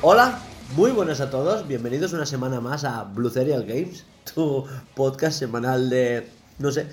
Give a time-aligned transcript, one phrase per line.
[0.00, 0.40] Hola,
[0.74, 5.88] muy buenas a todos, bienvenidos una semana más a Blue Serial Games, tu podcast semanal
[5.90, 6.28] de,
[6.58, 6.84] no sé,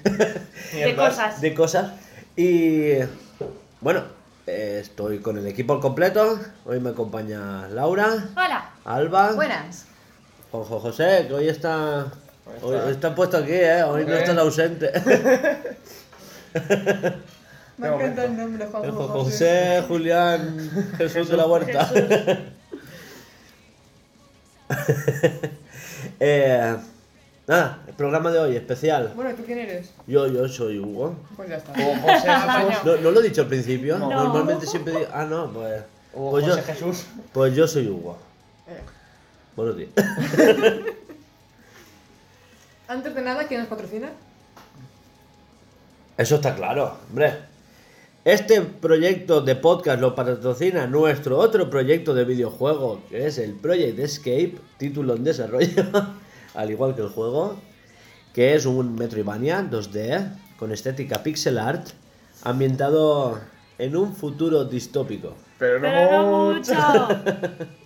[0.74, 1.42] De cosas.
[1.42, 1.92] de cosas.
[2.36, 2.94] Y
[3.82, 4.04] bueno,
[4.50, 8.70] estoy con el equipo al completo, hoy me acompaña Laura, Hola.
[8.86, 9.86] Alba, Buenas.
[10.52, 12.08] Juanjo José, que hoy está,
[12.46, 12.68] hoy, está.
[12.86, 13.84] hoy está puesto aquí, ¿eh?
[13.84, 14.20] hoy no Ok.
[14.20, 14.92] estás ausente.
[17.78, 21.90] Me encanta el nombre, Juan Juanjo José, Julián, Jesús de la Huerta.
[26.20, 26.76] eh,
[27.50, 29.12] nada, el programa de hoy especial.
[29.16, 29.92] Bueno, ¿tú quién eres?
[30.08, 31.16] Yo, yo soy Hugo.
[31.36, 31.72] Pues ya está.
[31.74, 32.30] Hugo José
[32.72, 32.86] Jesús.
[32.86, 33.98] No, no lo he dicho al principio.
[33.98, 34.10] No.
[34.10, 35.08] Normalmente siempre digo.
[35.12, 35.84] Ah, no, pues.
[36.14, 37.06] Hugo Pues yo, José Jesús.
[37.34, 38.18] pues yo soy Hugo.
[38.68, 38.80] Eh,
[39.56, 39.90] Buenos días.
[42.88, 44.10] Antes de nada, ¿quién nos patrocina?
[46.18, 47.34] Eso está claro, hombre.
[48.26, 53.98] Este proyecto de podcast lo patrocina nuestro otro proyecto de videojuego, que es el Project
[54.00, 55.84] Escape, título en desarrollo,
[56.56, 57.60] al igual que el juego,
[58.34, 61.88] que es un Metroidvania 2D con estética pixel art,
[62.44, 63.40] ambientado
[63.78, 65.36] en un futuro distópico.
[65.58, 66.74] Pero no, Pero no mucho.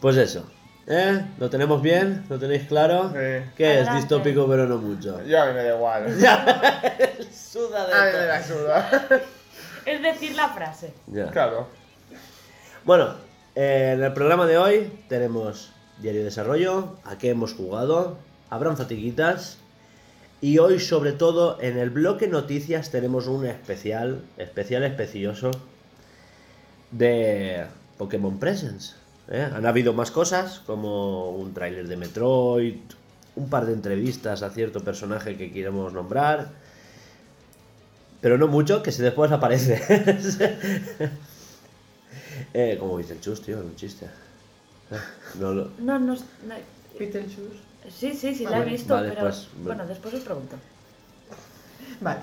[0.00, 0.48] Pues eso,
[0.86, 1.24] ¿eh?
[1.38, 2.24] ¿Lo tenemos bien?
[2.28, 3.08] ¿Lo tenéis claro?
[3.10, 3.50] Sí.
[3.56, 5.24] Que es distópico pero no mucho.
[5.24, 6.06] Yo a mí me da igual.
[7.32, 8.20] Suda de A mí todo.
[8.20, 9.08] me la suda.
[9.84, 10.94] Es decir la frase.
[11.08, 11.30] Ya.
[11.30, 11.66] Claro.
[12.84, 13.14] Bueno,
[13.56, 18.18] eh, en el programa de hoy tenemos Diario de Desarrollo, a qué hemos jugado,
[18.50, 19.58] habrán fatiguitas
[20.40, 25.50] y hoy sobre todo en el bloque noticias tenemos un especial, especial especioso
[26.92, 28.94] de Pokémon Presents.
[29.28, 29.48] ¿eh?
[29.52, 32.76] Han habido más cosas como un tráiler de Metroid,
[33.34, 36.50] un par de entrevistas a cierto personaje que queremos nombrar,
[38.20, 39.82] pero no mucho, que si después aparece.
[42.54, 44.06] Eh, como dice el chus, tío, un chiste.
[45.38, 45.64] No lo...
[45.78, 46.54] No, no, no-
[46.98, 47.56] Peter Shoes.
[47.94, 50.56] Sí, sí, sí, la he visto, vale, pero pues, bueno, después os pregunto.
[52.00, 52.20] Vale.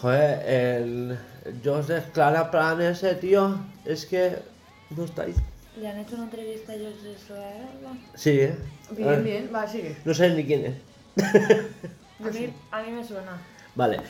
[0.00, 1.18] Joder, el
[1.64, 4.38] Joseph Clara Plan ese, tío, es que
[4.90, 5.36] no estáis.
[5.80, 6.76] ¿Le han hecho una entrevista a
[7.26, 7.96] Soala?
[8.14, 8.56] Sí, ¿eh?
[8.90, 9.50] Bien, Ah, bien.
[9.52, 9.96] Va, sigue.
[10.04, 10.74] No sé ni quién es.
[12.20, 13.38] A mí, a mí me suena.
[13.74, 14.00] Vale.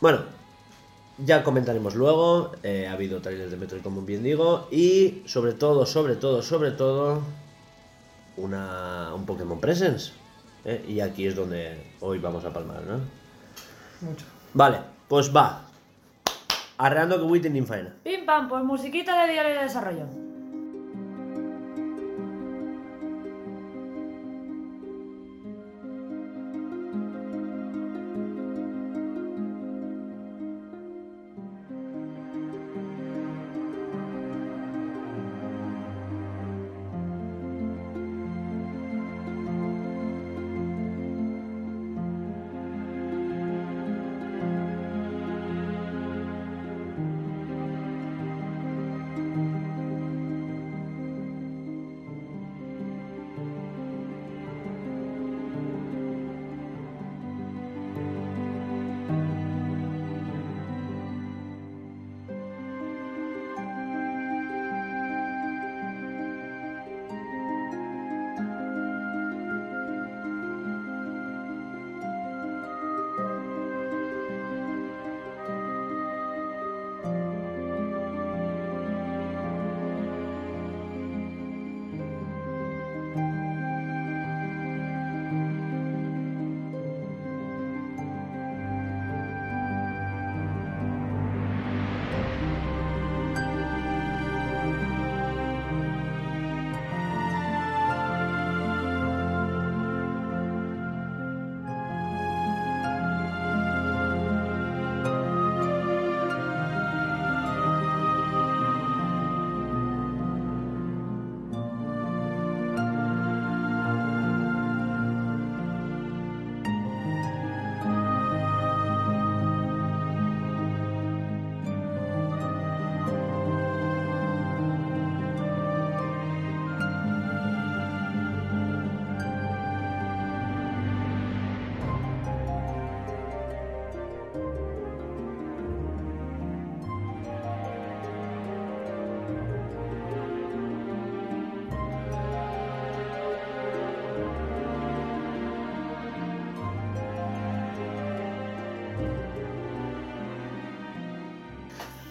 [0.00, 0.24] Bueno,
[1.24, 2.52] ya comentaremos luego.
[2.62, 4.68] eh, ha habido trailers de Metroid, como bien digo.
[4.70, 7.22] Y sobre todo, sobre todo, sobre todo,
[8.36, 10.12] una, un Pokémon Presents.
[10.64, 10.84] ¿eh?
[10.88, 13.00] Y aquí es donde hoy vamos a palmar, ¿no?
[14.00, 14.26] Mucho.
[14.54, 15.64] Vale, pues va.
[16.78, 17.94] Arreando que Witten Infaena.
[18.04, 20.06] Pim pam, pues musiquita de diario de desarrollo.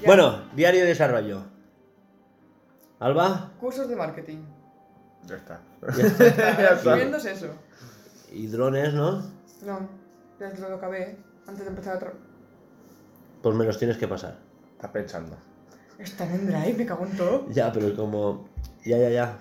[0.07, 1.43] Bueno, diario de desarrollo.
[2.99, 4.39] Alba Cursos de marketing.
[5.25, 5.61] Ya está.
[5.95, 7.47] Ya Escribiendo es eso.
[8.31, 9.21] y drones, ¿no?
[9.65, 9.87] No,
[10.39, 11.17] ya te lo acabé
[11.47, 12.13] antes de empezar otro.
[13.41, 14.37] Pues me los tienes que pasar.
[14.75, 15.35] Está pensando.
[15.99, 17.45] Están en Drive, me cago en todo.
[17.49, 18.47] Ya, pero como.
[18.85, 19.39] Ya, ya, ya.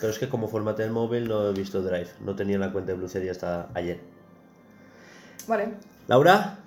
[0.00, 2.10] Pero es que como formateé el móvil no he visto Drive.
[2.20, 4.00] No tenía la cuenta de Bluceria hasta ayer.
[5.48, 5.74] Vale.
[6.08, 6.58] ¿Laura?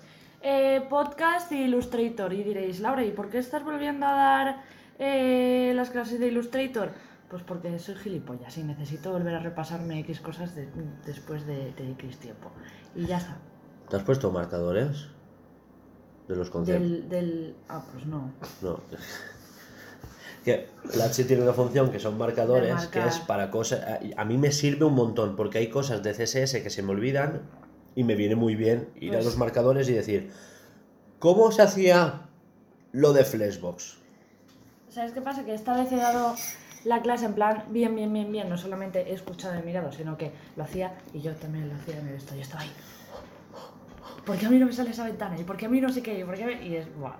[0.47, 2.31] Eh, podcast y Illustrator.
[2.31, 4.61] Y diréis, Laura, ¿y por qué estás volviendo a dar
[4.99, 6.91] eh, las clases de Illustrator?
[7.29, 10.69] Pues porque soy gilipollas y necesito volver a repasarme X cosas de-
[11.03, 12.51] después de, de X tiempo.
[12.95, 13.37] Y ya está.
[13.89, 15.07] ¿Te has puesto marcadores?
[16.27, 16.83] De los conceptos.
[16.91, 17.55] Del, del...
[17.67, 18.31] Ah, pues no.
[18.61, 18.79] No.
[20.45, 23.81] Que la H tiene una función que son marcadores, De que es para cosas.
[23.83, 26.91] A, a mí me sirve un montón, porque hay cosas de CSS que se me
[26.91, 27.41] olvidan
[27.95, 30.31] y me viene muy bien ir a Pues- los marcadores y decir,
[31.19, 32.21] ¿cómo se hacía
[32.91, 33.97] lo de Flashbox?
[34.89, 35.43] ¿Sabes qué pasa?
[35.45, 36.35] Que esta vez he dado
[36.85, 38.47] la clase en plan bien, bien, bien, bien.
[38.49, 41.99] No solamente he escuchado y mirado, sino que lo hacía y yo también lo hacía
[41.99, 42.35] en el esto.
[42.35, 42.71] Yo estaba ahí.
[44.25, 45.39] ¿Por qué a mí no me sale esa ventana?
[45.39, 46.17] ¿Y por qué a mí no sé qué?
[46.19, 46.87] ¿Y por qué mí-?" Y es...
[46.97, 47.15] Buah.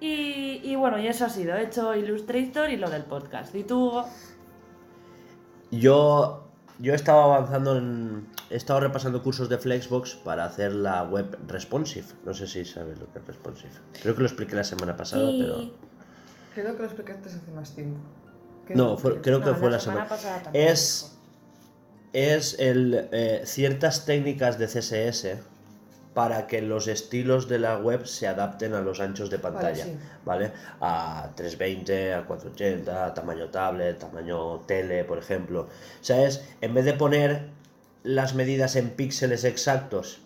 [0.00, 1.56] Y, y bueno, y eso ha sido.
[1.56, 3.54] He hecho Illustrator y lo del podcast.
[3.54, 4.04] ¿Y tú, Hugo?
[5.70, 6.45] Yo,
[6.78, 8.26] yo he estado avanzando en.
[8.50, 12.06] He estado repasando cursos de Flexbox para hacer la web responsive.
[12.24, 13.72] No sé si sabes lo que es responsive.
[14.02, 15.70] Creo que lo expliqué la semana pasada, pero.
[16.54, 17.98] Creo que lo explicaste hace más tiempo.
[18.66, 20.08] ¿Qué No, fue- creo que No, fue la semana semana.
[20.08, 21.12] pasada también Es.
[22.12, 25.38] Es el, eh, ciertas técnicas de CSS
[26.16, 29.98] para que los estilos de la web se adapten a los anchos de pantalla, sí.
[30.24, 30.50] ¿vale?
[30.80, 35.68] A 320, a 480, a tamaño tablet, tamaño tele, por ejemplo.
[36.00, 36.42] ¿Sabes?
[36.62, 37.48] En vez de poner
[38.02, 40.20] las medidas en píxeles exactos,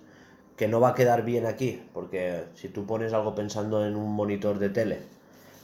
[0.57, 4.13] que no va a quedar bien aquí, porque si tú pones algo pensando en un
[4.13, 4.99] monitor de tele,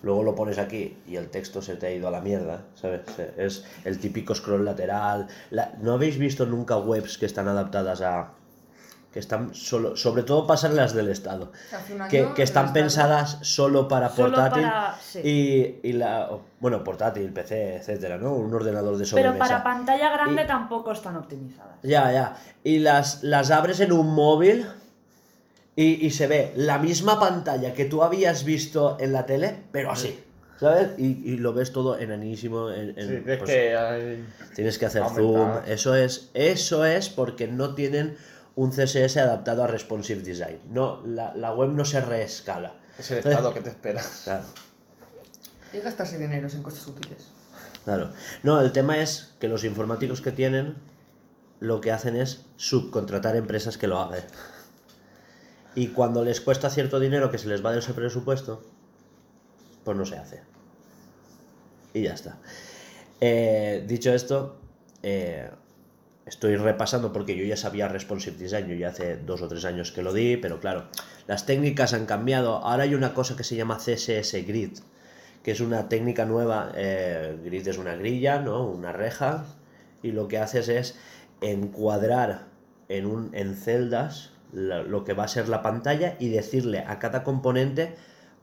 [0.03, 3.03] luego lo pones aquí y el texto se te ha ido a la mierda, ¿sabes?
[3.37, 5.29] Es el típico scroll lateral.
[5.53, 8.33] La- ¿No habéis visto nunca webs que están adaptadas a...
[9.17, 9.97] que están solo...
[9.97, 11.51] sobre todo pasan las del Estado,
[12.11, 15.21] que, que están Estado- pensadas solo para Solo portátil para- sí.
[15.25, 16.29] y, y la...
[16.61, 18.35] bueno, portátil, PC, etcétera, ¿no?
[18.35, 19.39] Un ordenador de Pero sobremesa.
[19.39, 21.77] para pantalla grande Y- tampoco están optimizadas.
[21.83, 22.37] Ya, ya.
[22.63, 24.67] Y las, las abres en un móvil
[25.77, 29.91] y, y se ve la misma pantalla que tú habías visto en la tele, pero
[29.93, 30.21] así.
[30.61, 30.91] ¿Sabes?
[30.99, 32.71] Y, y lo ves todo enanísimo.
[32.71, 34.25] En, en- Sí, es pues, que hay...
[34.55, 35.63] Tienes que hacer aumentar.
[35.65, 35.71] zoom.
[35.73, 38.17] Eso es, eso es porque no tienen
[38.57, 40.59] un CSS adaptado a responsive design.
[40.71, 42.75] No, la, la web no se reescala.
[42.99, 44.03] Es el estado que te espera.
[44.25, 44.45] Claro.
[45.73, 47.29] Y gastarse dinero en cosas útiles.
[47.85, 48.11] Claro.
[48.43, 50.77] No, el tema es que los informáticos que tienen
[51.61, 54.23] lo que hacen es subcontratar empresas que lo hagan.
[55.75, 58.63] Y cuando les cuesta cierto dinero que se les va de ese presupuesto,
[59.85, 60.43] pues no se hace.
[61.93, 62.39] Y ya está.
[63.21, 64.59] Eh, dicho esto,
[65.03, 65.51] eh,
[66.27, 69.93] estoy repasando porque yo ya sabía Responsive Design, yo ya hace dos o tres años
[69.93, 70.85] que lo di, pero claro,
[71.27, 72.57] las técnicas han cambiado.
[72.57, 74.79] Ahora hay una cosa que se llama CSS Grid,
[75.43, 76.73] que es una técnica nueva.
[76.75, 78.67] eh, grid es una grilla, ¿no?
[78.67, 79.47] Una reja,
[80.03, 80.99] y lo que haces es
[81.41, 82.47] encuadrar
[82.89, 87.25] en, un, en celdas lo que va a ser la pantalla y decirle a cada
[87.25, 87.97] componente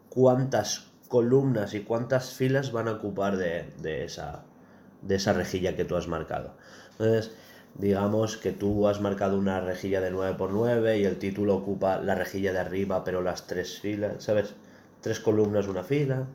[0.10, 4.44] cuántas columnas y cuántas filas van a ocupar de, de esa,
[5.02, 6.56] de esa rejilla que tú has marcado.
[6.92, 7.32] Entonces,
[7.76, 12.54] digamos que tú has marcado una rejilla de 9x9 y el título ocupa la rejilla
[12.54, 14.54] de arriba, pero las tres filas, ¿sabes?
[15.02, 16.28] Tres columnas, una fila.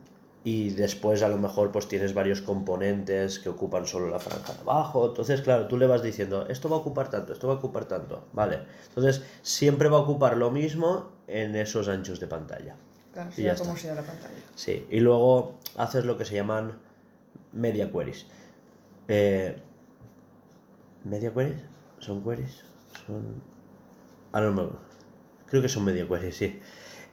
[0.44, 4.60] Y después a lo mejor pues tienes varios componentes que ocupan solo la franja de
[4.60, 5.08] abajo.
[5.08, 7.84] Entonces, claro, tú le vas diciendo, esto va a ocupar tanto, esto va a ocupar
[7.84, 8.24] tanto.
[8.32, 8.60] Vale.
[8.88, 12.76] Entonces, siempre va a ocupar lo mismo en esos anchos de pantalla.
[13.12, 14.34] Claro, Y sea ya como sea la pantalla.
[14.54, 16.78] Sí, y luego haces lo que se llaman
[17.52, 18.26] media queries.
[19.08, 19.56] Eh,
[21.04, 21.62] ¿Media queries?
[21.98, 22.64] ¿Son queries?
[23.06, 23.42] Son...
[24.32, 24.68] Ahora no me.
[25.46, 26.60] Creo que son media queries, sí.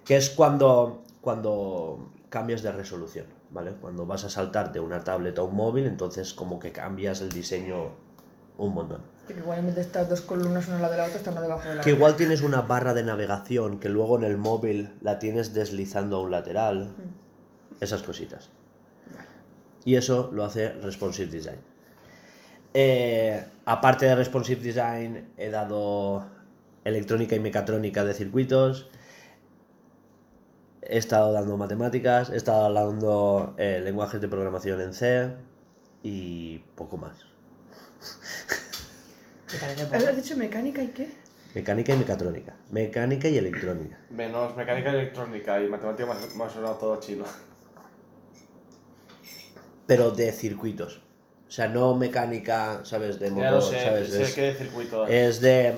[0.03, 3.71] Que es cuando, cuando cambias de resolución, ¿vale?
[3.79, 7.91] Cuando vas a saltarte una tablet a un móvil, entonces como que cambias el diseño
[8.57, 9.01] un montón.
[9.27, 11.41] Que igual en vez de estas dos columnas una lado de la otra, está una
[11.41, 11.97] debajo de la Que otra.
[11.97, 16.21] igual tienes una barra de navegación que luego en el móvil la tienes deslizando a
[16.21, 16.93] un lateral.
[17.79, 18.49] Esas cositas.
[19.83, 21.59] Y eso lo hace Responsive Design.
[22.77, 26.25] Eh, aparte de Responsive Design, he dado
[26.83, 28.89] electrónica y mecatrónica de circuitos.
[30.81, 35.31] He estado dando matemáticas, he estado dando eh, lenguajes de programación en C
[36.03, 37.15] y poco más.
[39.93, 41.09] ¿Has dicho mecánica y qué?
[41.55, 42.55] Mecánica y mecatrónica.
[42.71, 43.97] Mecánica y electrónica.
[44.09, 47.23] Menos mecánica electrónica y matemática me ha- me ha sonado todo chino.
[49.87, 51.04] pero de circuitos.
[51.47, 53.19] O sea, no mecánica, ¿sabes?
[53.19, 54.09] De motor, sé, ¿sabes?
[54.09, 55.35] sé Es, qué circuito es.
[55.35, 55.75] es de,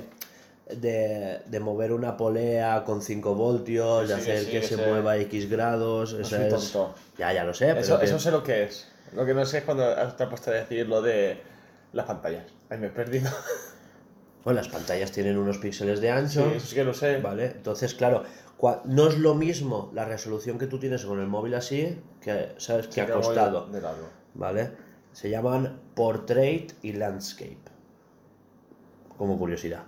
[0.76, 4.76] de, de mover una polea con 5 voltios, de Sí, hacer sí, que que se
[4.78, 4.86] sé.
[4.88, 6.14] mueva X grados.
[6.14, 6.96] No esa soy es- tonto.
[7.18, 8.88] Ya, ya lo sé, pero Eso, que- eso sé lo que es.
[9.14, 11.42] Lo que no sé es cuando te has puesto a decir lo de
[11.94, 12.46] las pantallas.
[12.70, 13.30] Ay, me he perdido.
[14.44, 16.52] bueno, las pantallas tienen unos píxeles de Sí, ancho.
[16.52, 17.18] eso sí que lo sé.
[17.18, 18.24] Vale, entonces, claro,
[18.86, 22.88] no es lo mismo la resolución que tú tienes con el móvil así, que sabes
[22.88, 24.10] que Sí, ha que voy costado, De lado.
[24.34, 24.87] ¿vale?
[25.18, 27.58] Se llaman Portrait y Landscape,
[29.18, 29.82] como curiosidad.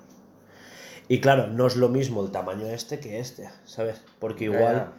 [1.08, 4.02] Y claro, no es lo mismo el tamaño este que este, ¿sabes?
[4.18, 4.92] Porque igual,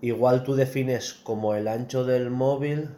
[0.00, 2.90] igual tú defines como el ancho del móvil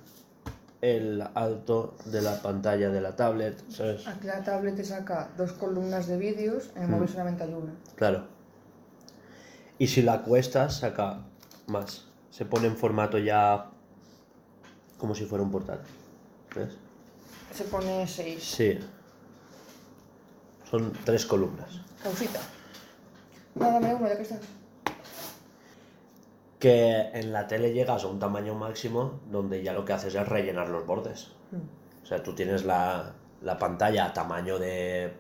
[0.83, 4.07] el alto de la pantalla de la tablet, ¿sabes?
[4.07, 6.91] Aquí la tablet te saca dos columnas de vídeos, en el Mm.
[6.91, 7.73] móvil solamente hay una.
[7.97, 8.27] Claro.
[9.79, 11.23] Y si la cuestas, saca
[11.67, 12.09] más.
[12.31, 13.71] Se pone en formato ya
[14.99, 15.95] como si fuera un portátil.
[16.55, 16.77] ¿Ves?
[17.53, 18.43] Se pone 6.
[18.43, 18.79] Sí.
[20.71, 21.81] Son tres columnas.
[22.03, 22.41] Causita.
[23.55, 24.41] No, dame uno, ya que estás.
[26.59, 30.29] Que en la tele llegas a un tamaño máximo donde ya lo que haces es
[30.29, 31.29] rellenar los bordes.
[32.03, 35.13] O sea, tú tienes la, la pantalla a tamaño de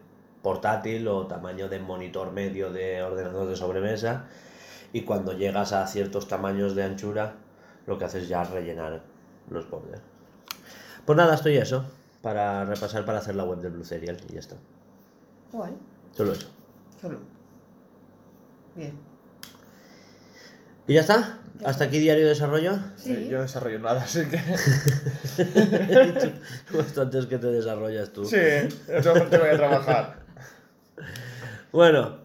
[0.43, 4.27] portátil o tamaño de monitor medio de ordenador de sobremesa
[4.93, 7.35] y cuando llegas a ciertos tamaños de anchura
[7.87, 9.03] lo que haces ya es rellenar
[9.51, 10.01] los bordes.
[11.09, 11.87] Pues nada, estoy eso
[12.21, 14.57] para repasar para hacer la web del Blue Serial y ya está.
[15.51, 15.73] Guay.
[16.15, 16.51] Solo eso.
[17.01, 17.19] Solo.
[18.77, 18.93] Bien.
[20.87, 21.39] ¿Y ya está?
[21.65, 22.79] ¿Hasta aquí diario de desarrollo?
[22.97, 23.27] Sí.
[23.27, 24.37] Yo no desarrollo nada, así que.
[26.77, 28.27] Bastante es que te desarrollas tú.
[28.27, 30.27] Sí, eso tengo que trabajar.
[31.73, 32.19] Bueno,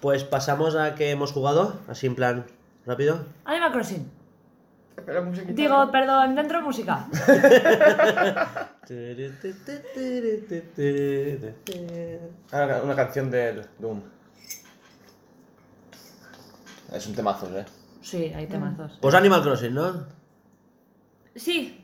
[0.00, 2.46] pues pasamos a que hemos jugado, así en plan
[2.86, 3.26] rápido.
[3.44, 4.21] Animal Crossing.
[5.24, 5.52] Musiquita.
[5.54, 7.06] Digo, perdón, dentro de música.
[12.52, 14.02] Ah, una canción del Doom.
[16.92, 17.64] Es un temazo, ¿eh?
[18.02, 18.98] Sí, hay temazos.
[19.00, 20.06] Pues Animal Crossing, ¿no?
[21.34, 21.81] Sí.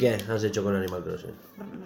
[0.00, 1.34] Qué has hecho con Animal Crossing?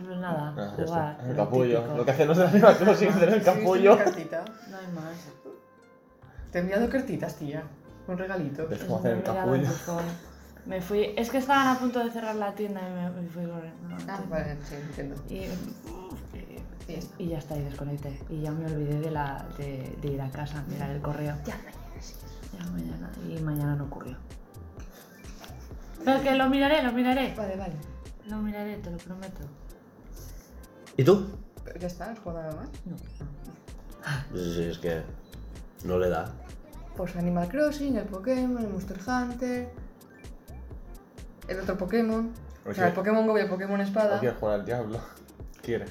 [0.06, 1.18] Pues nada, Ah, jugar.
[1.22, 1.78] El lo capullo.
[1.80, 1.96] típico.
[1.98, 3.98] Lo que hacen los de Animal Crossing es tener el Sí, sí, capullo.
[3.98, 4.44] cartita.
[4.70, 5.14] No hay más.
[6.50, 7.62] Te he enviado cartitas, tía.
[8.06, 8.68] Un regalito.
[8.68, 9.68] ¿Ves Es cómo hacer el capullo?
[10.66, 11.12] Me fui.
[11.16, 13.96] Es que estaban a punto de cerrar la tienda y me, me fui corriendo.
[14.08, 15.16] Ah, vale, sí, entiendo.
[15.28, 15.34] Y,
[16.86, 17.14] Y ya está.
[17.22, 18.20] y ya está, y desconecté.
[18.30, 21.34] Y ya me olvidé de, la, de, de ir a casa a mirar el correo.
[21.44, 22.14] Ya mañana sí.
[22.58, 23.10] Ya mañana.
[23.28, 24.16] Y mañana no ocurrió.
[26.04, 27.34] Pero que lo miraré, lo miraré.
[27.36, 27.74] Vale, vale.
[28.28, 29.42] Lo miraré, te lo prometo.
[30.96, 31.26] ¿Y tú?
[31.78, 32.68] Ya está, ¿has jugado nada más?
[32.84, 32.96] No.
[34.34, 35.02] Sí, sí, es que
[35.84, 36.32] no le da.
[36.96, 39.68] Pues Animal Crossing, el Pokémon, el Monster Hunter.
[41.48, 42.32] El otro Pokémon.
[42.66, 44.14] O sea, el Pokémon Go y el Pokémon Espada.
[44.14, 45.00] No quieres jugar al diablo.
[45.60, 45.86] Quiere.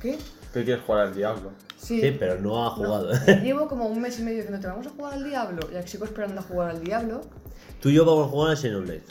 [0.00, 0.18] ¿Qué?
[0.52, 1.52] ¿Qué quieres jugar al diablo?
[1.76, 2.00] Sí.
[2.00, 3.12] Sí, pero no ha jugado.
[3.42, 5.68] Llevo como un mes y medio diciéndote, vamos a jugar al Diablo.
[5.70, 7.20] Y sigo esperando a jugar al Diablo.
[7.80, 9.04] Tú y yo vamos a jugar al Xenoblade.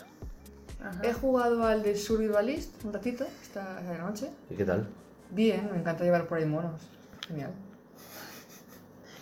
[0.86, 1.02] Ajá.
[1.04, 4.30] He jugado al de Survivalist un ratito, esta noche.
[4.50, 4.88] ¿Y qué tal?
[5.32, 6.82] Bien, me encanta llevar por ahí monos.
[7.28, 7.52] Genial.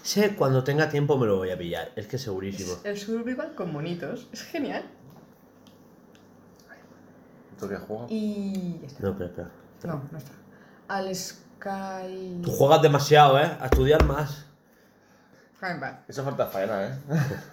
[0.02, 1.94] Sé, cuando tenga tiempo me lo voy a pillar.
[1.96, 2.74] Es que segurísimo.
[2.84, 4.28] El Survival con monitos.
[4.34, 4.84] Es genial.
[7.58, 8.08] ¿Tú qué juegas?
[8.10, 9.04] Y ya está.
[9.04, 9.52] No, espera, espera.
[9.86, 10.32] No, no está.
[10.90, 12.42] Al Sky...
[12.44, 13.50] Tú juegas demasiado, ¿eh?
[13.62, 14.48] A estudiar más.
[16.10, 17.00] Eso falta faena, ¿eh?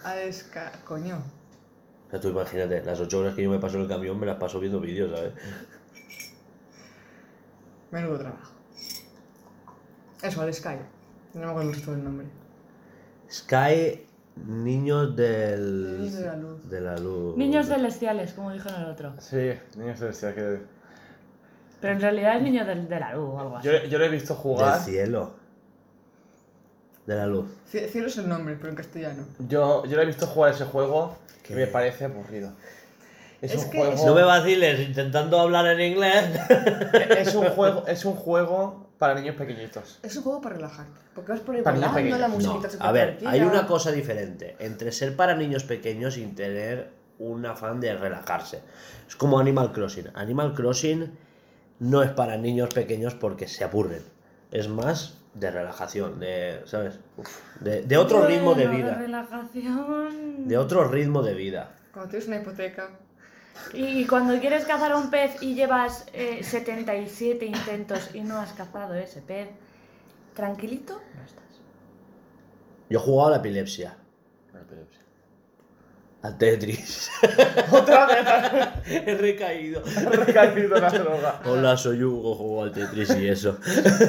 [0.02, 0.73] A esca...
[0.85, 1.23] Coño.
[2.11, 4.26] O sea, tú imagínate, las 8 horas que yo me paso en el camión me
[4.26, 5.33] las paso viendo vídeos, ¿sabes?
[7.93, 8.52] Menudo trabajo.
[10.23, 10.76] Eso, al Sky.
[11.35, 12.26] No me acuerdo el resto del nombre.
[13.31, 14.07] Sky,
[14.45, 16.00] niños del.
[16.00, 16.69] Niños de la luz.
[16.69, 17.37] de la luz.
[17.37, 19.14] Niños celestiales, como dijo en el otro.
[19.19, 20.59] Sí, niños celestial que...
[21.81, 23.69] Pero en realidad es niño del, de la luz o algo así.
[23.69, 24.81] Yo, yo lo he visto Del jugar.
[24.81, 25.39] cielo.
[27.11, 27.47] De la luz.
[27.73, 29.25] Cie- Cielo es el nombre, pero en castellano.
[29.49, 31.55] Yo, yo lo he visto jugar ese juego ¿Qué?
[31.55, 32.52] y me parece aburrido.
[33.43, 34.07] Es, Es un que juego.
[34.07, 36.25] No me vaciles intentando hablar en inglés.
[37.19, 39.99] Es un juego, es un juego para niños pequeñitos.
[40.05, 41.00] Es un juego para relajarte.
[41.12, 44.93] Porque vas por niños volando, la musiquita No, a ver, hay una cosa diferente entre
[44.93, 48.61] ser para niños pequeños y tener un afán de relajarse.
[49.09, 50.11] Es como Animal Crossing.
[50.14, 51.11] Animal Crossing
[51.81, 54.05] no es para niños pequeños porque se aburren.
[54.52, 56.99] Es más de relajación, de, ¿sabes?
[57.60, 58.94] De, de otro ritmo de vida.
[58.94, 60.49] relajación.
[60.49, 61.76] De otro ritmo de vida.
[61.92, 62.90] Cuando tienes una hipoteca.
[63.75, 68.94] Y cuando quieres cazar un pez y llevas eh, 77 intentos y no has cazado
[68.94, 69.49] ese pez,
[70.34, 71.44] tranquilito no estás.
[72.88, 73.96] Yo he jugado a la epilepsia,
[76.22, 77.10] al Tetris.
[77.72, 79.82] Otra vez he recaído.
[79.84, 81.40] ha recaído la droga.
[81.46, 83.58] Hola, soy Hugo, juego al Tetris y eso.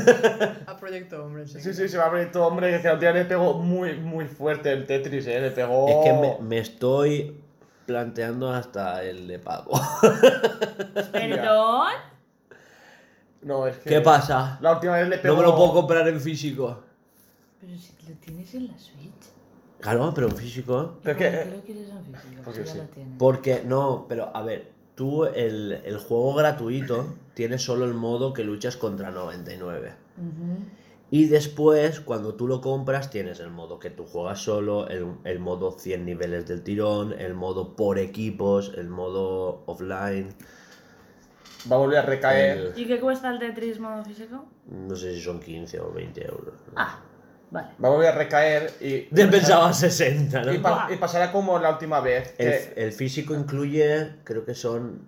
[0.68, 1.62] A Proyecto Hombre, sí.
[1.62, 4.72] Sí, sí, se va a todo, hombre, que el día le pegó muy, muy fuerte
[4.72, 5.88] el Tetris, eh, le pegó...
[5.88, 7.38] Es que me, me estoy
[7.86, 9.80] planteando hasta el de pago.
[11.12, 11.94] Perdón.
[13.44, 13.90] No, es que...
[13.90, 14.58] ¿Qué pasa?
[14.62, 15.36] La última vez le pegó...
[15.36, 16.84] No me lo puedo comprar en físico.
[17.60, 19.32] Pero si lo tienes en la Switch.
[19.82, 21.00] Claro, pero en físico.
[21.04, 22.42] Pero ¿Por qué lo quieres en físico?
[23.18, 23.68] Porque sí.
[23.68, 28.78] no, pero a ver, tú el, el juego gratuito tienes solo el modo que luchas
[28.78, 29.94] contra 99.
[30.18, 30.66] Ujú.
[31.14, 35.40] Y después, cuando tú lo compras, tienes el modo que tú juegas solo, el, el
[35.40, 40.34] modo 100 niveles del tirón, el modo por equipos, el modo offline.
[41.70, 42.58] Va a volver a recaer.
[42.58, 44.46] el- ¿Y qué cuesta el Tetris modo físico?
[44.68, 46.54] no sé si son 15 o 20 euros.
[46.78, 47.02] Ah,
[47.52, 47.68] vale.
[47.84, 49.02] Va a volver a recaer y...
[49.16, 50.54] Te pensaba 60, ¿no?
[50.54, 52.34] Y, pa- y pasará como la última vez.
[52.38, 52.74] El, Que...
[52.78, 55.06] el físico incluye, creo que son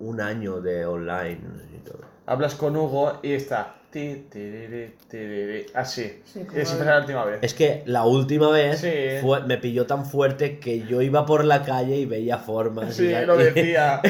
[0.00, 1.40] un año de online
[1.74, 2.00] y todo.
[2.26, 3.76] Hablas con Hugo y está...
[3.90, 6.20] ti, tiriri, tiriri, Así.
[6.24, 7.38] Sí, y el- será la última vez.
[7.42, 8.92] Es que la última vez Sí.
[9.20, 12.94] fue- me pilló tan fuerte que yo iba por la calle y veía formas.
[12.94, 14.00] Sí, y lo decía.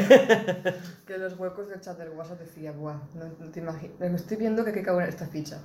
[1.06, 3.98] Que los huecos del chat del WhatsApp decía, buah, no, no te imaginas.
[3.98, 5.58] Me estoy viendo que qué cago en esta ficha.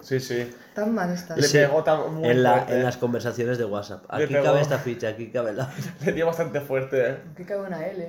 [0.00, 0.50] Sí, sí.
[0.74, 1.36] Tan mal está.
[1.36, 2.76] Le Sí, pegó tan muy en, la- fuerte.
[2.76, 4.04] en las conversaciones de WhatsApp.
[4.16, 4.44] Le Aquí pegó.
[4.44, 5.68] cabe esta ficha, aquí cabe la
[6.04, 7.18] Le dio bastante fuerte, eh.
[7.36, 8.08] ¿Qué cago en una L?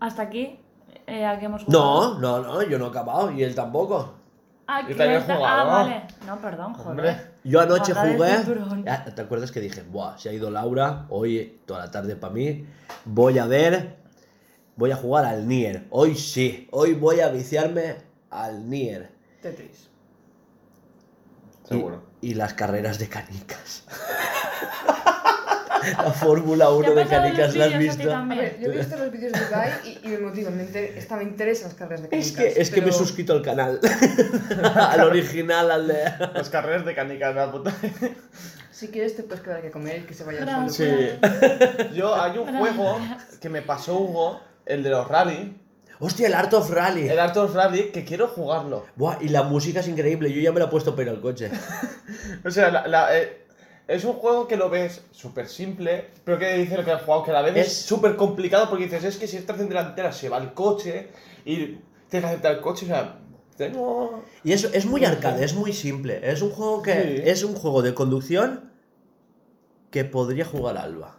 [0.00, 0.60] Hasta aquí,
[1.06, 2.18] eh, ¿a qué hemos jugado?
[2.18, 4.14] No, no, no, yo no he acabado y él tampoco.
[4.68, 5.70] Ah, Yo también he está- jugado.
[5.70, 6.02] Ah, vale.
[6.26, 6.90] No, perdón, joder.
[6.90, 7.16] Hombre.
[7.44, 8.90] Yo anoche Paga el jugué.
[8.90, 12.32] Ah, ¿Te acuerdas que dije, Buah, se ha ido Laura, hoy toda la tarde para
[12.32, 12.66] mí,
[13.04, 13.96] voy a ver,
[14.74, 15.86] voy a jugar al Nier.
[15.90, 17.96] Hoy sí, hoy voy a viciarme
[18.30, 19.10] al Nier.
[19.40, 19.85] Tetris.
[21.66, 22.02] Y- Seguro.
[22.20, 23.84] Y, las carreras de canicas.
[25.98, 28.08] la Fórmula 1 ¿Te ha de canicas, ¿la has visto?
[28.08, 28.40] A también?
[28.40, 30.56] ver, yo he visto los vídeos de Ibai y, y me motivan.
[30.56, 32.54] Me inter- esta me interesan las carreras de Es canicas.
[32.54, 33.80] que, es que me he suscrito al canal.
[34.74, 36.04] al original, al de...
[36.34, 37.72] Las carreras de canicas, la puta.
[38.72, 40.68] Si quieres te puedes quedar a comer y que se vaya solo.
[40.68, 40.84] Sí.
[41.94, 42.98] Yo, hay un juego
[43.40, 45.56] que me pasó Hugo, el de los rally,
[45.98, 47.08] Hostia, el Art of Rally.
[47.08, 48.84] el Art of Rally, que quiero jugarlo.
[48.96, 50.32] Buah, y la música es increíble.
[50.32, 51.50] Yo ya me la he puesto ir al coche.
[52.44, 53.44] O sea, la- la- eh,
[53.88, 57.22] es un juego que lo ves súper simple, pero que dice lo que has jugado,
[57.24, 59.68] que a la vez es Es- súper complicado porque dices, es que si estás en
[59.68, 61.08] delantera se va el coche
[61.44, 61.80] y tienes
[62.10, 63.18] que aceptar el coche, o sea,
[63.56, 64.22] tengo...
[64.44, 66.20] Y eso es muy arcade, es muy simple.
[66.22, 67.22] Es un juego que Sí.
[67.30, 68.70] es un juego de conducción
[69.90, 71.18] que podría jugar Alba.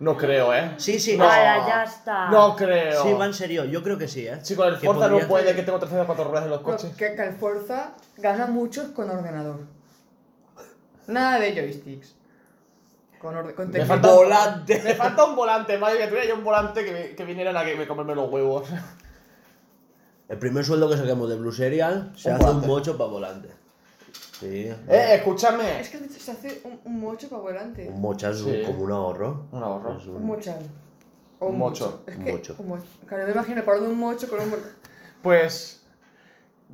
[0.00, 0.72] No creo, ¿eh?
[0.78, 1.16] Sí, sí.
[1.16, 1.26] No.
[1.26, 2.28] Vaya, ya está.
[2.30, 3.02] No creo.
[3.02, 3.64] Sí, va en serio.
[3.66, 4.38] Yo creo que sí, ¿eh?
[4.42, 6.96] Sí, con el Que Forza no podría- puede, que tengo 304 ruedas en los coches.
[6.96, 9.60] Que, que el Forza gana mucho con ordenador.
[11.06, 12.16] Nada de joysticks.
[13.20, 13.88] Con, orde- con Me teclado.
[14.00, 14.80] falta, Volante.
[14.84, 17.64] me falta un volante, madre, que tuviera yo un volante que, me- que viniera a
[17.64, 18.68] que me comerme los huevos.
[20.30, 22.66] El primer sueldo que saquemos de Blue Serial se Un hace volante.
[22.66, 23.48] un mocho para volante.
[24.40, 24.72] Sí.
[24.88, 25.80] Eh, escúchame.
[25.80, 27.88] Es que se hace un, un mocho para volante.
[27.88, 28.62] Un mocha es un- Sí.
[28.66, 29.46] como un ahorro.
[29.52, 29.98] Un ahorro.
[29.98, 30.58] Es Un mochal.
[31.38, 32.02] O Un mocho.
[32.06, 32.56] Es Un que, mocho.
[32.58, 34.54] un mo- Claro, me imagino parando un mocho con un.
[35.22, 35.82] Pues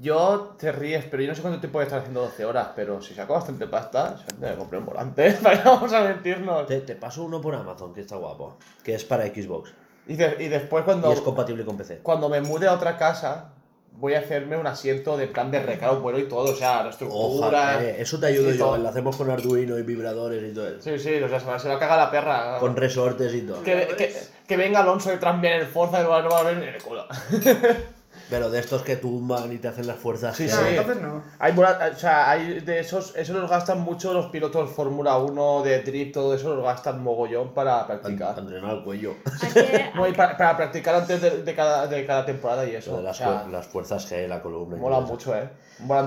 [0.01, 2.69] yo te ríes, pero yo no sé cuánto tiempo voy a estar haciendo 12 horas,
[2.77, 6.67] pero si saco bastante pasta, me compré un volante, vamos a mentirnos.
[6.67, 8.57] Te, te paso uno por Amazon, que está guapo.
[8.85, 9.73] Que es para Xbox.
[10.07, 11.99] Y, de- y después cuando, Y es compatible con PC.
[12.03, 13.53] cuando me mude a otra casa,
[13.99, 16.91] voy a hacerme un asiento de plan de recado, vuelo y todo, o sea, la
[16.91, 17.47] estructura.
[17.49, 18.77] Ojalá, eh, eso te ayudo y yo, todo.
[18.79, 20.81] lo hacemos con Arduino y vibradores y todo eso.
[20.83, 22.59] Sí, sí, o sea, se, va- a cagar la perra.
[22.61, 23.63] Con resortes y todo.
[23.63, 24.15] que, que,
[24.47, 27.07] que venga Alonso bien en el Forza y no va a ver ni el culo.
[28.29, 30.37] Pero de estos que tumban y te hacen las fuerzas.
[30.37, 30.63] Sí, No, sí.
[30.71, 31.23] entonces no.
[31.39, 35.83] Hay, o sea, hay de esos, eso los gastan mucho los pilotos Fórmula 1 de
[35.83, 38.37] drift, todo eso los gastan mogollón para Para practicar.
[38.39, 39.15] entrenar el cuello.
[39.95, 43.01] No, y para, para practicar antes de, de cada, de cada temporada y eso.
[43.01, 44.77] Las, o sea, las fuerzas G, la columna.
[44.77, 45.07] y mola eso.
[45.07, 45.49] mucho, eh.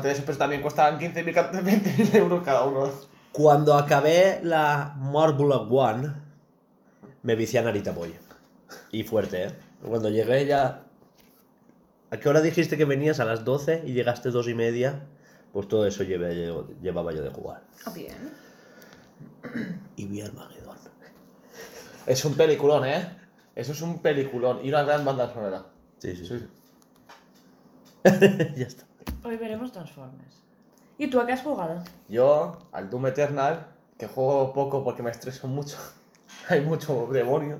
[0.03, 2.89] De esos, pues también costaban 15.000, 20.000 euros cada uno.
[3.31, 6.11] Cuando acabé la Marble One,
[7.23, 8.13] me vicié a Narita Boy.
[8.91, 9.51] Y fuerte, ¿eh?
[9.87, 10.81] Cuando llegué ya...
[12.11, 13.19] ¿A qué hora dijiste que venías?
[13.19, 15.05] A las 12 y llegaste dos y media.
[15.53, 17.63] Pues todo eso llevé llevaba yo de jugar.
[17.85, 18.31] Ah, bien.
[19.95, 20.77] Y vi el Magedón.
[22.05, 23.17] Es un peliculón, eh.
[23.55, 24.59] Eso es un peliculón.
[24.63, 25.65] Y una gran banda sonora.
[25.97, 26.47] Sí, sí, Sí.
[28.55, 28.85] ya está.
[29.23, 30.41] Hoy veremos Transformers.
[30.97, 31.83] ¿Y tú a qué has jugado?
[32.07, 33.67] Yo, al Doom Eternal,
[33.97, 35.77] que juego poco porque me estreso mucho.
[36.49, 37.59] Hay mucho demonio.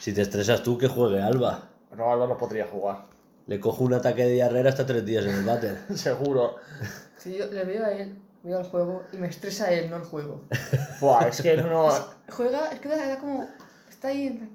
[0.00, 1.70] Si te estresas tú, que juegue Alba.
[1.96, 3.06] No, Alba no podría jugar.
[3.46, 5.78] Le cojo un ataque de diarrea hasta tres días en el váter.
[5.94, 6.56] Seguro.
[7.16, 10.02] Si yo le veo a él, veo al juego y me estresa él, no el
[10.04, 10.42] juego.
[11.00, 11.88] Buah, es que no.
[12.30, 13.48] Juega, es que da, como.
[13.88, 14.50] Está ahí.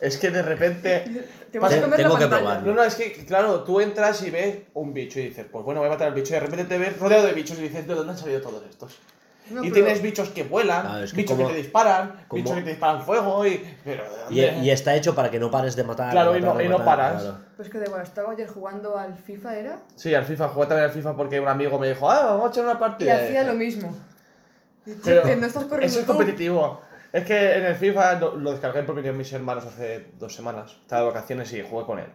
[0.00, 1.24] Es que de repente.
[1.52, 2.42] Te vas a comer tengo la que pantalla.
[2.42, 2.70] probarlo.
[2.70, 5.80] No, no, es que, claro, tú entras y ves un bicho y dices, pues bueno,
[5.80, 6.30] voy a matar al bicho.
[6.30, 8.62] Y de repente te ves rodeado de bichos y dices, ¿de dónde han salido todos
[8.68, 8.98] estos?
[9.50, 12.24] No, y pero- tienes bichos que vuelan, Claro, es que bichos como- que te disparan,
[12.28, 13.64] como- bichos que te disparan fuego y.
[13.84, 16.10] Pero, ¿de Y, y está hecho para que no pares de matar.
[16.10, 17.22] Claro, de y no- matar, de y no matar, paras.
[17.22, 17.38] claro.
[17.56, 19.78] Pues que da igual, estaba ayer jugando al FIFA, ¿era?
[19.94, 22.50] Sí, al FIFA, jugué también al FIFA porque un amigo me dijo, ah, vamos a
[22.50, 23.14] echar una Y partida.
[23.14, 23.96] hacía lo mismo.
[24.84, 26.80] Y, Pero que no estás corriendo Eso es competitivo.
[27.12, 30.76] Es que en el FIFA lo, lo descargué por de mis hermanos hace dos semanas.
[30.82, 32.06] Estaba de vacaciones y jugué con él.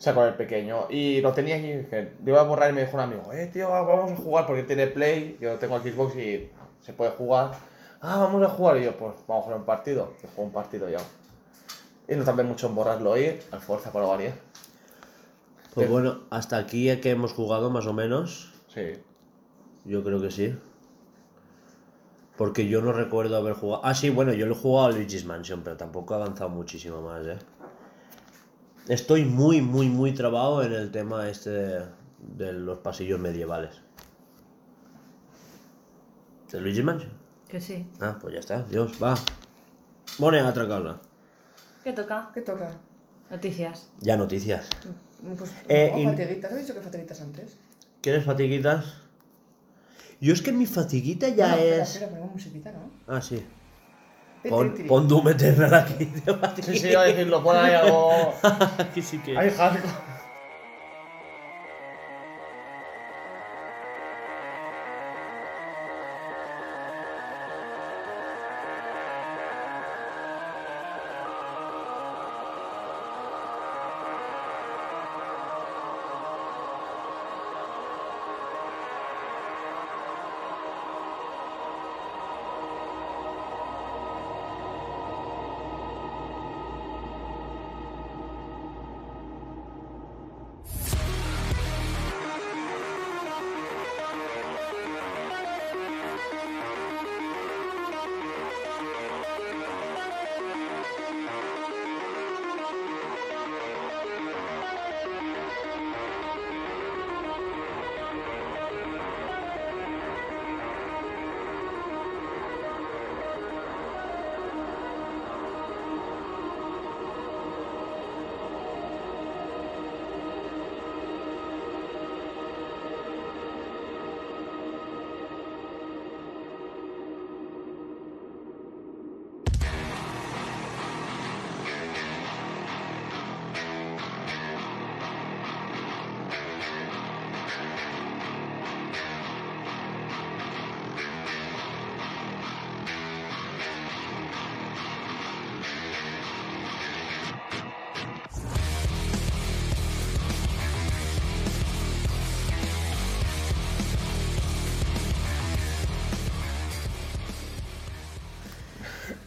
[0.00, 0.86] O sea, con el pequeño.
[0.88, 3.48] Y lo tenía y dije, le iba a borrar y me dijo un amigo, eh,
[3.52, 5.36] tío, vamos a jugar porque tiene Play.
[5.38, 7.50] Yo tengo el Xbox y se puede jugar.
[8.00, 8.78] Ah, vamos a jugar.
[8.78, 10.14] Y yo, pues vamos a jugar un partido.
[10.24, 11.00] Y juego un partido ya.
[12.08, 14.34] Y no tardé mucho en borrarlo y al fuerza por la variedad.
[15.74, 18.54] Pues bueno, hasta aquí es que hemos jugado más o menos.
[18.68, 19.02] Sí.
[19.84, 20.58] Yo creo que sí.
[22.38, 23.82] Porque yo no recuerdo haber jugado.
[23.84, 27.02] Ah, sí, bueno, yo lo he jugado a Luigi's Mansion, pero tampoco he avanzado muchísimo
[27.02, 27.38] más, ¿eh?
[28.88, 31.84] Estoy muy, muy, muy trabado en el tema este de,
[32.36, 33.70] de los pasillos medievales.
[36.50, 37.12] ¿De Luigi's Mansion?
[37.48, 37.86] Que sí.
[38.00, 39.14] Ah, pues ya está, Dios, va.
[40.18, 41.00] Pone a otra cosa.
[41.84, 42.30] ¿Qué toca?
[42.34, 42.72] ¿Qué toca?
[43.30, 43.88] Noticias.
[44.00, 44.68] Ya noticias.
[45.38, 46.52] Pues, Eh, y- fatiguitas.
[46.52, 47.56] ¿Has dicho que fatiguitas antes?
[48.00, 48.84] ¿Quieres fatiguitas?
[50.20, 51.88] Yo es que mi fatiguita ya No, espera, es.
[51.90, 52.90] Espera, ponemos musiquita, ¿no?
[53.06, 53.42] Ah, sí.
[54.42, 56.08] Tiri, Pon, pon Doom Eternal aquí
[56.62, 58.34] Sí, sí, iba a decirlo, pon ahí algo.
[58.78, 59.36] Aquí sí que.
[59.36, 59.92] Ahí, hardcore.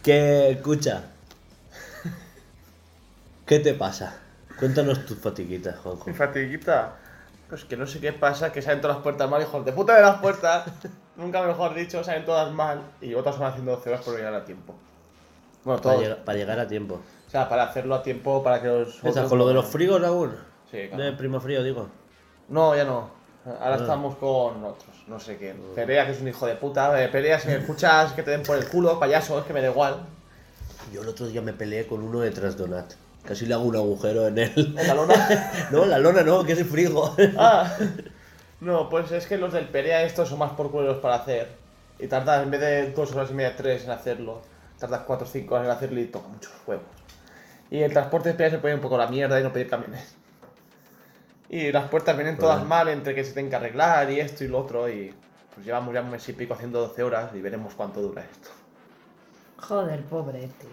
[0.03, 1.03] Que escucha.
[3.45, 4.17] ¿Qué te pasa?
[4.59, 6.05] Cuéntanos tus fatiguitas, Juanjo.
[6.07, 6.95] Mi fatiguita.
[7.49, 9.95] Pues que no sé qué pasa, que salen todas las puertas mal, hijos de puta
[9.95, 10.65] de las puertas.
[11.17, 12.81] Nunca mejor dicho, salen todas mal.
[13.01, 14.73] Y otras van haciendo 12 horas por llegar a tiempo.
[15.63, 16.07] Bueno, Para, todos.
[16.07, 17.01] llega- para llegar a tiempo.
[17.27, 18.95] sea, para hacerlo a tiempo para que los.
[18.95, 20.35] ¿Estás otros con lo de los frigos aún?
[20.71, 21.03] Sí, claro.
[21.03, 21.87] De primo frío, digo.
[22.49, 23.11] No, ya no.
[23.45, 23.77] Ahora Ah.
[23.81, 25.57] estamos con otros, no sé quién.
[25.75, 27.03] Perea, que es un hijo de puta.
[27.03, 29.61] Eh, Perea, si me escuchas, que te den por el culo, payaso, es que me
[29.61, 29.97] da igual.
[30.93, 32.93] Yo el otro día me peleé con uno de Trasdonat.
[33.25, 34.75] Casi le hago un agujero en él.
[34.77, 35.67] En la lona.
[35.71, 37.15] no, la lona no, que es el frigo.
[37.37, 37.71] ah.
[38.61, 41.49] No, pues es que los del Perea estos son más por culeros para hacer.
[41.99, 44.41] Y tardas, en vez de dos horas y media, tres en hacerlo,
[44.79, 46.85] tardas cuatro o cinco horas en hacerlo y toca muchos huevos.
[47.69, 50.15] Y el transporte de Perea se pone un poco la mierda y no pedir camiones.
[51.55, 52.67] Y las puertas vienen todas Vale.
[52.69, 54.89] mal entre que se tienen que arreglar y esto y lo otro.
[54.89, 55.13] Y
[55.53, 58.49] pues llevamos ya un mes y pico haciendo 12 horas y veremos cuánto dura esto.
[59.57, 60.69] Joder, pobre tío.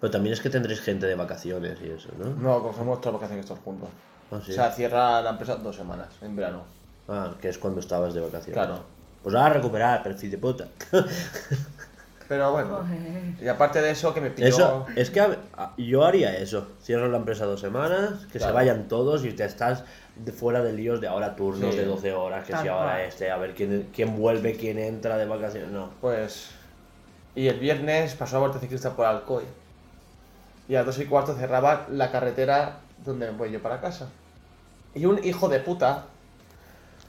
[0.00, 2.26] Pero también es que tendréis gente de vacaciones y eso, ¿no?
[2.30, 3.88] No, cogemos todo lo que hacen estos juntos.
[4.30, 4.52] Ah, sí.
[4.52, 6.62] O sea, cierra la empresa dos semanas, en verano.
[7.08, 8.54] Ah, que es cuando estabas de vacaciones.
[8.54, 8.82] Claro.
[9.22, 10.66] Pues a recuperar, perfil de puta.
[12.28, 12.76] Pero bueno.
[12.86, 13.42] Joder.
[13.42, 14.48] Y aparte de eso, que me pilló.
[14.48, 16.66] Eso, es que a- a- yo haría eso.
[16.82, 19.84] Cierro la empresa dos semanas, que se vayan todos y te estás
[20.18, 21.80] de fuera de líos de ahora turnos Sí.
[21.80, 23.00] de 12 horas, que Tal si ahora cual.
[23.02, 25.70] este, a ver quién, quién vuelve, quién entra de vacaciones.
[25.70, 25.90] No.
[26.00, 26.50] Pues.
[27.34, 29.44] Y el viernes pasó a vuelta ciclista por Alcoy.
[30.68, 34.10] Y a las dos y cuarto cerraba la carretera donde voy yo para casa.
[34.94, 36.04] Y un hijo de puta.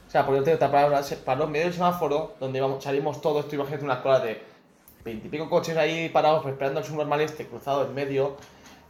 [0.06, 3.20] O sea, porque yo tengo palabra, se paró en medio del semáforo, donde íbamos, salimos
[3.20, 4.42] todos, tú imagínate una cola de
[5.04, 8.36] veintipico coches ahí parados, pues, esperando al subnormal este cruzado en medio.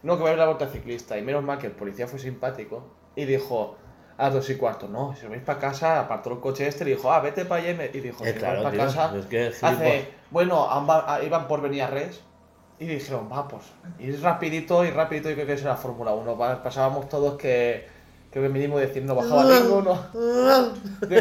[0.02, 1.18] No, que va a ir la vuelta ciclista.
[1.18, 2.84] Y menos mal que el policía fue simpático
[3.16, 3.76] y dijo
[4.20, 6.88] a las dos y cuarto, no, si vais para casa, apartó el coche este, y
[6.94, 9.26] dijo, ah, vete para allá y dijo, Eh, si claro, vais tío, para casa, es
[9.26, 12.20] que hace, bueno, amba- ah, iban por venir a res
[12.78, 13.64] y dijeron, va, pues,
[13.98, 16.36] ir rapidito y rapidito y creo que es la Fórmula 1.
[16.38, 17.86] Va, Pasábamos todos que,
[18.30, 19.98] creo que mínimo decir no bajaba ninguno.
[21.08, 21.20] Yo,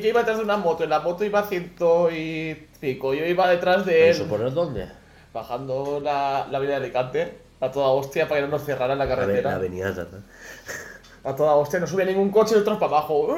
[0.00, 3.24] yo iba detrás de una moto, en la moto iba a ciento y pico, yo
[3.24, 4.88] iba detrás de ¿Eso él, por dónde?
[5.32, 9.06] bajando la, la avenida de Alicante, a toda hostia para que no nos cerraran la
[9.08, 9.50] carretera.
[9.50, 9.94] la avenida.
[11.24, 13.28] A toda hostia, no subía ningún coche y otros para abajo.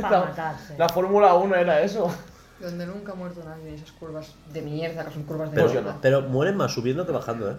[0.00, 0.76] Para La, matarse.
[0.78, 2.10] la Fórmula 1 era eso.
[2.60, 5.68] Donde nunca ha muerto nadie en esas curvas de mierda, que son curvas de Pero,
[5.70, 5.96] mierda.
[6.02, 7.56] pero mueren más subiendo que bajando, ¿eh?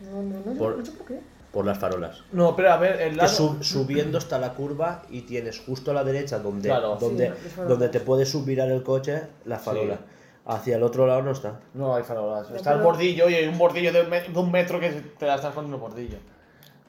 [0.00, 1.20] No, no, no, Por- no sé por qué.
[1.52, 2.22] Por las farolas.
[2.32, 3.28] No, pero a ver, el Que lado...
[3.28, 6.96] sub- subiendo hasta la curva y tienes justo a la derecha donde, Claro.
[6.96, 7.68] donde, Sí, las farolas.
[7.70, 9.98] donde te puedes subvirar el coche, la farola.
[10.46, 11.60] Hacia el otro lado no está.
[11.72, 12.50] No hay farolas.
[12.50, 14.02] Está el bordillo y hay un bordillo de
[14.34, 16.18] un, metro que te la estás poniendo un bordillo.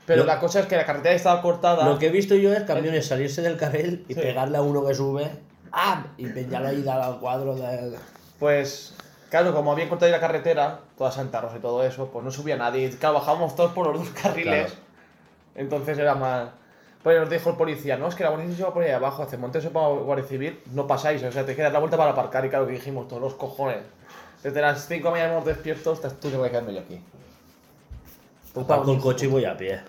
[0.05, 1.85] Pero la cosa es que la carretera estaba cortada.
[1.87, 4.19] Lo que he visto yo es camiones salirse del carril y Sí.
[4.21, 5.31] pegarle a uno que sube
[5.71, 6.05] ¡am!
[6.17, 7.95] y peñarle ahí al cuadro de...
[8.39, 8.93] Pues,
[9.31, 12.55] claro, como habían cortado la carretera, toda Santa Rosa y todo eso, pues no subía
[12.55, 12.89] nadie.
[12.91, 14.67] Claro, bajábamos todos por los dos carriles.
[14.71, 14.81] Claro.
[15.55, 16.49] Entonces era más.
[17.01, 18.91] Pues nos dijo el policía, no, es que la Guardia Civil se va por ahí
[18.91, 22.11] abajo, hace montes para Guardia Civil, no pasáis, o sea, te quedas la vuelta para
[22.11, 23.77] aparcar y claro que dijimos, todos los cojones.
[24.43, 26.79] Desde las 5 de la mañana hemos despiertos, te- tú te voy a quedarme yo
[26.81, 26.99] aquí.
[28.59, 29.81] Aparco el coche y voy a pie.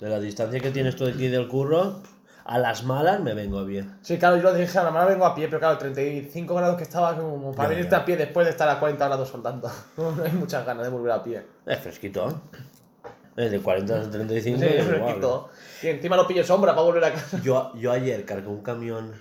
[0.00, 2.00] De la distancia que tienes tú de aquí del curro,
[2.44, 3.98] a las malas me vengo bien.
[4.02, 6.76] Sí, claro, yo lo dije, a la mano vengo a pie, pero claro, 35 grados
[6.76, 7.98] que estaba como para Ya, venirte ya.
[7.98, 9.70] a pie después de estar a 40 grados soldando.
[9.96, 11.42] No hay muchas ganas de volver a pie.
[11.66, 12.34] Es fresquito, ¿eh?
[13.36, 14.58] Es de 40 a 35.
[14.58, 15.48] Sí, es fresquito.
[15.82, 17.40] Y encima no pillo sombra para volver a casa.
[17.42, 19.12] Yo, yo ayer cargué un camión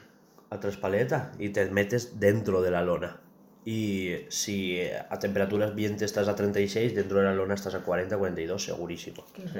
[0.50, 3.18] a Traspaleta y te metes dentro de la lona.
[3.66, 8.18] Y si a temperaturas ambiente estás a 36, dentro de la lona estás a 40,
[8.18, 9.24] 42, segurísimo.
[9.36, 9.60] Sí.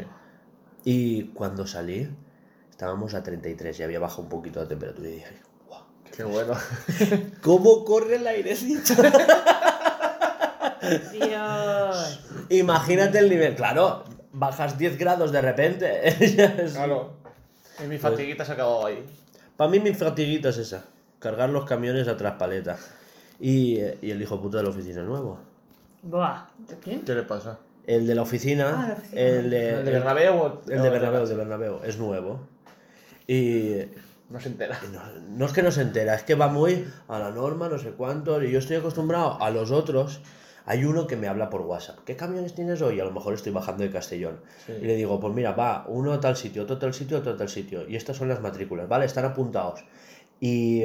[0.86, 2.10] Y cuando salí,
[2.70, 5.84] estábamos a 33 y había bajado un poquito la temperatura y dije, "Guau,
[6.16, 6.54] Qué bueno.
[7.42, 8.94] ¿cómo corre el airecito?
[11.12, 12.20] Dios.
[12.50, 16.16] Imagínate el nivel, claro, bajas 10 grados de repente.
[16.74, 17.18] Claro.
[17.84, 19.06] Y mi fatiguita se ha acabado ahí.
[19.56, 20.86] Para mí mi fatiguita es esa,
[21.20, 22.78] cargar los camiones a Traspaleta.
[23.40, 25.40] Y, y el hijo puta de la oficina nuevo.
[26.02, 26.48] Buah.
[26.68, 27.02] ¿De quién?
[27.02, 27.60] ¿Qué le pasa?
[27.96, 29.22] El de la oficina, Ah, la oficina.
[29.22, 32.40] el de, ¿El de Bernabéu o el de Bernabéu, el de Bernabéu, es nuevo.
[33.28, 33.78] Y
[34.30, 34.80] No se entera.
[34.94, 35.02] no,
[35.38, 37.92] no es que no se entera, es que va muy a la norma, no sé
[37.92, 40.22] cuánto, y yo estoy acostumbrado a los otros.
[40.66, 42.00] Hay uno que me habla por WhatsApp.
[42.06, 43.00] ¿Qué camiones tienes hoy?
[43.00, 44.42] A lo mejor estoy bajando de Castellón.
[44.68, 44.74] Sí.
[44.74, 47.32] Y le digo, pues mira, va, uno a tal sitio, otro a tal sitio, otro
[47.32, 47.88] a tal sitio.
[47.90, 49.06] Y estas son las matrículas, ¿vale?
[49.06, 49.84] Están apuntados.
[50.40, 50.84] Y,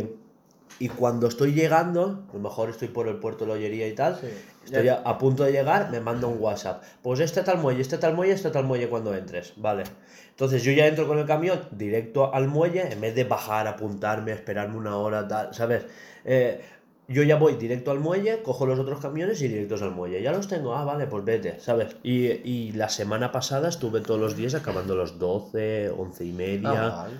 [0.81, 3.95] y cuando estoy llegando, a lo mejor estoy por el puerto de la Ollería y
[3.95, 4.27] tal, Sí.
[4.65, 6.83] estoy Ya- a, a punto de llegar, me manda un WhatsApp.
[7.03, 9.85] Pues este tal muelle, este tal muelle, este tal muelle cuando entres, ¿vale?
[10.31, 14.33] Entonces yo ya entro con el camión directo al muelle, en vez de bajar, apuntarme,
[14.33, 15.85] esperarme una hora, tal, ¿sabes?
[16.25, 16.61] Eh,
[17.07, 20.23] yo ya voy directo al muelle, cojo los otros camiones y directos al muelle.
[20.23, 21.97] Ya los tengo, ah, vale, pues vete, ¿sabes?
[22.03, 26.87] Y, y la semana pasada estuve todos los días acabando los 12, 11 y media,
[26.87, 27.15] Ah, vale.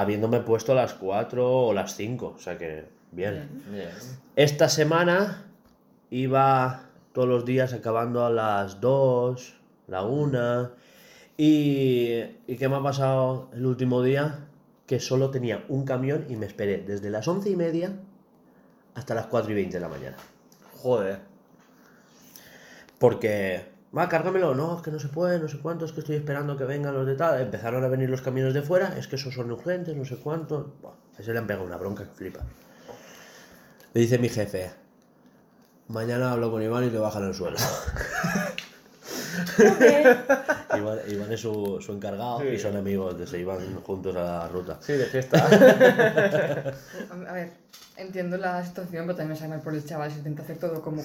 [0.00, 3.62] Habiéndome puesto a las 4 o las 5, o sea que bien.
[3.70, 3.90] Bien.
[4.36, 5.46] Esta semana
[6.10, 9.54] iba todos los días acabando a las 2,
[9.88, 10.72] la una.
[11.36, 14.46] Y, ¿Y qué me ha pasado el último día?
[14.86, 17.92] Que solo tenía un camión y me esperé desde las once y media
[18.94, 20.16] hasta las 4 y 20 de la mañana.
[20.82, 21.20] Joder.
[22.98, 26.16] Porque, va, cárgamelo, no, es que no se puede, no sé cuánto, es que estoy
[26.16, 27.40] esperando que vengan los de tal.
[27.40, 30.74] Empezaron a venir los camiones de fuera, es que esos son urgentes, no sé cuánto.
[30.80, 32.40] Buah, a ese le han pegado una bronca que flipa.
[33.92, 34.70] Le dice mi jefe,
[35.88, 37.56] mañana hablo con Iván y le bajan el suelo.
[40.76, 44.48] Iván, Iván es su, su encargado y son amigos, de se iban juntos a la
[44.48, 44.78] ruta.
[44.80, 45.44] Sí, de fiesta.
[47.28, 47.50] A ver,
[47.96, 50.10] entiendo la situación, pero también me sabe mal por el chaval.
[50.10, 51.02] Se intenta hacer todo como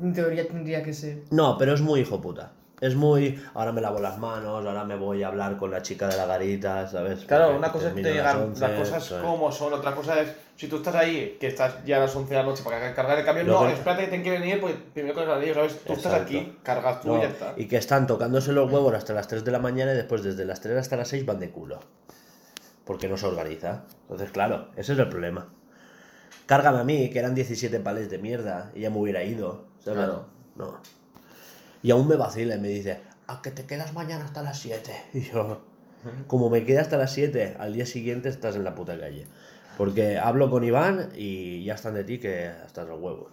[0.00, 1.22] en teoría tendría que ser.
[1.30, 2.52] No, pero es muy hijo puta.
[2.80, 6.08] Es muy, ahora me lavo las manos, ahora me voy a hablar con la chica
[6.08, 7.24] de la garita, ¿sabes?
[7.26, 9.24] Claro, Porque una cosa es que te las llegan 11, las cosas ¿sabes?
[9.24, 12.30] como son, otra cosa es si tú estás ahí, que estás ya a las 11
[12.34, 14.74] de la noche para cargar el camión, no, que- espérate que tienen que venir, pues
[14.92, 15.78] primero cargar ellos, ¿sabes?
[15.84, 17.54] Tú estás aquí, cargas tú No, y ya está.
[17.56, 20.44] y que están tocándose los huevos hasta las 3 de la mañana y después desde
[20.44, 21.78] las 3 hasta las 6 van de culo.
[22.84, 23.84] Porque no se organiza.
[24.02, 25.46] Entonces, claro, ese es el problema.
[26.46, 29.70] Cárgame a mí, que eran 17 palés de mierda, y ya me hubiera ido.
[29.84, 29.98] ¿Sabes?
[29.98, 30.26] Claro.
[30.56, 30.78] No.
[31.82, 34.92] Y aún me vacila y me dice, ¿a que te quedas mañana hasta las 7?
[35.14, 35.60] Y yo,
[36.26, 39.26] como me quedé hasta las 7, al día siguiente estás en la puta calle.
[39.78, 43.32] Porque hablo con Iván y ya están de ti que hasta los huevos.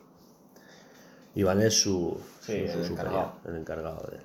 [1.36, 3.34] Iván es su, Sí, su- su el superior, encargado.
[3.46, 4.24] el encargado de él.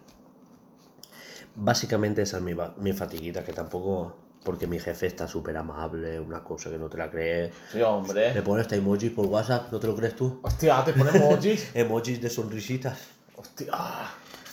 [1.57, 6.45] Básicamente esa es mi, mi fatiguita, que tampoco, porque mi jefe está súper amable, una
[6.45, 7.53] cosa que no te la crees.
[7.73, 8.33] Sí, hombre.
[8.35, 10.39] Le pone hasta emojis por WhatsApp, ¿no te lo crees tú?
[10.43, 11.71] Hostia, te ponemos emojis.
[11.75, 12.99] Emojis de sonrisitas.
[13.37, 13.73] Hostia.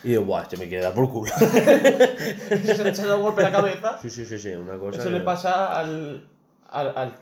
[0.03, 1.31] Y digo, guau, este me quiere dar por culo.
[1.37, 3.99] Se le echa un golpe en la cabeza.
[4.01, 4.99] sí, sí, sí, sí, una cosa.
[4.99, 6.27] Eso que- le pasa al,
[6.69, 7.15] al, al-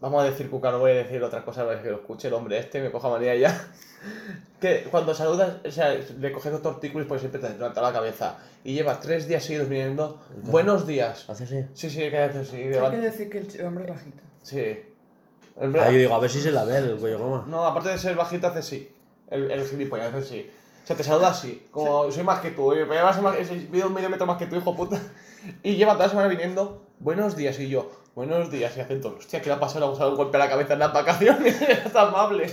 [0.00, 2.34] Vamos a decir Cuca, no voy a decir otra cosa para que lo escuche el
[2.34, 3.68] hombre este, me coja manía ya.
[4.60, 8.38] Que cuando saludas, o sea, le coges dos tortícolis porque siempre te levanta la cabeza.
[8.64, 10.20] Y lleva tres días seguidos viniendo.
[10.44, 11.28] Buenos días.
[11.28, 11.64] Hace así.
[11.74, 12.56] Sí, sí, que hace así.
[12.56, 14.18] Hay que decir que el hombre es bajito.
[14.42, 14.80] Sí.
[15.60, 17.44] El bra- Ahí digo, a ver si se la ve el cuello goma.
[17.48, 18.92] No, aparte de ser bajito, hace sí.
[19.30, 20.50] El, el gilipollas hace sí.
[20.82, 23.68] O sea, te saluda así, como soy más que tú, oye, pero llevas más, es-
[23.70, 25.00] mido un medio metro más que tú, hijo puta.
[25.62, 29.16] Y lleva toda la semana viniendo, buenos días, y yo, buenos días, y hacen todo,
[29.18, 29.86] hostia, ¿qué le ha pasado?
[29.90, 32.50] Le ha dado un golpe a la cabeza en las vacaciones, está amable.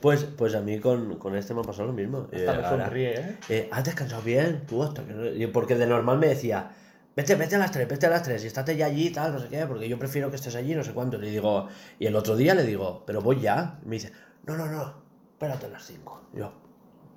[0.00, 2.26] Pues, pues a mí con, con este me ha pasado lo mismo.
[2.32, 3.36] Eh, Hasta me ahora, sonríe, ¿eh?
[3.48, 4.64] eh, ¿Has descansado bien?
[4.66, 6.70] Tú hasta que no- Porque de normal me decía,
[7.14, 9.32] vete, vete a las 3, vete a las 3 y estate ya allí y tal,
[9.32, 11.18] no sé qué, porque yo prefiero que estés allí, no sé cuánto.
[11.18, 11.68] Le digo,
[12.00, 13.78] y el otro día le digo, pero voy ya.
[13.84, 14.12] Y me dice,
[14.44, 14.92] no, no, no,
[15.34, 16.20] espérate a las 5.
[16.34, 16.52] Yo,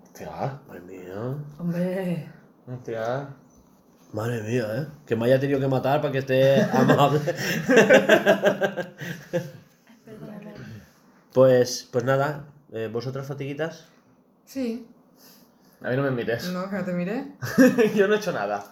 [0.03, 2.27] Hostia, madre mía, Hombre.
[2.71, 3.29] hostia.
[4.15, 4.87] Madre mía, ¿eh?
[5.05, 7.19] Que me haya tenido que matar para que esté amable.
[11.33, 13.89] pues, pues nada, eh, ¿vosotras fatiguitas?
[14.45, 14.87] Sí.
[15.81, 16.49] A mí no me mires.
[16.51, 17.25] No, que no te miré.
[17.95, 18.63] yo no he hecho nada.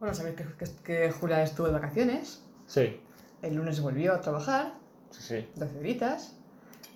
[0.00, 2.42] Bueno, sabéis que, que, que Julia estuvo de vacaciones.
[2.66, 3.00] Sí,
[3.42, 4.72] El lunes volvió a trabajar,
[5.10, 5.48] sí, sí.
[5.54, 6.34] 12 horitas.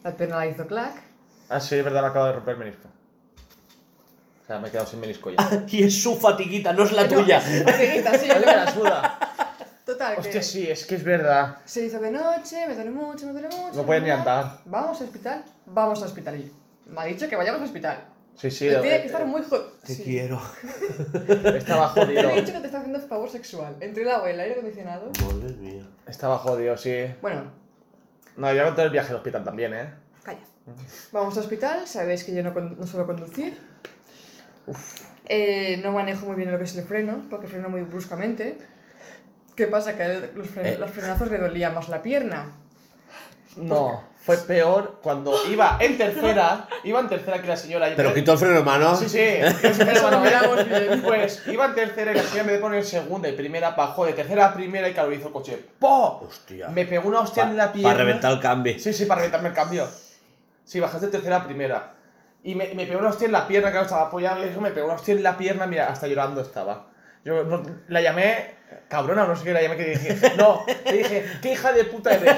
[0.03, 1.03] La pierna la hizo clac.
[1.51, 2.89] Ah, sí, es verdad, me acabo de romper el menisco.
[4.49, 5.65] Sea, me he quedado sin menisco ya.
[5.69, 7.37] y es su fatiguita, no es la No, tuya.
[7.39, 9.19] es fatiguita, sí, que me la suda.
[9.85, 11.59] Total, que Hostia, sí, es que es verdad.
[11.67, 13.75] se hizo de noche, me duele mucho, me duele mucho.
[13.75, 14.59] No puedes ni andar.
[14.65, 16.37] Vamos al hospital, vamos al hospital.
[16.41, 16.53] Y
[16.91, 18.05] me ha dicho que vayamos al hospital.
[18.37, 18.69] Sí, sí.
[18.69, 19.73] Tiene que estar muy jodido.
[19.87, 20.41] Te quiero.
[21.57, 22.31] Estaba Te jodido.
[22.31, 23.77] he dicho que te está haciendo favor sexual.
[23.81, 25.11] Entre el agua y el aire acondicionado.
[25.25, 25.83] Madre mía.
[26.07, 27.07] Estaba jodido, sí.
[27.21, 27.51] Bueno,
[28.37, 29.93] No, ya conté el viaje al hospital también, ¿eh?
[30.23, 30.39] calla.
[31.13, 33.59] Vamos al hospital, sabéis que yo no, con- no suelo conducir.
[35.27, 38.59] Eh, no manejo muy bien lo que es el freno, porque freno muy bruscamente.
[39.55, 39.97] ¿Qué pasa?
[39.97, 40.77] Que a él los, fren- Eh.
[40.79, 42.53] los frenazos le dolía más la pierna.
[43.57, 46.69] No, fue peor cuando iba en tercera.
[46.85, 47.89] Iba en tercera que la señora.
[47.97, 48.95] Pero me- quitó el freno de mano.
[48.95, 49.19] Sí, sí.
[49.63, 50.87] Eso lo miramos ¿eh?
[50.89, 51.03] bien.
[51.03, 54.07] Pues iba en tercera y la señora en vez de poner segunda y primera bajó
[54.07, 55.59] de tercera a primera y claro, hizo el coche.
[55.81, 56.21] ¡Po!
[56.29, 56.69] Hostia.
[56.69, 57.91] Me pegó una hostia en la pierna.
[57.93, 58.79] Para reventar el cambio.
[58.79, 59.89] Sí, sí, para reventarme el cambio.
[60.65, 61.95] Sí, bajaste de tercera a primera.
[62.43, 64.71] Y me, me pegó una hostia en la pierna, claro, estaba apoyado y eso, me
[64.71, 66.87] pegó una hostia en la pierna, mira, hasta llorando estaba.
[67.25, 68.57] Yo no- la llamé
[68.89, 71.85] cabrona o no sé qué, la llamé que dije, no, le dije, qué hija de
[71.85, 72.35] puta eres.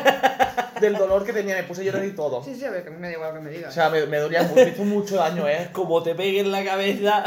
[0.81, 2.43] Del dolor que tenía, me puse a llorar y todo.
[2.43, 3.75] Sí, sí, a ver, que a mí me da igual lo que me O digas.
[3.75, 5.69] sea, me, me dolía mucho, me hizo mucho daño, eh.
[5.73, 7.23] Como te pegue en la cabeza,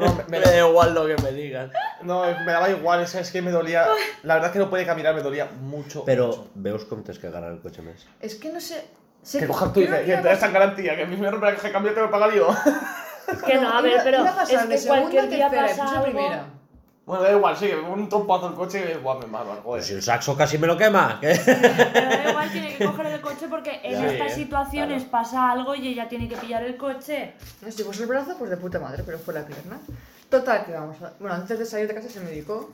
[0.00, 1.70] No, me, me me- da igual lo que me digan.
[2.02, 3.86] no, me daba igual, o sea, es que me dolía.
[4.24, 6.04] La verdad es que no podía caminar, me dolía mucho.
[6.04, 6.50] Pero mucho.
[6.56, 8.04] veos cómo tienes que agarrar el coche mes.
[8.20, 8.84] Es que no sé...
[9.24, 11.46] sé Que cojas tú y te a des esa garantía, que a mí me rompe
[11.46, 12.48] la caja de cambio, tengo que pagar yo.
[13.46, 16.04] Que no, a ver, pero iba es que cualquier día pasa algo.
[16.04, 16.44] primera.
[17.06, 19.82] Bueno, da igual, sí, me un trompazo el coche y buah, me Pues joder.
[19.82, 21.18] si el saxo casi me lo quema.
[21.20, 21.38] ¿qué?
[21.44, 25.74] Pero da igual, tiene que coger el coche porque en Ya, estas situaciones pasa algo
[25.74, 27.34] y ella tiene que pillar el coche.
[27.68, 29.78] Si fuese el brazo, pues de puta madre, pero fue la pierna.
[30.30, 31.12] Total, que vamos a...
[31.20, 32.70] Bueno, antes de salir de casa se medicó.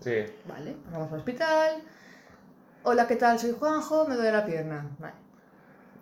[0.00, 0.24] Sí.
[0.46, 1.82] Vale, vamos al hospital.
[2.84, 3.40] Hola, ¿qué tal?
[3.40, 4.86] Soy Juanjo, me duele la pierna.
[4.98, 5.14] Vale.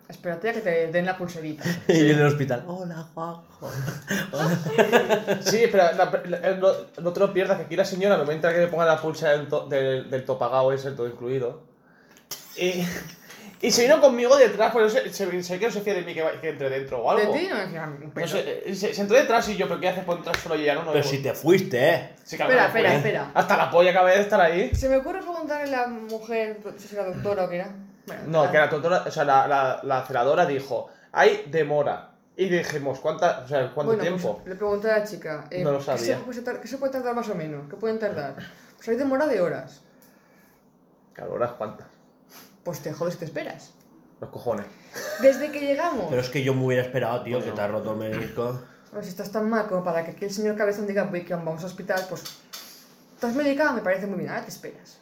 [0.09, 1.63] Espérate a que te den la pulserita.
[1.87, 2.63] Y en el hospital.
[2.67, 3.69] Hola, Juanjo.
[5.41, 6.67] Sí, pero la- la- no,
[7.01, 8.85] no te lo pierdas, que aquí la señora me va a entrar que me ponga
[8.85, 11.61] la pulsa del, to- del, del topagao ese, todo incluido.
[12.55, 12.85] Y,
[13.61, 16.01] y se vino conmigo detrás, pues no sé, se, sé que no se fía de
[16.03, 17.33] mí que, que entre dentro o ¿De algo.
[17.33, 17.47] ti?
[17.49, 20.17] No un No sé, eh, se, se entró detrás y yo, ¿pero qué haces por
[20.17, 20.83] entrar solo y ya no?
[20.85, 22.09] no Pero no- si te fuiste, ¿eh?
[22.23, 22.79] Sí, Espera, me fui.
[22.81, 23.31] espera, espera.
[23.33, 24.73] Hasta la polla acabé de estar ahí.
[24.73, 27.75] Se me ocurre preguntarle a la mujer, no sé si era doctora o qué era.
[28.07, 32.13] Bueno, No, la- que la tutora, o sea, la, la, la celadora dijo, hay demora.
[32.35, 34.37] Y dijimos, ¿cuánta, o sea, ¿cuánto bueno, tiempo?
[34.37, 35.45] Pues, le pregunté a la chica.
[35.49, 36.17] eh, No lo ¿qué sabía.
[36.17, 37.67] se, puede tar- ¿Qué se puede tardar más o menos?
[37.69, 38.35] ¿Qué pueden tardar?
[38.75, 39.81] Pues hay demora de horas.
[41.13, 41.87] Claro, horas cuántas.
[42.63, 43.73] Pues te jodes, te esperas.
[44.21, 44.65] Los cojones.
[45.21, 46.05] Desde que llegamos.
[46.09, 48.13] Pero es que yo me hubiera esperado, tío, que te has roto el.
[48.93, 51.23] A ver, si estás tan mal como para que aquí el señor Cabezón diga "Voy,
[51.25, 52.23] que vamos al hospital, pues.
[53.15, 53.73] ¿Estás medicado?
[53.73, 54.99] Me parece muy bien, ahora te esperas.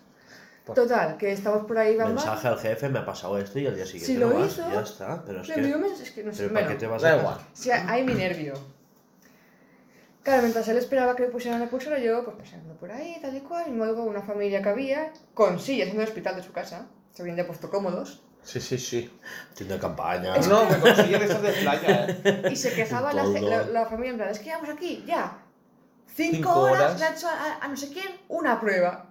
[0.65, 2.09] Pues- Total, que estamos por ahí, bam.
[2.15, 4.47] Mensaje al jefe, me ha pasado esto y al día siguiente Si no lo vas,
[4.51, 5.23] hizo, ya está.
[5.23, 5.61] Pero es que...
[6.01, 6.37] es que no sé.
[6.43, 7.37] ¿Pero para Bueno, qué te vas Da a igual.
[7.53, 8.53] sí, hay mi nervio.
[10.23, 13.35] Claro, mientras él esperaba que le pusieran la pulsera, yo pues pasando por ahí, tal
[13.37, 16.51] y cual, y luego una familia que había, con sillas en el hospital de su
[16.51, 19.19] casa, se habían ya puesto cómodos, Sí, sí, sí.
[19.55, 20.37] Tienda de campaña.
[20.37, 22.43] No, me consiguen estas de playa, eh.
[22.51, 25.39] y se quejaba la, la, la familia en plan, es que llevamos aquí, ya,
[26.13, 26.99] cinco, Cinco horas, horas.
[26.99, 29.07] le ha hecho a- a no sé quién una prueba.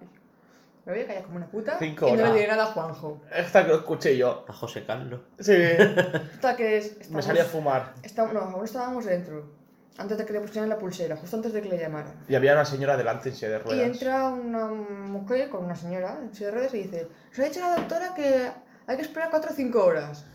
[0.85, 3.21] Me voy a callar como una puta Cinco y no le diré nada a Juanjo.
[3.35, 4.45] Esta que lo escuché yo.
[4.47, 5.19] A José Carlos.
[5.39, 5.53] Sí.
[6.35, 7.93] Hasta que es- Me estamos- salía a fumar.
[8.03, 9.53] Está- no, aún estábamos dentro.
[9.97, 12.13] Antes de que le pusieran la pulsera, justo antes de que le llamaran.
[12.27, 13.87] Y había una señora delante en silla de Y ruedas.
[13.87, 17.61] entra una mujer con una señora en silla de ruedas y dice: Se ha dicho
[17.61, 18.51] la doctora que
[18.87, 20.25] hay que esperar 4 o 5 horas.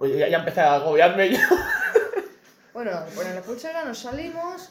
[0.00, 1.38] Oye, ya, ya empecé a agobiarme yo.
[2.74, 4.70] Bueno, le ponen la pulsera, nos salimos.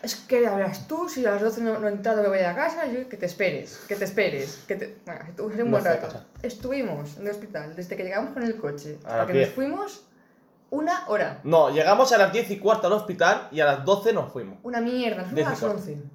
[0.00, 2.54] Es que verás tú, si a las 12 no, no he entrado me voy a
[2.54, 4.64] casa, yo, que te esperes, que te esperes.
[4.68, 4.96] Que te...
[5.04, 6.06] Bueno, estuvimos un buen rato.
[6.06, 6.24] casa.
[6.42, 10.04] Estuvimos en el hospital desde que llegamos con el coche ¿A hasta que nos fuimos
[10.70, 11.40] una hora.
[11.42, 14.58] No, llegamos a las 10 y cuarto al hospital y a las 12 nos fuimos.
[14.62, 16.08] Una mierda, nos fuimos a las 10 y 11.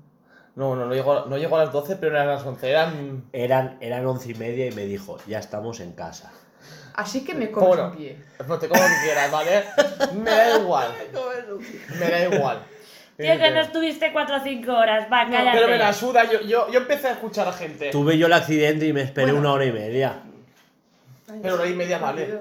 [0.56, 2.70] No, no, no llegó, no llegó a las 12, pero eran las 11.
[2.70, 3.24] Eran.
[3.34, 6.32] Eran, eran once y media y me dijo, ya estamos en casa.
[6.94, 8.24] Así que me comes Bueno, un pie.
[8.48, 9.64] no te como lo que quieras, ¿vale?
[10.14, 10.94] Me da igual.
[12.00, 12.64] Me da igual.
[13.18, 15.58] Tío, que no estuviste 4 o 5 horas, va, cállate.
[15.58, 17.92] Pero me la suda, yo, yo, yo empecé a escuchar a gente.
[17.92, 19.40] Tuve yo el accidente y me esperé Bueno.
[19.40, 20.22] una hora y media.
[21.32, 22.40] Ay, Pero hora y media vale.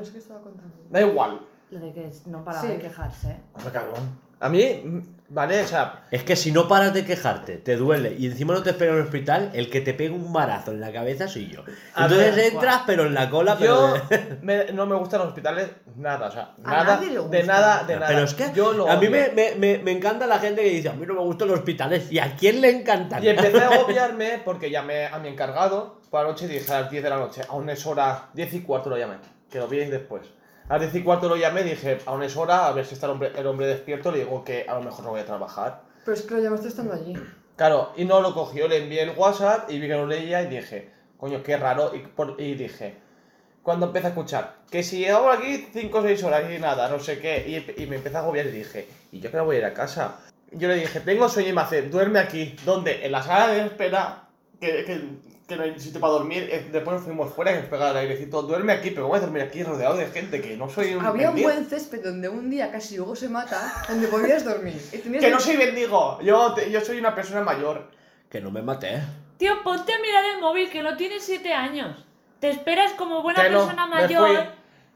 [0.91, 1.41] Da igual.
[1.71, 2.69] Lo de que no paraba Sí.
[2.73, 3.37] de quejarse.
[3.55, 4.19] Hombre, cabrón.
[4.41, 4.99] A mí, mm,
[5.35, 8.63] vale, o sea, Es que si no paras de quejarte, te duele y encima no
[8.63, 11.49] te espera en el hospital, el que te pega un barazo en la cabeza soy
[11.49, 11.61] yo.
[11.97, 14.37] Entonces ver, entras, pero en la cola, yo pero.
[14.43, 17.85] me- no me gustan los hospitales nada, o sea, A nada, nadie le de nada,
[17.85, 18.07] de nada.
[18.09, 20.69] Pero es que yo lo a mí me, me, me, me encanta la gente que
[20.71, 22.11] dice, a mí no me gustan los hospitales.
[22.13, 23.23] ¿Y a quién le encantan?
[23.25, 26.83] Y empecé a agobiarme porque llamé a mi encargado por la noche y dije a
[26.83, 29.15] las 10 de la noche, aún es hora, 10 y cuarto lo llamé,
[29.51, 30.23] que lo vi después.
[30.69, 33.07] A las 10 y cuarto lo llamé dije, aún es hora, a ver si está
[33.07, 35.83] el hombre, el hombre despierto, le digo que a lo mejor no voy a trabajar.
[36.05, 37.15] Pero es que lo llamaste estando allí.
[37.57, 40.47] Claro, y no lo cogió, le envié el WhatsApp y vi que lo leía y
[40.49, 42.97] dije, coño, qué raro, y, por- y dije,
[43.63, 46.99] cuando empecé a escuchar, que si llegamos aquí 5 o 6 horas y nada, no
[46.99, 47.45] sé qué,
[47.77, 49.65] y, y me empecé a agobiar y dije, ¿y yo que no voy a ir
[49.67, 50.17] a casa?
[50.51, 53.05] Yo le dije, tengo sueño y me hace, duerme aquí, ¿dónde?
[53.07, 54.25] En la sala de espera,
[54.61, 55.01] que, que,
[55.53, 57.97] que no hay sitio para dormir, eh, después nos fuimos fuera y nos pegaba el
[57.99, 61.05] airecito, duerme aquí, pero voy a dormir aquí rodeado de gente, que no soy un
[61.05, 64.81] Había un buen césped donde un día casi Hugo se mata, donde podías dormir.
[64.93, 67.91] Y tenías Que no soy bendigo, yo, te- yo soy una persona mayor.
[68.31, 69.01] Que no me maté.
[69.37, 72.05] Tío, ponte a mirar el móvil, que no tienes 7 años.
[72.41, 74.37] Te esperas como buena Que no, persona me mayor fui.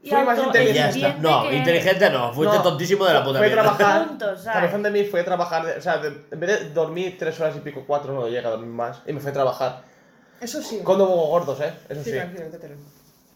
[0.03, 0.73] y Fui más inteligente.
[0.73, 0.99] ya está.
[1.07, 3.61] evidente No, que- inteligente no, fuiste No, tontísimo de la puta fue vida.
[3.61, 4.07] trabajar.
[4.53, 7.55] Corazón de mí fue a trabajar, o sea, de- en vez de dormir tres horas
[7.55, 9.01] y pico, cuatro, no llega a dormir más.
[9.07, 9.83] Y me fui a trabajar.
[10.41, 10.79] Eso sí.
[10.83, 11.73] Con dos huevos gordos, ¿eh?
[11.89, 12.15] Eso Sí, sí.
[12.17, 12.45] tranquilo.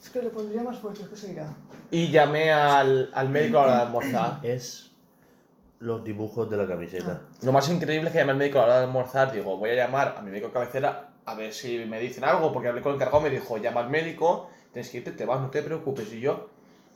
[0.03, 1.47] Es que lo pondría más fuerte, es que se irá.
[1.91, 4.39] Y llamé al, al médico a la hora de almorzar.
[4.43, 4.91] Es
[5.79, 7.21] los dibujos de la camiseta.
[7.41, 9.31] Lo más increíble es que llamé al médico a la hora de almorzar.
[9.31, 12.51] Digo, voy a llamar a mi médico de cabecera a ver si me dicen algo.
[12.51, 15.39] Porque hablé con el encargado, me dijo, llama al médico, tienes que irte, te vas,
[15.39, 16.11] no te preocupes.
[16.13, 16.49] Y yo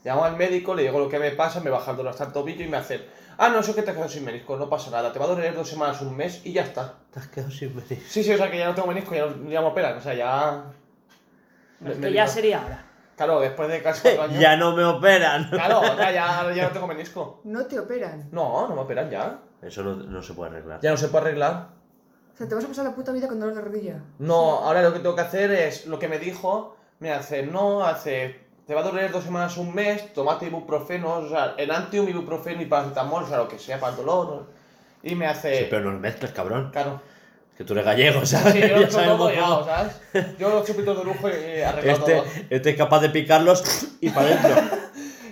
[0.04, 2.32] llamo al médico, le digo lo que me pasa, me baja el dolor hasta el
[2.34, 3.02] tobillo y me hace,
[3.38, 5.30] ah, no, eso que te has quedado sin menisco, no pasa nada, te va a
[5.30, 6.94] doler dos semanas, un mes y ya está.
[7.12, 8.04] Te has quedado sin venir.
[8.08, 10.02] Sí, sí, o sea que ya no tengo menisco, ya, no- ya me operan, o
[10.02, 10.64] sea, ya...
[11.86, 12.86] Es me- que ya sería ahora.
[13.16, 14.40] Claro, después de casi cuatro años...
[14.40, 15.50] Ya no me operan.
[15.50, 17.42] Claro, ya, ya, ya no tengo menisco.
[17.46, 18.28] No te operan.
[18.32, 19.40] No, no me operan ya.
[19.62, 20.80] Eso no, no se puede arreglar.
[20.82, 21.70] Ya no se puede arreglar.
[22.34, 24.02] O sea, te vas a pasar la puta vida con dolor de rodilla.
[24.20, 26.76] No, ahora lo que tengo que hacer es lo que me dijo.
[27.00, 28.45] Me hace, no, hace.
[28.66, 32.66] Te va a doler dos semanas, un mes, tomate ibuprofeno, o sea, enantium, ibuprofeno y
[32.66, 34.48] paracetamol, o sea, lo que sea para el dolor.
[35.04, 35.60] Y me hace.
[35.60, 36.72] Sí, pero no mezcles, cabrón.
[36.72, 37.00] Claro.
[37.56, 38.54] Que tú eres gallego, ¿sabes?
[38.54, 40.38] Sí, yo lo todo ya, ¿sabes?
[40.40, 42.26] Yo los chupitos de lujo he arreglado Este, todo.
[42.50, 43.64] este es capaz de picarlos
[44.02, 44.78] y para adentro.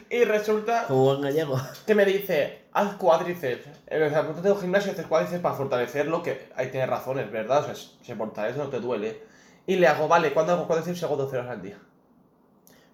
[0.10, 1.60] Y resulta Como buen gallego.
[1.88, 3.66] que me dice, haz cuádriceps.
[3.88, 7.32] Eh, O sea, tú tengo gimnasio y haces cuádriceps para fortalecerlo, que ahí tienes razones,
[7.32, 7.62] ¿verdad?
[7.62, 7.74] O sea,
[8.04, 9.24] se fortalece, no te duele.
[9.66, 11.02] Y le hago, vale, ¿cuándo hago cuádriceps?
[11.02, 11.80] Hago 12 horas al día.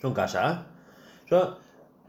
[0.01, 0.65] Son casa,
[1.31, 1.37] ¿eh?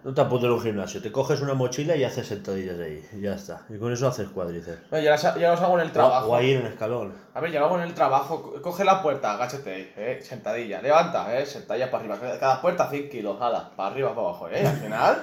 [0.03, 1.03] No te apuntes en un gimnasio.
[1.03, 3.07] Te coges una mochila y haces sentadillas ahí.
[3.13, 3.67] Y ya está.
[3.69, 4.91] Y con eso haces cuádriceps.
[4.93, 6.29] Ya, las- ya los hago en el trabajo.
[6.29, 7.13] O, o ahí en el escalón.
[7.35, 8.41] A ver, ya lo hago en el trabajo.
[8.43, 10.81] Co- Coge la puerta, agáchate ahí, eh, sentadilla.
[10.81, 12.39] Levanta, eh, sentadilla para arriba.
[12.41, 14.67] Cada- puerta 100 kilos, jala, para arriba, para abajo, eh.
[14.67, 15.23] Al final,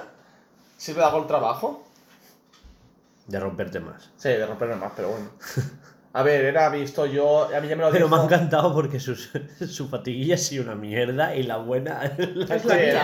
[0.76, 1.84] sirve de algo el trabajo.
[3.26, 4.10] De romperte más.
[4.16, 5.28] Sí, de romperme más, pero bueno.
[6.18, 8.34] A ver, era visto yo, a mí ya me lo Pero me ha dijo.
[8.34, 9.14] encantado porque su,
[9.66, 12.98] su fatiguilla ha sido una mierda y la buena la Es que.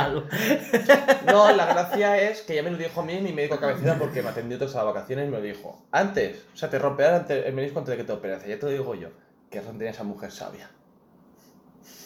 [1.26, 4.22] No, la gracia es que ya me lo dijo a mí mi médico cabecera porque
[4.22, 5.86] me atendió todas las vacaciones y me lo dijo.
[5.92, 8.40] Antes, o sea, te romperán ante- el menisco antes de que te operen.
[8.40, 9.08] Ya te lo digo yo.
[9.50, 10.68] Que razón tiene esa mujer sabia.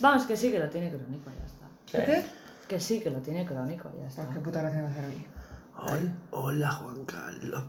[0.01, 2.05] Vamos, que sí que lo tiene crónico, ya está.
[2.07, 2.23] ¿Qué?
[2.69, 4.23] Que sí que lo tiene crónico, ya está.
[4.25, 5.27] Ah, qué puta gracia me hace a mí.
[5.81, 7.63] Hola, hola, Juan Carlos.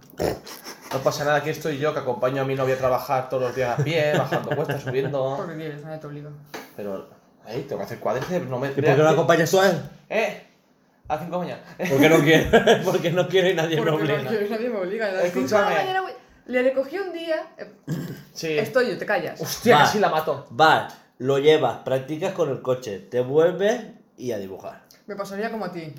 [0.91, 3.55] No pasa nada, aquí estoy yo que acompaño a mi novia a trabajar todos los
[3.55, 5.35] días a pie, bajando cuestas, subiendo.
[5.37, 6.29] Porque quieres, nadie te obliga.
[6.75, 7.07] Pero,
[7.45, 8.69] ahí, tengo que hacer cuádriceps, no me...
[8.69, 9.81] ¿Y por qué no acompañas tú a él?
[10.09, 10.43] ¡Eh!
[11.07, 11.61] A cinco mañana.
[11.89, 14.17] Porque no quiere, porque no quiere y nadie me obliga.
[14.23, 15.21] no nadie me obliga.
[15.23, 15.75] Escúchame.
[15.75, 16.03] la mañana
[16.47, 17.47] Le recogí un día.
[17.57, 17.71] eh,
[18.33, 18.57] Sí.
[18.57, 19.39] Estoy yo, te callas.
[19.41, 19.81] Hostia, Va.
[19.83, 20.47] casi la mato.
[20.51, 23.81] Vas, lo llevas, practicas con el coche, te vuelves
[24.17, 24.81] y a dibujar.
[25.07, 25.93] Me pasaría como a ti.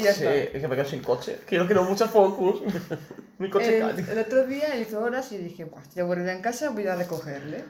[0.00, 0.34] Y ya Sí, está.
[0.34, 1.38] es que me quedo sin coche.
[1.46, 2.62] Que yo quiero mucho focus.
[3.38, 4.12] Mi coche El, cae.
[4.12, 7.64] el otro día hizo horas y dije, pues estoy aburrida en casa, voy a recogerle.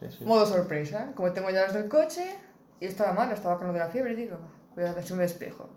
[0.00, 0.24] Sí, sí.
[0.24, 1.12] Modo sorpresa.
[1.14, 2.24] Como tengo llaves del coche
[2.80, 4.38] y estaba mal, estaba con lo de la fiebre, digo,
[4.74, 5.68] voy a hacer un despejo.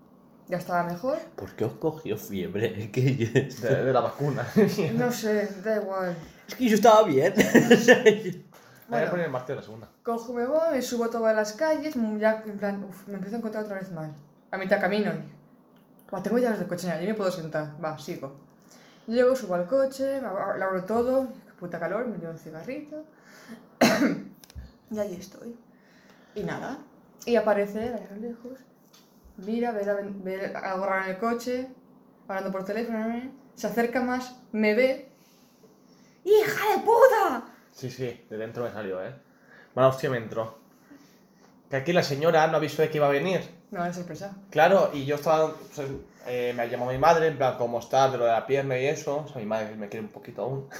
[0.47, 1.17] Ya estaba mejor.
[1.35, 2.73] ¿Por qué os cogió fiebre?
[2.83, 3.27] Es que yo,
[3.69, 4.45] De, de la vacuna.
[4.95, 6.15] No sé, da igual.
[6.47, 7.33] es que yo estaba bien.
[8.89, 9.89] Me voy a poner el martillo la segunda.
[10.03, 13.35] Cojo, me voy, me subo a todas las calles, ya en plan, uf, me empiezo
[13.35, 14.13] a encontrar otra vez mal.
[14.51, 15.11] A mitad camino.
[16.13, 17.73] Va, tengo llaves del coche, ya me puedo sentar.
[17.83, 18.35] Va, sigo.
[19.07, 21.27] Llego, subo al coche, lo abro todo,
[21.59, 23.03] puta calor, me llevo un cigarrito.
[24.91, 25.55] y ahí estoy.
[26.35, 26.79] Y nada.
[27.25, 28.59] Y aparece, a lejos,
[29.37, 31.67] mira, ve, la ve algo raro en el coche,
[32.27, 35.11] hablando por teléfono, se acerca más, me ve.
[36.23, 37.45] ¡Hija de puta!
[37.71, 39.13] Sí, sí, de dentro me salió, eh.
[39.75, 40.57] Mala hostia me entró.
[41.69, 43.60] Que aquí la señora no avisó de que iba a venir.
[43.71, 44.35] No, es sorpresa.
[44.49, 45.53] Claro, y yo estaba.
[45.53, 45.87] pues,
[46.27, 48.11] eh, me mi madre, en plan, ¿cómo estás?
[48.11, 49.23] De lo de la pierna y eso.
[49.25, 50.69] O sea, mi madre me quiere un poquito aún.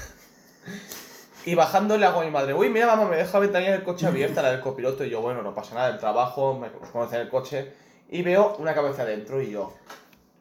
[1.43, 3.83] Y bajando le hago a mi madre, uy, mira, mamá, me deja la ventanilla del
[3.83, 5.03] coche abierta, la del copiloto.
[5.03, 7.73] Y yo, bueno, no pasa nada, el trabajo, me conoce el coche.
[8.09, 9.73] Y veo una cabeza adentro y yo,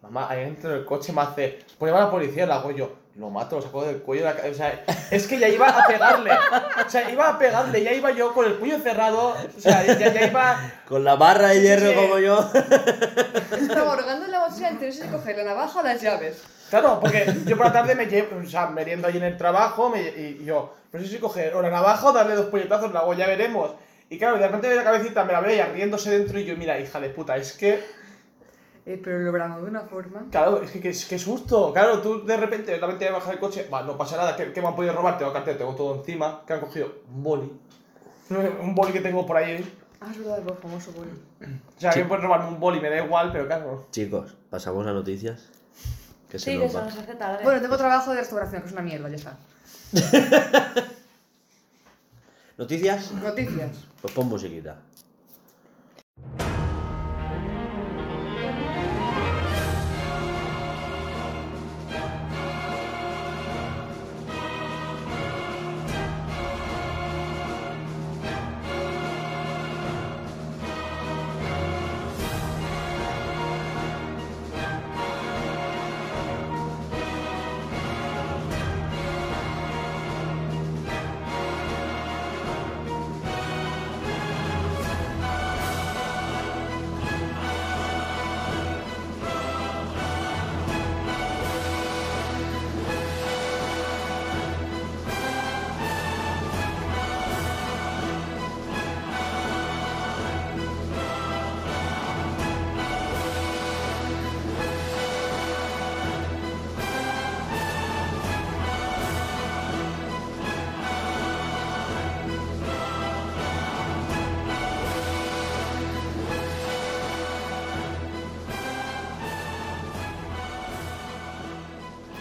[0.02, 2.96] mamá, ahí dentro del coche me hace, pues llama a la policía, la hago yo.
[3.16, 5.86] Lo mato, lo saco del cuello de la O sea, es que ya iba a
[5.86, 6.30] pegarle.
[6.86, 9.34] O sea, iba a pegarle, ya iba yo con el puño cerrado.
[9.56, 10.72] O sea, ya, ya iba.
[10.88, 11.94] Con la barra de hierro Sí.
[11.96, 12.50] como yo.
[13.60, 16.42] Estaba orgando en la mochila entre no sé si coger la navaja o las llaves.
[16.70, 19.90] Claro, porque yo por la tarde me llevo, o sea, meriendo allí en el trabajo
[19.90, 23.12] me- y yo, no sé si coger o la navaja o darle dos puñetazos, luego
[23.14, 23.72] ya veremos.
[24.08, 26.56] Y claro, de repente veo la cabecita, me la veo ya riéndose dentro y yo,
[26.56, 27.82] mira, hija de puta, es que,
[28.86, 30.24] Eh, pero lo bramo de una forma.
[30.30, 31.72] claro, es que qué qué susto.
[31.72, 34.34] Claro, tú de repente, de repente vas a bajar el coche, va, no pasa nada,
[34.36, 35.18] ¿qué, qué me han podido robar?
[35.18, 37.52] Tengo cartera, tengo todo encima, que han cogido un boli.
[38.62, 39.76] Un boli que tengo por ahí.
[40.00, 41.10] Ah, es verdad, el famoso boli.
[41.76, 42.00] O sea, Sí.
[42.00, 43.86] que pueden robarme un boli, me da igual, pero claro.
[43.90, 45.48] Chicos, pasamos a noticias.
[46.30, 46.84] Que se Sí, que se va.
[46.84, 47.42] nos hace tarde.
[47.42, 49.36] Bueno, tengo trabajo de restauración, que es una mierda, ya está.
[52.56, 53.12] ¿Noticias?
[53.12, 53.70] Noticias.
[54.00, 54.76] Pues pon musiquita.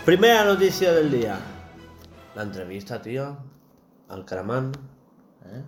[0.10, 1.38] Primera noticia del día.
[2.34, 3.38] La entrevista, tío.
[4.07, 4.72] Al Caramán.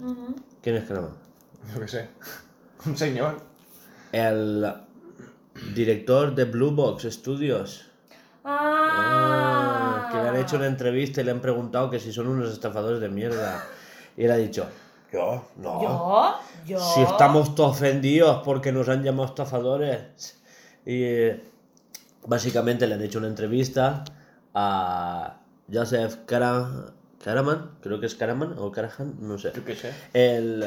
[0.02, 0.36] Ujú.
[0.64, 1.12] ¿Quién es Caramán?
[1.72, 2.10] Yo qué sé.
[2.88, 3.38] Un señor.
[4.12, 4.66] El
[5.76, 7.86] director de Blue Box Studios.
[8.44, 12.26] Ah, Ah, que le han hecho una entrevista y le han preguntado que si son
[12.28, 13.64] unos estafadores de mierda.
[14.18, 14.66] Y él ha dicho,
[15.14, 15.84] yo, no.
[15.84, 16.39] ¿Yo?
[16.66, 16.80] ¿Yo?
[16.80, 20.42] Si estamos todos ofendidos porque nos han llamado estafadores.
[20.84, 21.44] Y eh,
[22.26, 24.04] básicamente le han hecho una entrevista
[24.54, 25.38] a
[25.72, 26.93] Joseph Kara-
[27.24, 29.52] Karaman, creo que es Karaman o Karajan, no sé.
[29.56, 29.91] Yo qué sé.
[30.14, 30.66] El,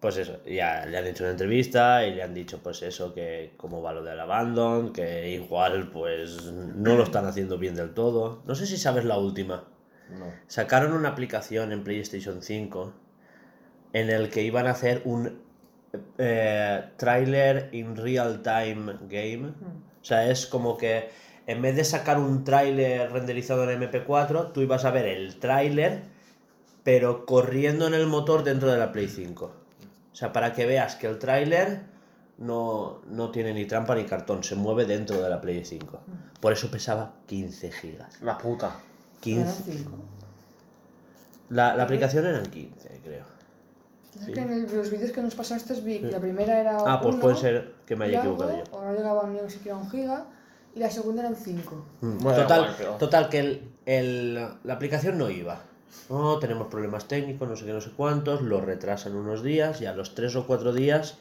[0.00, 3.52] pues eso, ya le han hecho una entrevista y le han dicho pues eso, que
[3.56, 8.42] cómo va lo del Abandon, que igual pues no lo están haciendo bien del todo.
[8.46, 9.64] No sé si sabes la última.
[10.18, 10.26] No.
[10.48, 12.92] Sacaron una aplicación en PlayStation 5
[13.92, 15.38] en el que iban a hacer un
[16.18, 19.48] eh, trailer in real time game.
[19.48, 21.10] O sea, es como que
[21.46, 26.02] en vez de sacar un tráiler renderizado en MP4, tú ibas a ver el tráiler,
[26.84, 29.44] pero corriendo en el motor dentro de la Play 5.
[30.12, 31.80] O sea, para que veas que el tráiler
[32.38, 36.00] no, no tiene ni trampa ni cartón, se mueve dentro de la Play 5.
[36.40, 38.20] Por eso pesaba 15 gigas.
[38.22, 38.76] La puta.
[39.20, 39.40] 15.
[39.42, 39.92] Eran cinco.
[41.50, 43.24] La, la aplicación eran 15, creo.
[44.20, 47.00] Es que en el- los vídeos que nos pasaste vi que la primera era Ah,
[47.00, 48.76] pues uno puede ser que me y haya algo, equivocado yo.
[48.78, 50.24] O no llegaba ni siquiera a un giga.
[50.74, 51.84] Y la segunda eran 5.
[52.00, 55.62] Mm, Bueno, total, total, que el, el- la aplicación no iba.
[56.08, 59.86] No, tenemos problemas técnicos, no sé qué, no sé cuántos, lo retrasan unos días y
[59.86, 61.18] a los 3 o 4 días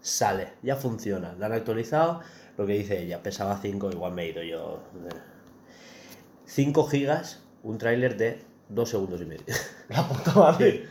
[0.00, 1.34] sale, ya funciona.
[1.38, 2.20] La han actualizado,
[2.56, 4.80] lo que dice ella, pesaba 5, igual me he ido yo.
[6.46, 9.44] 5 gigas, un tráiler de 2 segundos y medio.
[9.88, 10.86] La puta madre.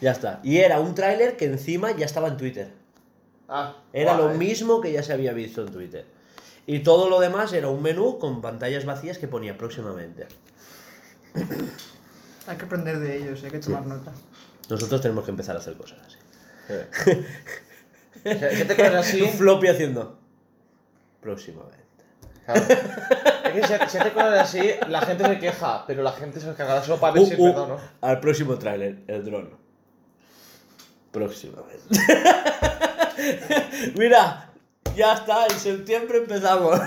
[0.00, 0.40] ya está.
[0.42, 2.72] Y era un tráiler que encima ya estaba en Twitter.
[3.48, 3.76] Ah.
[3.92, 6.06] Era lo mismo que ya se había visto en Twitter.
[6.66, 10.26] Y todo lo demás era un menú con pantallas vacías que ponía próximamente.
[12.46, 14.12] Hay que aprender de ellos, hay que tomar nota.
[14.68, 16.18] Nosotros tenemos que empezar a hacer cosas así.
[18.22, 19.22] ¿Qué, qué te así?
[19.22, 20.18] Un floppy haciendo.
[21.20, 21.82] Próximamente.
[22.44, 22.60] Claro.
[22.60, 26.52] Es que si, si te cosas así, la gente se queja, pero la gente se
[26.54, 27.80] cagará solo para Uh, ver si es uh, verdad o no.
[28.00, 29.50] Al próximo tráiler, el dron.
[31.12, 31.82] Próximamente.
[33.96, 34.51] Mira,
[34.96, 36.78] ya está, en septiembre empezamos.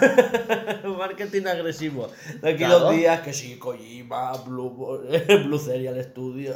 [0.97, 2.07] Marketing agresivo.
[2.41, 2.79] De aquí Claro.
[2.79, 5.01] dos días que sí, Kojima, Blue,
[5.45, 6.53] Blue Serial Studio.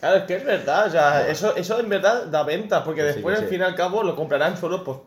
[0.00, 3.14] Claro, es que es verdad, o sea, eso, eso en verdad da venta, porque Pues
[3.14, 3.50] después al sí.
[3.50, 5.02] fin y al cabo lo comprarán solo por,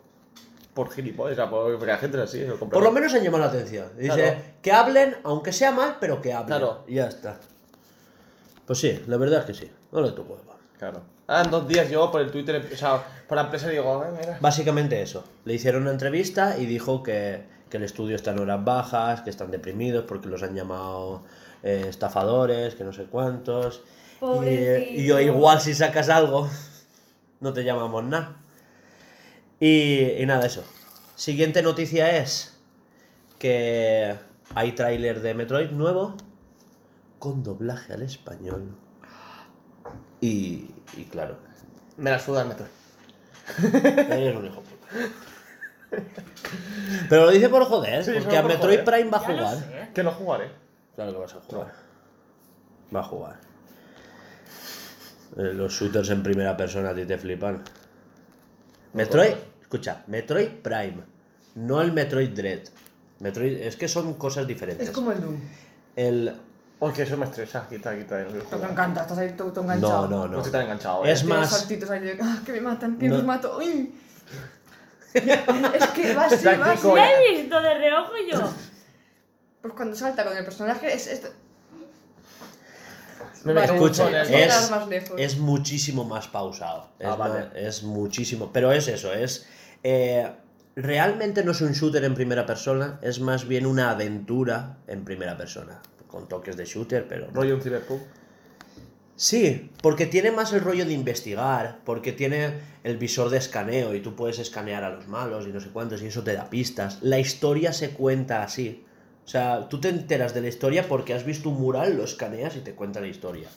[0.73, 2.57] por gilipollas, o sea, por- porque la gente es así, lo.
[2.57, 3.87] Por lo menos han llamado la atención.
[3.97, 4.39] Dice Claro.
[4.61, 6.47] que hablen, aunque sea mal, pero que hablen.
[6.47, 6.83] Claro.
[6.87, 7.37] Y ya está.
[8.65, 9.71] Pues sí, la verdad es que sí.
[9.91, 10.55] No le huevo.
[10.79, 11.01] Claro.
[11.28, 14.09] Ah, en dos días yo por el Twitter, o sea, por la empresa digo, eh,
[14.19, 14.38] mira.
[14.41, 15.24] Básicamente eso.
[15.45, 19.30] Le hicieron una entrevista y dijo que, que el estudio está en horas bajas, que
[19.30, 21.24] están deprimidos porque los han llamado
[21.63, 23.82] eh, estafadores, que no sé cuántos.
[24.21, 26.49] Y, yo igual si sacas algo,
[27.39, 28.38] no te llamamos nada.
[29.59, 30.63] Y, y nada, eso.
[31.15, 32.57] Siguiente noticia es
[33.39, 34.15] que
[34.55, 36.15] hay tráiler de Metroid nuevo
[37.19, 38.76] con doblaje al español.
[40.21, 41.37] Y, y claro,
[41.97, 42.65] Me la suda el metro.
[44.09, 44.87] Eres un hijo puta.
[47.09, 48.85] Pero lo dice por joder, Sí, porque solo a por Metroid joder.
[48.85, 49.57] Prime va a Ya lo jugar.
[49.57, 49.89] sé.
[49.93, 50.51] Que no jugaré.
[50.95, 51.73] Claro que vas a jugar.
[52.95, 53.35] Va a jugar.
[55.37, 57.63] Eh, Los shooters en primera persona a ti te flipan.
[58.93, 60.97] Metroid, escucha, Metroid Prime,
[61.55, 62.61] no el Metroid Dread.
[63.19, 64.87] Metroid, es que son cosas diferentes.
[64.87, 65.39] Es como el Doom.
[65.95, 66.35] El.
[66.84, 68.25] Porque eso me estresa, quita, quita.
[68.49, 70.07] Pero me encanta, estás ahí todo, todo No, enganchado.
[70.09, 70.38] no, No no.
[70.39, 71.05] estoy tan enganchado.
[71.05, 71.25] Es eh.
[71.27, 71.49] Más.
[71.49, 73.15] saltitos ahí de, "Ah, que me matan, que No.
[73.15, 73.57] los mato.
[73.57, 73.95] uy".
[75.13, 76.88] es que va así, va así.
[76.89, 78.39] He visto de reojo yo.
[79.61, 81.07] Pues cuando salta con el personaje es...
[81.07, 81.21] es...
[83.45, 86.89] Me Vale, Escucha, es- es, muchísimo más pausado.
[86.99, 87.47] Es, Ah, vale.
[87.55, 88.51] es muchísimo.
[88.51, 89.47] Pero es eso, es.
[89.84, 90.29] eh,
[90.75, 95.38] realmente no es un shooter en primera persona, es más bien una aventura en primera
[95.38, 95.79] persona.
[96.14, 97.32] Con toques de shooter, pero.
[97.34, 98.03] Rollo un cyberpunk.
[99.16, 102.53] Sí, porque tiene más el rollo de investigar, porque tiene
[102.84, 106.03] el visor de escaneo y tú puedes escanear a los malos y no sé cuántos
[106.03, 106.99] y eso te da pistas.
[107.01, 108.86] La historia se cuenta así.
[109.26, 112.55] O sea, tú te enteras de la historia porque has visto un mural, lo escaneas
[112.57, 113.47] y te cuenta la historia.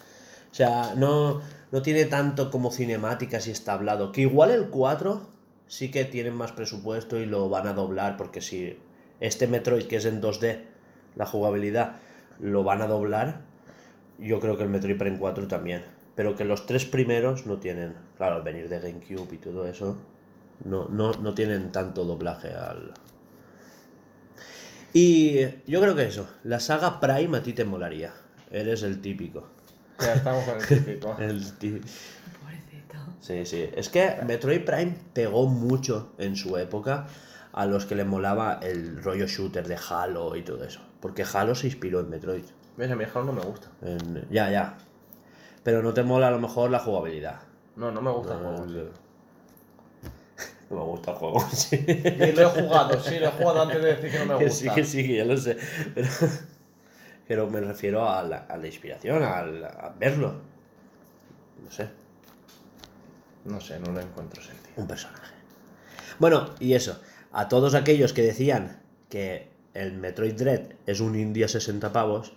[0.50, 4.12] O sea, no, no tiene tanto como cinemáticas y está hablado.
[4.12, 5.28] Que igual el 4
[5.66, 8.78] sí que tienen más presupuesto y lo van a doblar porque si
[9.20, 10.62] este Metroid que es en 2D,
[11.16, 11.96] la jugabilidad,
[12.40, 13.40] lo van a doblar,
[14.18, 15.82] yo creo que el Metroid Prime 4 también.
[16.14, 19.98] Pero que los tres primeros no tienen, claro, al venir de GameCube y todo eso,
[20.64, 22.94] no, no, no tienen tanto doblaje al...
[24.92, 28.14] Y yo creo que eso, la saga Prime a ti te molaría.
[28.50, 29.46] Eres el típico.
[30.00, 31.16] Ya estamos con el típico.
[31.18, 31.80] El tí-
[32.40, 32.96] Pobrecito.
[33.20, 33.68] Sí, sí.
[33.76, 37.06] Es que Metroid Prime pegó mucho en su época
[37.52, 40.80] a los que le molaba el rollo shooter de Halo y todo eso.
[41.06, 42.42] Porque Halo se inspiró en Metroid.
[42.76, 42.90] ¿Ves?
[42.90, 43.68] A mi Halo no me gusta.
[43.80, 44.76] En- Ya, ya.
[45.62, 47.42] Pero no te mola a lo mejor la jugabilidad.
[47.76, 48.66] No, no me gusta el juego.
[48.66, 48.82] no.
[50.68, 51.76] No me gusta el juego, sí.
[51.86, 54.44] Y lo he jugado, sí, lo he jugado antes de decir que no me Que
[54.46, 54.58] gusta.
[54.58, 55.56] sí, que sí, que ya lo sé.
[55.94, 56.08] Pero,
[57.28, 60.40] pero me refiero a la, a la inspiración, al- a, verlo.
[61.64, 61.88] No sé,
[63.44, 64.72] No sé, no lo encuentro sentido.
[64.76, 65.32] un personaje.
[66.18, 67.00] Bueno, y eso.
[67.30, 72.32] A todos aquellos que decían que el Metroid Dread es un indie a 60 pavos,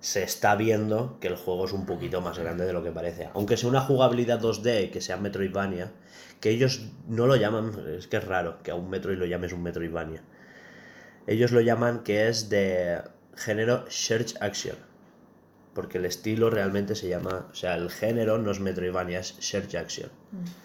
[0.00, 3.28] se está viendo que el juego es un poquito más grande de lo que parece.
[3.34, 5.90] Aunque sea una jugabilidad 2D y que sea Metroidvania,
[6.40, 9.52] que ellos no lo llaman, es que es raro que a un Metroid lo llames
[9.52, 10.22] un Metroidvania.
[11.26, 13.00] Ellos lo llaman que es de
[13.34, 14.76] género Search Action.
[15.74, 19.74] Porque el estilo realmente se llama, o sea, el género no es Metroidvania, es Search
[19.74, 20.10] Action,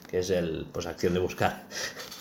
[0.08, 1.66] que es el, pues, acción de buscar.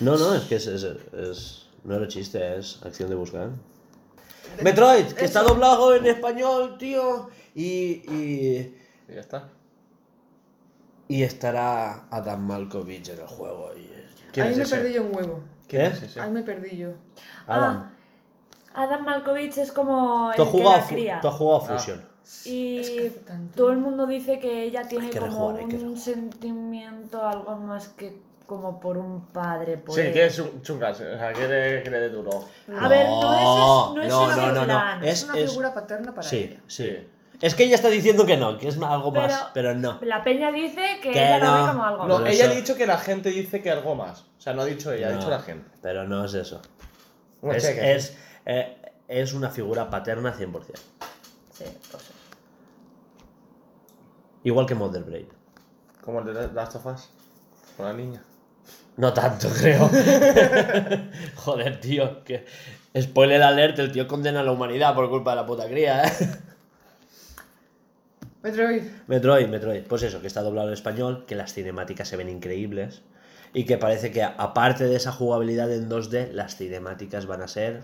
[0.00, 3.50] No, no, es que es, es- es- no era chiste, es acción de buscar.
[4.62, 7.64] Metroid, que está doblado en español, tío, y,
[8.12, 8.76] y,
[9.08, 9.48] Y ya está.
[11.08, 13.70] y estará Adam Malkovich en el juego.
[13.76, 13.88] Y,
[14.32, 14.76] ¿Quién Ahí es me ese?
[14.76, 15.40] perdí yo un huevo.
[15.68, 15.86] ¿Quién ¿Eh?
[15.88, 16.20] es ese?
[16.20, 16.90] Ahí me perdí yo.
[17.46, 17.90] Adam,
[18.74, 21.20] Adam Malkovich es como el tú, has que jugado, la fu- cría.
[21.20, 21.78] tú has jugado Ah.
[21.78, 22.12] Fusion.
[22.46, 23.56] Y Es que hace tanto.
[23.56, 25.98] todo el mundo dice que ella tiene que como rejugar, un rejugar.
[25.98, 28.16] sentimiento algo más que
[28.56, 29.78] como por un padre.
[29.78, 30.12] Por Sí, él.
[30.12, 32.44] que es un chungas, o sea, quiere que le dé duro.
[32.78, 33.42] A ver, no es,
[33.94, 34.64] no es no, no, no, no.
[34.64, 35.04] plan.
[35.04, 36.60] Es- Es una figura paterna para Sí, ella.
[36.66, 37.08] sí.
[37.40, 39.98] Es que ella está diciendo que no, que es algo Pero- más, pero no.
[40.02, 41.64] La peña dice que, Que ella lo no.
[41.66, 42.30] ve como algo No, más.
[42.30, 44.20] ella ha dicho que la gente dice que algo más.
[44.20, 45.68] O sea, no ha dicho ella, ha No, dicho la gente.
[45.82, 46.60] Pero no es eso.
[47.40, 47.94] Bueno, Es, cheque.
[47.96, 48.76] es, eh,
[49.08, 50.80] es una figura paterna 100%.
[51.52, 52.12] Sí, pues eso.
[54.44, 55.26] Igual que Mother Braid.
[56.00, 57.10] Como el de Last of Us.
[57.76, 58.22] Con la niña.
[58.96, 59.88] No tanto, creo.
[61.36, 62.22] Joder, tío.
[62.24, 62.44] Que...
[63.00, 66.12] Spoiler alert, el tío condena a la humanidad por culpa de la puta cría, ¿eh?
[68.42, 68.82] Metroid.
[69.06, 69.82] Metroid, Metroid.
[69.84, 73.02] Pues eso, que está doblado en español, que las cinemáticas se ven increíbles.
[73.54, 77.80] Y que parece que aparte de esa jugabilidad en 2D, las cinemáticas van a ser...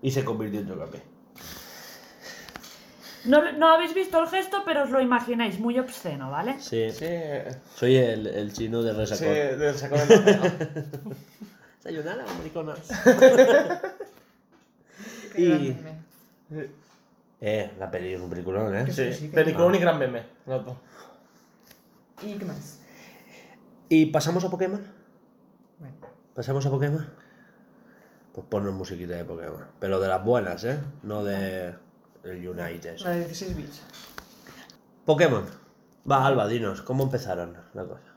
[0.00, 1.11] Y se convirtió en Tokape.
[3.24, 6.58] No, no habéis visto el gesto, pero os lo imagináis muy obsceno, ¿vale?
[6.60, 7.06] Sí, Sí,
[7.76, 9.58] soy el, el chino de sí, resacón.
[9.58, 10.84] del sacón de papel.
[11.82, 12.78] Sayonara, mariconas.
[15.36, 16.02] Y- gran meme.
[17.40, 18.84] Eh, la peli es un peliculón, ¿eh?
[18.92, 20.22] Sí, sí, que- peliculón y gran meme.
[20.46, 20.76] los dos.
[22.22, 22.78] ¿Y qué más?
[23.88, 24.80] ¿Y pasamos a Pokémon?
[25.78, 25.96] Bueno.
[26.34, 27.08] ¿Pasamos a Pokémon?
[28.32, 29.64] Pues ponnos musiquita de Pokémon.
[29.80, 30.78] Pero de las buenas, ¿eh?
[31.02, 31.74] No de
[32.24, 32.98] el United.
[33.00, 33.82] La de 16 bits.
[35.04, 35.44] Pokémon.
[36.10, 38.12] Va, Alba, dinos, ¿cómo empezaron la cosa?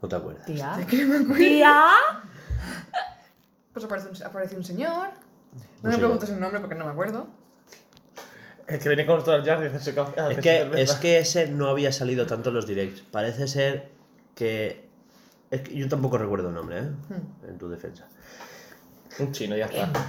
[0.00, 0.46] No te acuerdas.
[0.46, 0.78] Tía.
[1.36, 1.88] Tía.
[3.72, 5.08] Pues aparece un, aparece un señor.
[5.82, 7.28] Un No me preguntes el nombre porque no me acuerdo.
[8.66, 10.20] El que viene con y hacerse café.
[10.30, 13.02] Es que, es que ese no había salido tanto en los directs.
[13.02, 13.90] Parece ser
[14.34, 14.88] que...
[15.50, 16.82] es que yo tampoco recuerdo el nombre, ¿eh?
[16.82, 17.48] Hmm.
[17.48, 18.08] En tu defensa.
[19.18, 19.90] Un chino, ya está.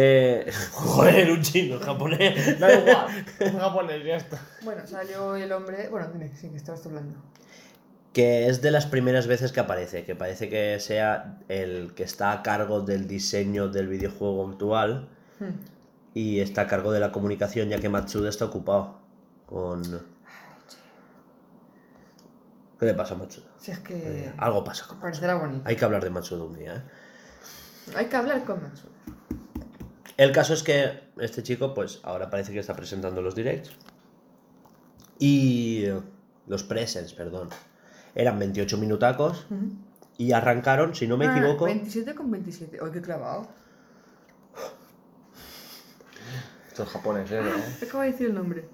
[0.00, 2.58] Eh, joder, un chino, japonés.
[2.60, 3.24] Da igual.
[3.40, 4.40] Un japonés, ya está.
[4.62, 5.88] Bueno, salió el hombre.
[5.88, 7.18] Bueno, dime, sí, que estabas hablando.
[8.12, 12.30] Que es de las primeras veces que aparece, que parece que sea el que está
[12.30, 15.08] a cargo del diseño del videojuego actual
[15.40, 15.54] Hmm.
[16.14, 18.98] y está a cargo de la comunicación, ya que Matsuda está ocupado
[19.46, 19.82] con...
[22.78, 23.46] ¿Qué le pasa a Matsuda?
[23.58, 24.32] Si es que.
[24.36, 25.10] Algo pasa con Matsuda.
[25.10, 25.62] Parecerá bonito.
[25.64, 26.82] Hay que hablar de Matsuda un día, ¿eh?
[27.96, 28.92] Hay que hablar con Maxwell.
[30.16, 33.70] El caso es que este chico, pues ahora parece que está presentando los directs.
[35.18, 35.84] Y
[36.46, 37.50] los presents, perdón.
[38.14, 39.46] Eran 28 minutacos
[40.16, 42.80] y arrancaron, si no me Ah, equivoco, 27 con 27.
[42.80, 43.48] Oye, qué clavado.
[46.68, 47.40] Esto es japonés, ¿eh?
[47.82, 48.68] Acabo de decir el nombre.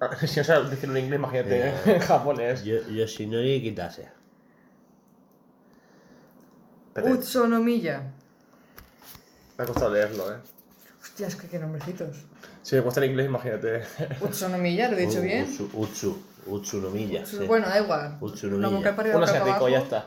[0.00, 0.08] ¿no?
[0.26, 2.64] Si no sabes decirlo en inglés, imagínate Eh, en japonés.
[2.64, 4.08] Yo- Yoshinori Kitase.
[6.92, 8.02] Pero me Utsonomiya.
[9.58, 10.38] ha costado leerlo, ¿eh?
[11.00, 12.16] Hostia, es que qué nombrecitos.
[12.62, 13.82] Si me cuesta en inglés, imagínate.
[14.20, 15.44] Utsonomiya, lo he dicho bien.
[15.44, 17.22] Utsu, Utsu, Utsunomiya.
[17.22, 17.46] Utsu- sí.
[17.46, 18.18] Bueno, da igual.
[18.20, 18.68] Utsunomiya.
[18.68, 20.06] Uno se para rico, ya está.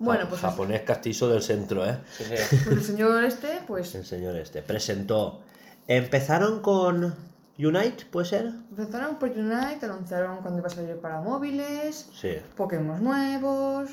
[0.00, 1.98] Bueno, pues, Japonés castizo del centro, ¿eh?
[2.16, 2.56] Sí, sí.
[2.64, 3.94] pues el señor este, pues.
[3.94, 4.62] El señor este.
[4.62, 5.40] Presentó.
[5.88, 7.14] Empezaron con
[7.58, 8.46] Unite, ¿puede ser?
[8.70, 13.90] Empezaron por Unite, anunciaron cuando iba a salir para móviles, Sí, Pokémon nuevos.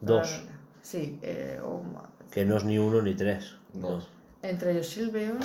[0.00, 0.42] Dos.
[0.84, 1.82] Sí, eh, oh,
[2.30, 3.54] que no es ni uno ni tres.
[3.72, 4.06] Dos.
[4.42, 5.38] entre ellos Silveon.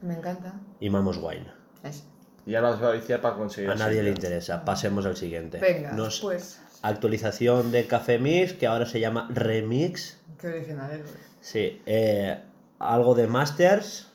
[0.00, 0.54] Me encanta.
[0.80, 1.46] Y Mamos Wine.
[1.82, 2.04] Ese.
[2.46, 4.64] Y ahora os voy a viciar para conseguir A nadie le interesa.
[4.64, 5.58] Pasemos al siguiente.
[5.58, 6.58] Venga, Nos- pues.
[6.80, 10.18] Actualización de Café Mix, que ahora se llama Remix.
[10.40, 11.02] Qué original es.
[11.42, 12.40] Sí, eh,
[12.78, 14.10] algo de Masters.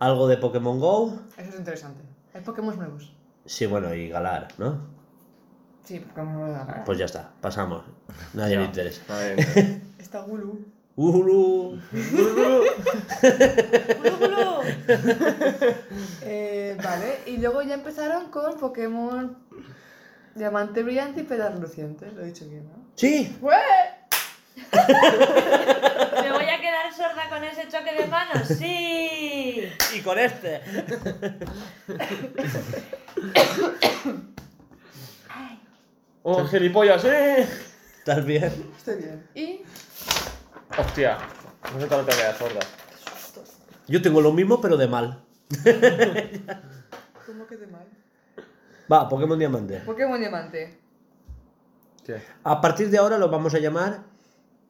[0.00, 1.20] Algo de Pokémon Go.
[1.36, 2.02] Eso es interesante.
[2.34, 3.14] Hay Pokémon nuevos.
[3.46, 4.80] Sí, bueno, y Galar, ¿no?
[5.84, 6.84] Sí, nuevos de la cara.
[6.84, 7.82] Pues ya está, pasamos.
[8.34, 8.66] Nadie le No.
[8.66, 9.00] interesa.
[9.08, 9.38] A ver.
[9.98, 10.64] Está Gulu.
[10.96, 11.80] Ulu.
[16.22, 19.36] Eh, vale, y luego ya empezaron con Pokémon
[20.34, 22.10] Diamante Brillante y Pedal Luciente.
[22.12, 22.86] Lo he dicho bien, ¿no?
[22.94, 23.56] Sí, ¡Fue!
[24.72, 28.46] ¿Me voy a quedar sorda con ese choque de manos?
[28.48, 29.62] ¡Sí!
[29.96, 30.60] y con este.
[36.22, 37.48] ¡Oh, gilipollas, eh!
[37.98, 38.72] ¿Estás bien?
[38.76, 39.28] Estoy bien.
[39.34, 39.62] Y.
[40.78, 41.18] Hostia.
[41.74, 42.60] No sé todo lo que queda sorda.
[43.88, 45.24] Yo tengo lo mismo, pero de mal.
[47.26, 47.86] ¿Cómo que de mal?
[48.90, 49.80] Va, Pokémon Diamante.
[49.80, 50.78] Pokémon Diamante.
[52.06, 52.22] ¿Qué?
[52.44, 54.02] A partir de ahora lo vamos a llamar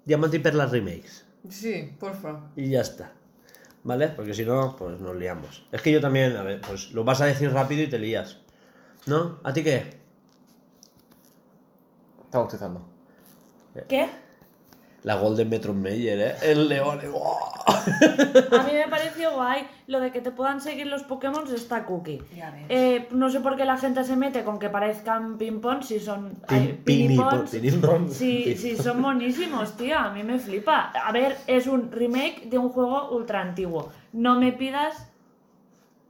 [0.05, 1.25] Diamante y Perlas Remakes.
[1.51, 2.51] Sí, porfa.
[2.57, 3.13] Y ya está.
[3.85, 4.09] ¿Vale?
[4.09, 5.67] Porque si no, pues nos liamos.
[5.73, 8.39] Es que yo también, a ver, pues lo vas a decir rápido y te lías.
[9.07, 9.41] ¿No?
[9.43, 10.02] ¿A ti qué?
[12.33, 12.81] Está bautizando.
[13.91, 14.09] ¿Qué?
[15.03, 16.35] La Golden Metro Mayer, ¿eh?
[16.41, 16.99] El león.
[17.13, 17.53] ¡Buah!
[18.59, 22.23] A mí me pareció guay lo de que te puedan seguir los Pokémon está cookie.
[22.35, 22.65] Ya ves.
[22.71, 26.33] Eh, no sé por qué la gente se mete con que parezcan ping-pong si son
[26.49, 28.09] Pin- pini-.
[28.09, 29.99] Sí, sí, son monísimos, tío.
[29.99, 30.91] A mí me flipa.
[30.93, 33.91] A ver, es un remake de un juego ultra antiguo.
[34.15, 35.07] No me pidas.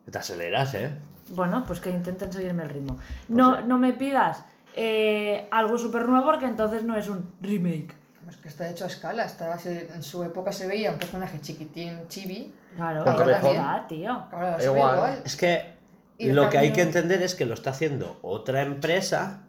[0.09, 0.93] Te aceleras, ¿eh?
[1.31, 2.99] Bueno, pues que intenten seguirme el ritmo.
[3.29, 4.45] No, no me pidas
[4.75, 7.95] eh, algo súper nuevo porque entonces no es un remake.
[8.29, 9.25] Es que está hecho a escala.
[9.25, 12.53] Está, en su época se veía un personaje chiquitín, chibi.
[12.77, 14.11] Claro, está, tío.
[14.11, 14.97] Ahora Igual.
[14.97, 15.23] igual.
[15.25, 15.75] Es que
[16.19, 19.43] Y lo que hay que entender es que lo está haciendo otra empresa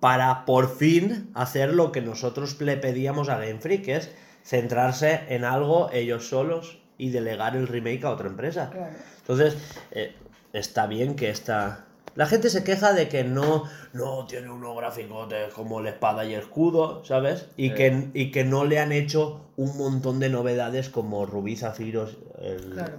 [0.00, 4.10] para por fin hacer lo que nosotros le pedíamos a Game Freak, que es
[4.44, 8.70] centrarse en algo ellos solos y delegar el remake a otra empresa.
[8.70, 8.94] Claro.
[9.20, 9.56] Entonces,
[9.92, 10.14] eh,
[10.52, 11.85] está bien que esta...
[12.16, 16.24] La gente se queja de que no, no tiene unos gráficos de- como la espada
[16.24, 17.46] y el escudo, ¿sabes?
[17.56, 17.74] Y, Eh.
[17.74, 22.70] que, y que no le han hecho un montón de novedades como Rubí Zafiros el-
[22.72, 22.94] Claro.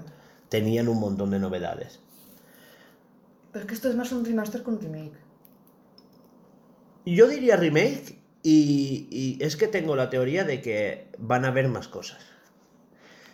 [0.50, 2.00] tenían un montón de novedades.
[3.52, 5.18] Pero es que esto es más un remaster que un remake.
[7.06, 11.70] Yo diría remake y, y es que tengo la teoría de que van a haber
[11.70, 12.20] más cosas.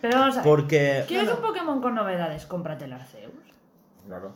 [0.00, 0.44] Pero vamos a ver.
[0.48, 2.46] Porque, ¿Quieres No, un Pokémon con novedades?
[2.46, 3.32] Cómprate el Arceus.
[4.06, 4.34] Claro.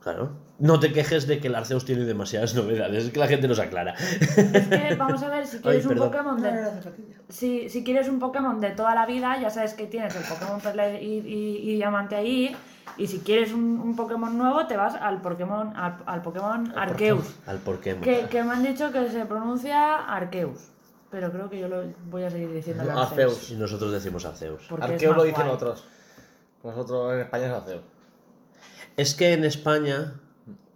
[0.00, 3.46] claro, no te quejes de que el Arceus tiene demasiadas novedades, es que la gente
[3.48, 3.94] nos aclara.
[3.94, 5.96] Es que vamos a ver, si quieres un.
[5.96, 6.68] Pokémon de.
[7.28, 10.60] Si, si quieres un Pokémon de toda la vida, ya sabes que tienes el Pokémon
[10.60, 12.56] Perla y, y- y Diamante ahí.
[12.96, 17.36] Y si quieres un, un Pokémon nuevo, te vas al Pokémon, al, al Pokémon Arceus.
[17.46, 18.02] Al Pokémon.
[18.02, 20.70] Que, que me han dicho que se pronuncia Arceus.
[21.10, 22.98] Pero creo que yo lo voy a seguir diciendo Arceus.
[23.12, 23.50] Arceus.
[23.52, 24.66] Y nosotros decimos Arceus.
[24.68, 25.54] porque más lo dicen guay.
[25.54, 25.84] otros.
[26.64, 27.82] Nosotros en España es Arceo.
[28.96, 30.14] Es que en España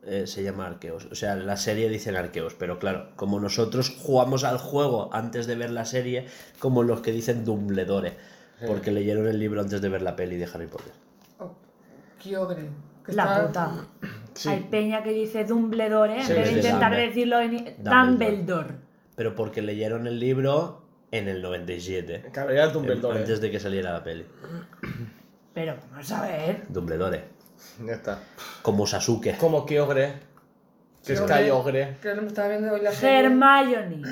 [0.04, 1.06] eh, se llama Arqueos.
[1.10, 5.54] O sea, la serie dicen Arqueos, pero claro, como nosotros jugamos al juego antes de
[5.56, 6.26] ver la serie,
[6.58, 8.16] como los que dicen Dumbledore,
[8.66, 10.92] porque leyeron el libro antes de ver la peli de Harry Potter.
[11.38, 11.52] Oh,
[12.22, 12.68] Kyogre.
[13.08, 13.72] La puta.
[14.34, 14.48] Sí.
[14.48, 17.06] Hay peña que dice Dumbledore en Sí, vez de intentar Dumbledore.
[17.08, 17.50] decirlo en
[17.82, 18.06] Dumbledore.
[18.06, 18.74] Dumbledore.
[19.16, 23.18] Pero porque leyeron el libro en el 97, Claro, era Dumbledore.
[23.18, 24.24] antes de que saliera la peli.
[25.52, 26.62] Pero vamos a ver.
[26.68, 27.24] Dumbledore.
[27.84, 28.18] Ya está.
[28.62, 29.36] Como Sasuke.
[29.38, 30.20] Como Kyogre.
[31.04, 31.98] Que es Kyogre.
[32.00, 33.26] Que lo estaba viendo hoy la serie.
[33.26, 34.02] Hermione.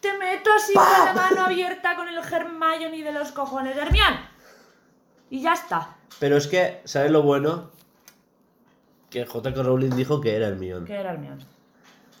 [0.00, 3.76] Te meto así con la mano abierta con el Hermione de los cojones.
[3.76, 4.20] Hermione.
[5.30, 5.96] Y ya está.
[6.18, 7.70] Pero es que, ¿sabes lo bueno?
[9.10, 9.62] Que J.K.
[9.62, 10.86] Rowling dijo que era Hermione.
[10.86, 11.44] Que era Hermione.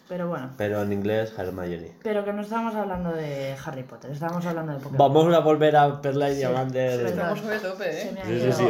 [0.08, 0.50] Pero bueno.
[0.58, 1.94] Pero en inglés, Hermione.
[2.02, 4.98] Pero que no estábamos hablando de Harry Potter, estábamos hablando de Pokémon.
[4.98, 6.98] Vamos a volver a Perla y Diamante.
[6.98, 8.14] sí, Estamos sobre tope, ¿eh?
[8.26, 8.64] Sí, sí, sí.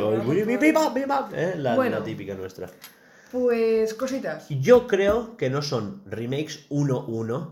[1.34, 1.98] eh, La, Bueno.
[1.98, 2.68] la típica nuestra.
[3.32, 4.46] Pues cositas.
[4.50, 7.48] Yo creo que no son remakes 1-1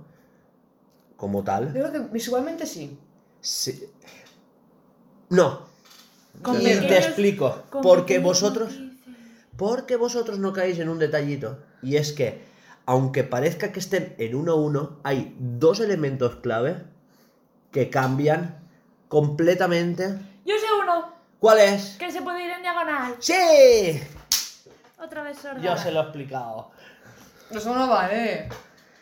[1.16, 1.68] como Yo tal.
[1.72, 2.98] creo que visualmente sí.
[3.40, 3.86] Sí.
[5.30, 5.62] No.
[6.60, 7.62] Y te explico.
[7.82, 8.78] Porque vosotros.
[9.56, 11.58] Porque vosotros no caéis en un detallito.
[11.82, 12.42] Y es que,
[12.86, 16.76] aunque parezca que estén en 1-1, hay dos elementos clave
[17.70, 18.58] que cambian
[19.08, 20.18] completamente.
[20.44, 21.12] Yo sé uno.
[21.38, 21.96] ¿Cuál es?
[21.98, 23.14] Que se puede ir en diagonal.
[23.18, 24.00] ¡Sí!
[25.02, 25.60] Otra vez sorda.
[25.60, 26.70] Yo se lo he explicado.
[27.50, 28.48] Eso no vale.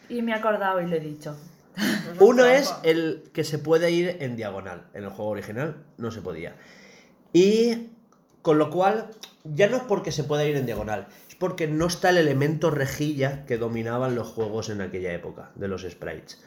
[0.08, 1.36] Y me he acordado y lo he dicho.
[2.20, 2.56] Uno trampa.
[2.56, 4.86] es el que se puede ir en diagonal.
[4.94, 6.54] En el juego original no se podía.
[7.32, 7.90] Y
[8.42, 9.10] con lo cual,
[9.44, 11.06] ya no es porque se pueda ir en diagonal,
[11.38, 15.82] porque no está el elemento rejilla que dominaban los juegos en aquella época, de los
[15.82, 16.42] sprites.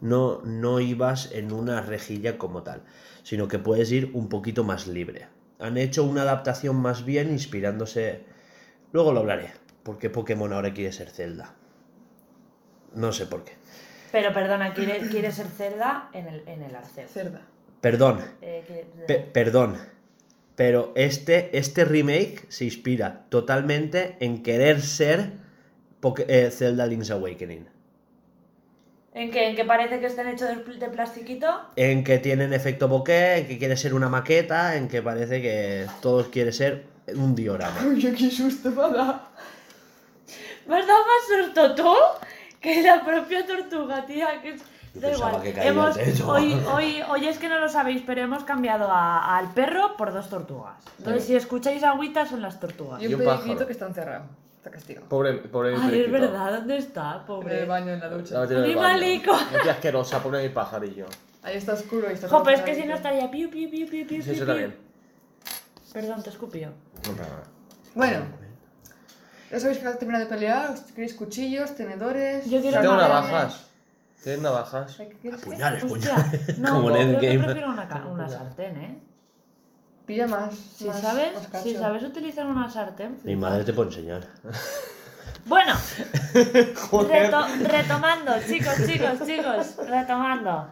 [0.00, 2.82] No, no ibas en una rejilla como tal,
[3.22, 5.28] sino que puedes ir un poquito más libre.
[5.58, 8.24] Han hecho una adaptación más bien inspirándose...
[8.92, 11.54] Luego lo hablaré, porque Pokémon ahora quiere ser Zelda.
[12.94, 13.52] No sé por qué.
[14.12, 16.72] Pero perdona, quiere, quiere ser cerda en el, en el.
[17.08, 17.42] Cerda.
[17.80, 19.76] Perdón, Eh, que- Pe- perdón,
[20.56, 25.32] pero este, este remake se inspira totalmente en querer ser
[26.00, 27.66] Poké- eh, Zelda Link's Awakening.
[29.14, 29.48] ¿En qué?
[29.48, 31.46] ¿En que parece que estén hechos de, pl- de plastiquito?
[31.76, 35.86] En que tienen efecto bokeh, en que quiere ser una maqueta, en que parece que
[36.02, 36.84] todo quiere ser
[37.14, 37.76] un diorama.
[37.86, 39.20] Uy, qué susto me ha dado.
[40.66, 41.94] ¿Me has dado más susto tú
[42.60, 44.40] que la propia tortuga, tía?
[44.42, 44.62] Que es...
[44.94, 45.42] Da igual.
[45.42, 49.52] que Hemos, hoy, hoy, hoy es que no lo sabéis, pero hemos cambiado a- al
[49.52, 50.74] perro por dos tortugas.
[50.98, 53.02] Entonces, si escucháis agüitas, son las tortugas.
[53.02, 53.66] Y Y un periquito pájaro.
[53.66, 54.24] que está encerrado.
[54.56, 55.06] Está castigado.
[55.08, 57.12] Pobre, pobre Ay, es verdad, ¿dónde está?
[57.14, 57.64] En el Pobre.
[57.66, 58.40] baño, en la ducha.
[58.42, 59.32] Animalico.
[59.62, 61.06] Tía asquerosa, pobre mi pajarillo.
[61.42, 63.86] Ahí está oscuro y está Jo, pero es que si no estaría piu, piu, piu,
[63.90, 64.46] piu, piu, Sí, piu, eso piu.
[64.46, 64.76] también.
[65.92, 66.70] Perdón, te escupió.
[67.94, 68.20] Bueno.
[69.50, 72.46] Ya sabéis que al terminar de pelear, os queréis cuchillos, tenedores.
[72.48, 73.66] Yo quiero Tengo una- navajas.
[74.22, 74.96] ¿Tienes navajas?
[75.44, 76.58] Puñales, puñales.
[76.58, 77.44] no, Como en creo que Endgame.
[77.44, 78.98] prefiero una, una sartén, ¿eh?
[80.06, 80.54] Pilla más.
[80.54, 81.64] Si más- sabes, más cacho.
[81.64, 83.18] si sabes utilizar una sartén.
[83.24, 84.26] Mi madre te puede enseñar.
[85.46, 85.74] Bueno,
[86.44, 90.68] reto- retomando, chicos, chicos, chicos, retomando.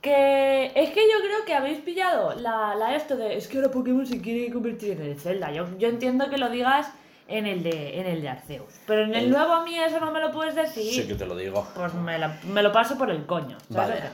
[0.00, 3.70] Que es que yo creo que habéis pillado la, la esto de es que ahora
[3.70, 5.52] Pokémon se quiere convertir en el Zelda.
[5.52, 6.88] Yo, yo entiendo que lo digas
[7.30, 8.74] en el de en el de Arceus.
[8.86, 10.92] Pero en el nuevo a mí eso no me lo puedes decir.
[10.92, 11.66] Sí que te lo digo.
[11.74, 13.56] Pues me, la- me lo paso por el coño.
[13.72, 14.00] ¿sabes?
[14.00, 14.10] Vale.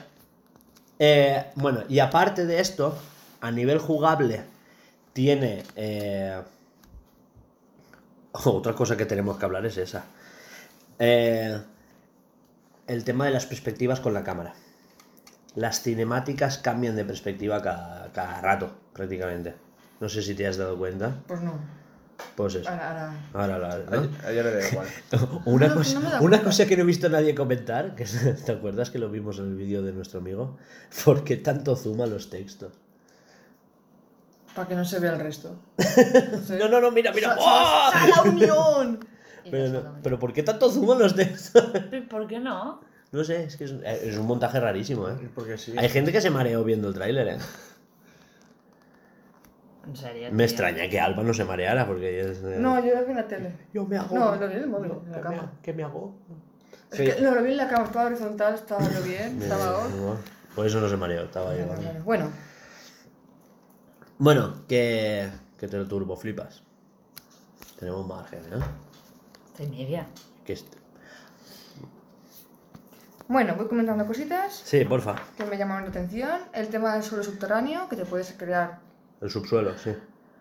[0.99, 2.97] Eh, bueno, y aparte de esto,
[3.41, 4.41] a nivel jugable,
[5.13, 5.63] tiene...
[5.75, 6.41] eh,
[8.45, 10.05] Otra cosa que tenemos que hablar es esa.
[10.99, 11.59] Eh,
[12.87, 14.53] el tema de las perspectivas con la cámara.
[15.55, 19.55] Las cinemáticas cambian de perspectiva cada, cada rato, prácticamente.
[19.99, 21.15] No sé si te has dado cuenta.
[21.27, 21.53] Pues no.
[22.35, 22.69] Pues eso.
[22.69, 23.57] Ahora, ahora.
[23.57, 23.97] Ahora la- ¿no?
[24.01, 24.87] Ayer, ayer le da igual.
[25.45, 28.05] Una, No, cosa, no una cosa que no he visto a nadie comentar, que
[28.45, 30.57] ¿te acuerdas que lo vimos en el vídeo de nuestro amigo?
[31.05, 32.73] ¿Por qué tanto zoom a los textos?
[34.55, 35.55] Para que no se vea el resto.
[35.77, 36.57] No, sé.
[36.57, 37.35] No, no, no, mira, mira.
[37.35, 37.91] ¡Sa- ¡Oh!
[37.91, 38.99] sa- la unión!
[39.49, 41.63] Pero, pero ¿por qué tanto zoom a los textos?
[42.09, 42.81] ¿Por qué no?
[43.11, 45.29] No sé, es que es, es un montaje rarísimo, ¿eh?
[45.33, 45.73] Porque sí.
[45.77, 47.37] Hay gente que se mareó viendo el tráiler, ¿eh?
[49.87, 50.29] En serio.
[50.31, 52.41] Me extraña que Alba no se mareara, porque es...
[52.41, 53.55] No, yo lo vi en la tele.
[53.73, 54.15] yo me hago...
[54.17, 55.41] No, lo vi en el móvil, No, en la ¿qué cama.
[55.43, 56.15] me- ¿Qué me hago?
[56.91, 57.05] Es Sí.
[57.05, 60.17] que no, lo vi en la cama, estaba horizontal, estaba lo bien, estaba no,
[60.55, 61.47] Por eso no se mareó, estaba.
[61.47, 61.99] Vale, vale.
[62.03, 62.29] Bueno,
[64.17, 65.29] Bueno, que,
[65.59, 66.63] que te lo turbo flipas.
[67.79, 68.59] Tenemos margen, ¿eh?
[69.51, 70.07] Estoy media.
[70.45, 70.57] Que
[73.29, 75.15] bueno, voy comentando cositas Sí, porfa.
[75.35, 76.39] que me llamaron la atención.
[76.53, 78.79] El tema del suelo subterráneo, que te puedes crear.
[79.21, 79.95] El subsuelo, sí.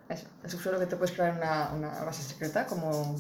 [0.09, 3.17] Eso, el subsuelo que te puedes crear una, una base secreta, como.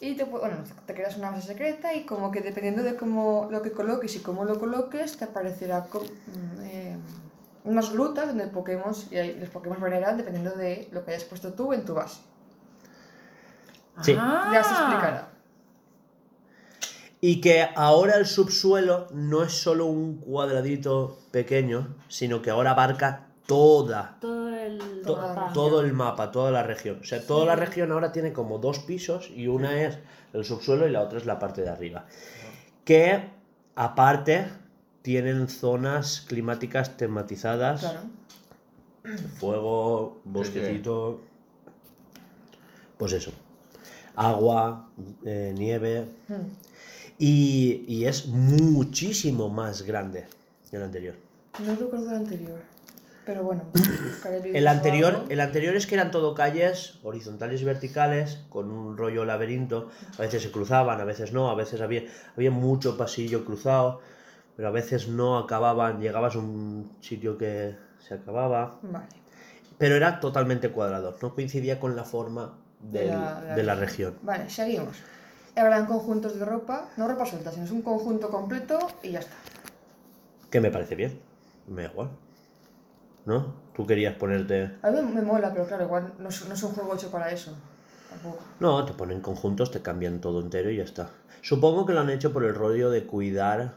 [0.00, 3.62] Y te, bueno, te creas una base secreta y como que dependiendo de cómo lo
[3.62, 6.96] que coloques y cómo lo coloques, te aparecerá mm, eh,
[7.64, 11.52] unas grutas donde Pokémon, y ahí los Pokémon variarán dependiendo de lo que hayas puesto
[11.52, 12.20] tú en tu base.
[14.02, 14.16] Sí.
[14.18, 14.50] Ah.
[14.52, 15.28] Ya se explicará.
[17.20, 23.28] Y que ahora el subsuelo no es solo un cuadradito pequeño, sino que ahora abarca
[23.46, 25.02] toda, Todo el.
[25.04, 25.52] to- mapa.
[25.52, 26.98] todo el mapa, toda la región.
[27.00, 29.98] O sea, toda la región ahora tiene como dos pisos y una es
[30.32, 32.06] el subsuelo y la otra es la parte de arriba.
[32.84, 33.28] Que
[33.74, 34.46] aparte
[35.02, 38.00] tienen zonas climáticas tematizadas, Claro.
[39.38, 41.20] fuego, bosquecito,
[42.98, 43.32] pues eso,
[44.16, 44.88] agua,
[45.24, 46.06] eh, nieve.
[46.28, 46.46] Hmm.
[47.18, 50.26] Y, y es muchísimo más grande
[50.70, 51.14] que el anterior.
[51.64, 52.60] No recuerdo el anterior.
[53.24, 53.62] Pero bueno,
[54.44, 55.26] El anterior, algo.
[55.30, 59.90] el anterior es que eran todo calles horizontales y verticales, con un rollo laberinto.
[60.18, 62.02] A veces se cruzaban, a veces no, a veces había,
[62.36, 64.00] había mucho pasillo cruzado,
[64.56, 68.78] pero a veces no acababan, llegabas a un sitio que se acababa.
[68.82, 69.06] Vale.
[69.78, 74.18] Pero era totalmente cuadrado, no coincidía con la forma del- De la- de la región.
[74.22, 74.96] Vale, seguimos.
[75.54, 79.34] Habrán conjuntos de ropa, no ropa suelta, sino es un conjunto completo y ya está.
[80.50, 81.20] Que me parece bien,
[81.68, 82.10] me da igual.
[83.24, 83.54] ¿No?
[83.74, 84.76] Tú querías ponerte...
[84.82, 87.30] A mí me mola, pero claro, igual no es, no es un juego hecho para
[87.30, 87.56] eso.
[88.10, 88.42] Tampoco.
[88.60, 91.10] No, te ponen conjuntos, te cambian todo entero y ya está.
[91.40, 93.76] Supongo que lo han hecho por el rollo de cuidar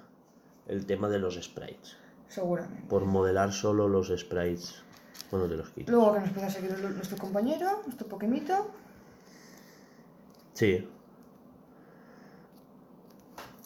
[0.68, 1.96] el tema de los sprites.
[2.28, 2.88] Seguramente.
[2.90, 4.84] Por modelar solo los sprites
[5.30, 5.94] cuando te los quitas.
[5.94, 8.72] Luego que nos empieza a seguir nuestro compañero, nuestro Pokémito.
[10.54, 10.88] Sí,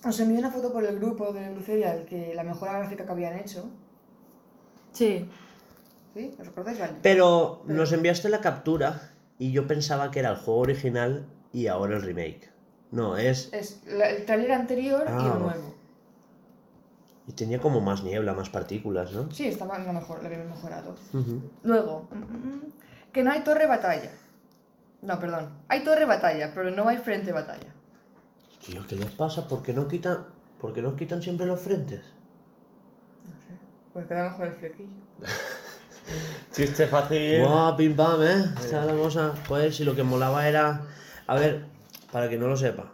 [0.05, 3.37] Os envié una foto por el grupo de Lucerial que la mejora gráfica que habían
[3.37, 3.69] hecho.
[4.93, 5.29] Sí.
[6.13, 6.35] ¿Sí?
[6.55, 6.95] Vale.
[7.03, 11.95] pero nos enviaste la captura y yo pensaba que era el juego original y ahora
[11.97, 12.51] el remake.
[12.91, 13.49] No, es...
[13.53, 15.31] Es la- el trailer anterior y Ah.
[15.35, 15.75] el nuevo.
[17.27, 19.29] Y tenía como más niebla, más partículas, ¿no?
[19.31, 20.95] Sí, está más- lo mejor, lo habían mejorado.
[21.61, 24.11] Luego, mm, que no hay torre batalla.
[25.03, 25.49] No, perdón.
[25.67, 27.71] Hay torre batalla, pero no hay frente batalla.
[28.65, 29.47] Tío, ¿qué les pasa?
[29.47, 30.25] ¿Por qué no quitan,
[30.59, 32.01] por qué no quitan siempre los frentes?
[33.25, 33.53] No sé.
[33.93, 34.89] Pues queda mejor el flequillo.
[36.51, 37.41] Chiste fácil.
[37.41, 38.45] Buah, pim pam, ¿eh?
[38.59, 39.33] Esta es la.
[39.47, 40.81] Joder, si lo que molaba era...
[41.27, 41.65] A ver,
[42.11, 42.91] para que no lo sepa.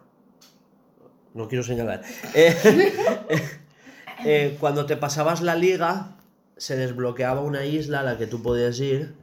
[1.33, 2.01] No quiero señalar.
[4.27, 6.15] Eh, eh, cuando te pasabas la liga,
[6.57, 9.13] se desbloqueaba una isla a la que tú podías ir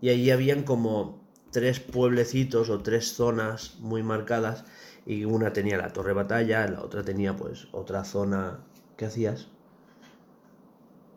[0.00, 4.64] y allí habían como tres pueblecitos o tres zonas muy marcadas
[5.06, 8.60] y una tenía la torre batalla, la otra tenía pues otra zona...
[8.96, 9.48] ¿Qué hacías?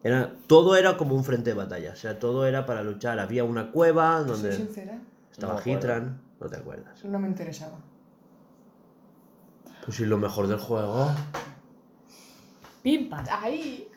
[0.06, 3.20] Era, todo era como un frente de batalla, o sea, todo era para luchar.
[3.20, 5.00] Había una cueva Soy donde sincera,
[5.32, 5.62] estaba No.
[5.66, 7.04] Hitran, no te acuerdas.
[7.06, 7.80] no me interesaba.
[9.84, 11.10] Pues sí, lo mejor del juego.
[12.84, 13.26] Pim pam.
[13.32, 13.88] ¡Ay!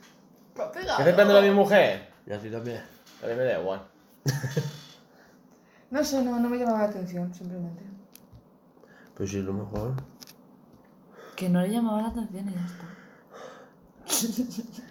[0.57, 0.97] ¡Me ha pegado!
[0.97, 2.09] ¿Qué te prende a mi mujer?
[2.27, 2.81] Y a ti también.
[3.23, 3.83] A mí me da igual.
[5.91, 7.83] No sé, no, no me llamaba la atención, simplemente.
[9.15, 9.95] Pues sí, lo mejor.
[11.35, 12.67] Que no le llamaba la atención y ya
[14.45, 14.83] está.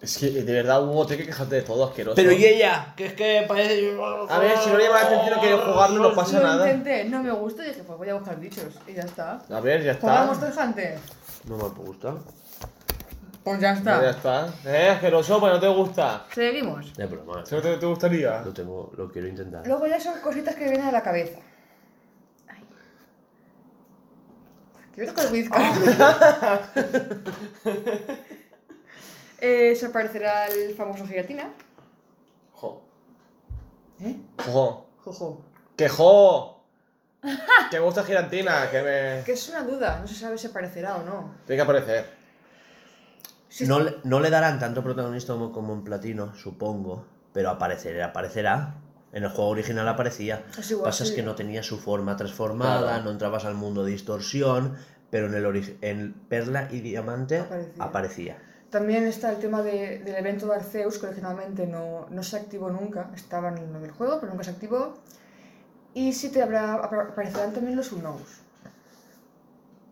[0.00, 2.16] Es que de verdad, Hugo, tienes que quejarte de todo asqueroso.
[2.16, 3.94] Pero y ella, que es que parece.
[4.30, 6.72] A ver, si no le llama la atención no quiere jugarlo, no pasa nada.
[6.72, 8.78] intenté, no me gustó y dije, pues voy a buscar bichos.
[8.86, 9.42] Y ya está.
[9.50, 10.46] A ver, ya ¿Jugamos está.
[10.46, 10.98] Monster Hunter?
[11.46, 12.14] No me gusta.
[13.44, 14.02] Pues ya está.
[14.02, 14.54] Ya está.
[14.64, 16.24] Eh, asqueroso, pues no te gusta.
[16.34, 16.94] Seguimos.
[16.94, 17.42] De broma.
[17.42, 18.40] ¿Eso te, te gustaría?
[18.40, 19.66] Lo tengo, lo quiero intentar.
[19.66, 21.40] Luego ya son cositas que vienen a la cabeza.
[22.48, 22.64] Ay.
[24.94, 25.58] Quiero tocar el whisky.
[29.40, 31.52] eh, se aparecerá el famoso giratina.
[32.52, 32.82] Jo.
[34.00, 34.16] ¿Eh?
[34.46, 34.86] Jo.
[35.04, 35.42] Jojo.
[35.76, 36.56] ¡Que jo!
[37.70, 39.24] que me gusta gigantina, que me.
[39.24, 41.34] Que es una duda, no se sabe si aparecerá o no.
[41.46, 42.06] Tiene que aparecer.
[43.66, 47.04] No, le- no le darán tanto protagonismo como, como en Platino, supongo.
[47.32, 48.74] Pero aparecerá, aparecerá.
[49.12, 50.44] En el juego original aparecía.
[50.56, 53.02] Es igual, Pasa es que no tenía su forma transformada, Claro.
[53.04, 54.76] no entrabas al mundo de distorsión.
[55.10, 57.84] Pero en el en Perla y Diamante Aparecía.
[57.84, 58.38] aparecía.
[58.70, 62.70] También está el tema de- del evento de Arceus, que originalmente no, no se activó
[62.70, 63.10] nunca.
[63.14, 64.94] Estaba en lo del juego, pero nunca se activó.
[65.92, 68.42] Y sí te habrá, apa- aparecerán también los Unknowns.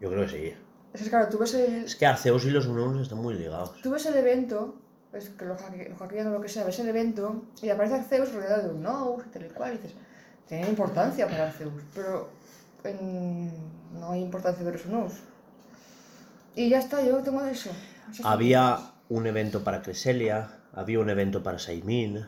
[0.00, 0.54] Yo creo que sí.
[0.94, 3.80] Es que claro, tú ves el, Es que Arceus y los Unknowns están muy ligados.
[3.82, 4.76] Tú ves el evento,
[5.12, 7.96] es que lo hacke- lo hackean o lo que sea, ves el evento y aparece
[7.96, 9.94] Arceus rodeado de un Nose y tal y cual, y dices,
[10.46, 12.28] tiene importancia para Arceus, pero
[12.84, 13.50] en-
[13.98, 15.18] no hay importancia de los Nose.
[16.54, 17.70] Y ya está, yo tengo eso.
[18.10, 18.78] Es- Había
[19.08, 22.24] un evento para Cresselia, había un evento para Saimin.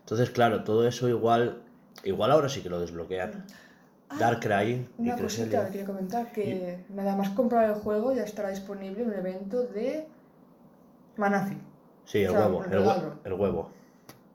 [0.00, 1.62] Entonces, claro, todo eso igual.
[2.04, 3.44] Igual ahora sí que lo desbloquean.
[4.18, 5.66] Darkrai y Una cosita que Cresselia.
[5.70, 10.06] quería comentar, que nada más comprar el juego ya estará disponible un evento de
[11.16, 11.56] Manafi.
[12.04, 13.70] Sí, el o sea, huevo, el, hue- el huevo.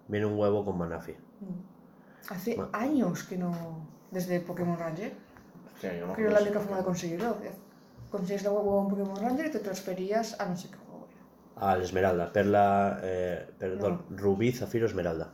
[0.08, 1.16] Viene un huevo con Manafi.
[2.30, 3.54] Hace Ma- años que no...
[4.10, 5.14] Desde Pokémon Ranger.
[5.82, 7.36] Sí, yo no Creo que la única forma de conseguirlo.
[8.12, 11.08] Conseguías el huevo en Pokémon Ranger y te transferías a no sé qué juego.
[11.56, 11.72] era.
[11.72, 15.34] Al Esmeralda, Perla, eh, perdón, Rubí, Zafiro, Esmeralda.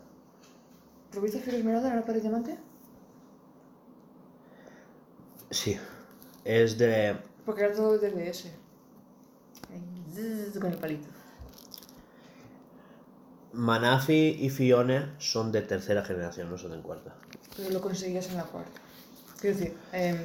[1.13, 2.57] ¿Rubí Zafiro Esmeralda era para el diamante?
[5.51, 5.77] Sí,
[6.43, 7.15] es de.
[7.45, 8.51] Porque era todo de DS.
[10.59, 11.07] Con el palito.
[13.53, 17.15] Manafi y Fione son de tercera generación, no son de cuarta.
[17.55, 18.81] Pero lo conseguías en la cuarta.
[19.39, 20.17] Quiero decir, em,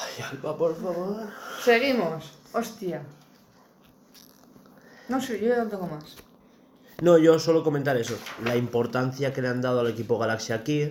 [0.00, 1.26] Ay, Alba, por favor.
[1.62, 2.32] seguimos.
[2.52, 3.02] Hostia.
[5.08, 6.16] No sé, yo ya no tengo más.
[7.00, 10.90] No, yo solo comentar eso, la importancia que le han dado al equipo Galaxia aquí,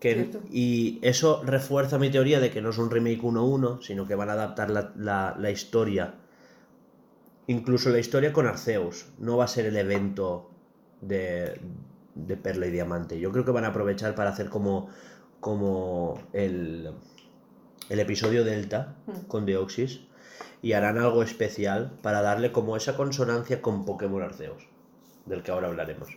[0.00, 4.14] que, y eso refuerza mi teoría de que no es un remake 1-1, sino que
[4.16, 6.14] van a adaptar la, la- la historia,
[7.46, 10.50] incluso la historia con Arceus, no va a ser el evento
[11.00, 11.60] de,
[12.16, 14.88] de Perla y Diamante, yo creo que van a aprovechar para hacer como,
[15.38, 16.90] como el,
[17.88, 19.26] el episodio Delta Mm.
[19.28, 20.00] con Deoxys,
[20.62, 24.62] y harán algo especial para darle como esa consonancia con Pokémon Arceus,
[25.26, 26.08] del que ahora hablaremos.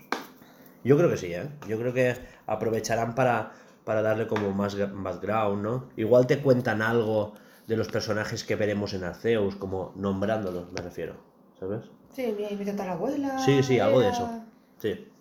[0.83, 1.49] Yo creo que sí, ¿eh?
[1.67, 2.15] Yo creo que
[2.47, 3.51] aprovecharán para,
[3.83, 5.89] para darle como más gra- background, ¿no?
[5.97, 7.33] Igual te cuentan algo
[7.67, 11.17] de los personajes que veremos en Arceus, como nombrándolos, me refiero,
[11.59, 11.83] ¿sabes?
[12.11, 13.37] Sí, mira, invita a tal abuela.
[13.37, 14.29] Sí, sí, algo de eso.
[14.77, 15.11] Sí,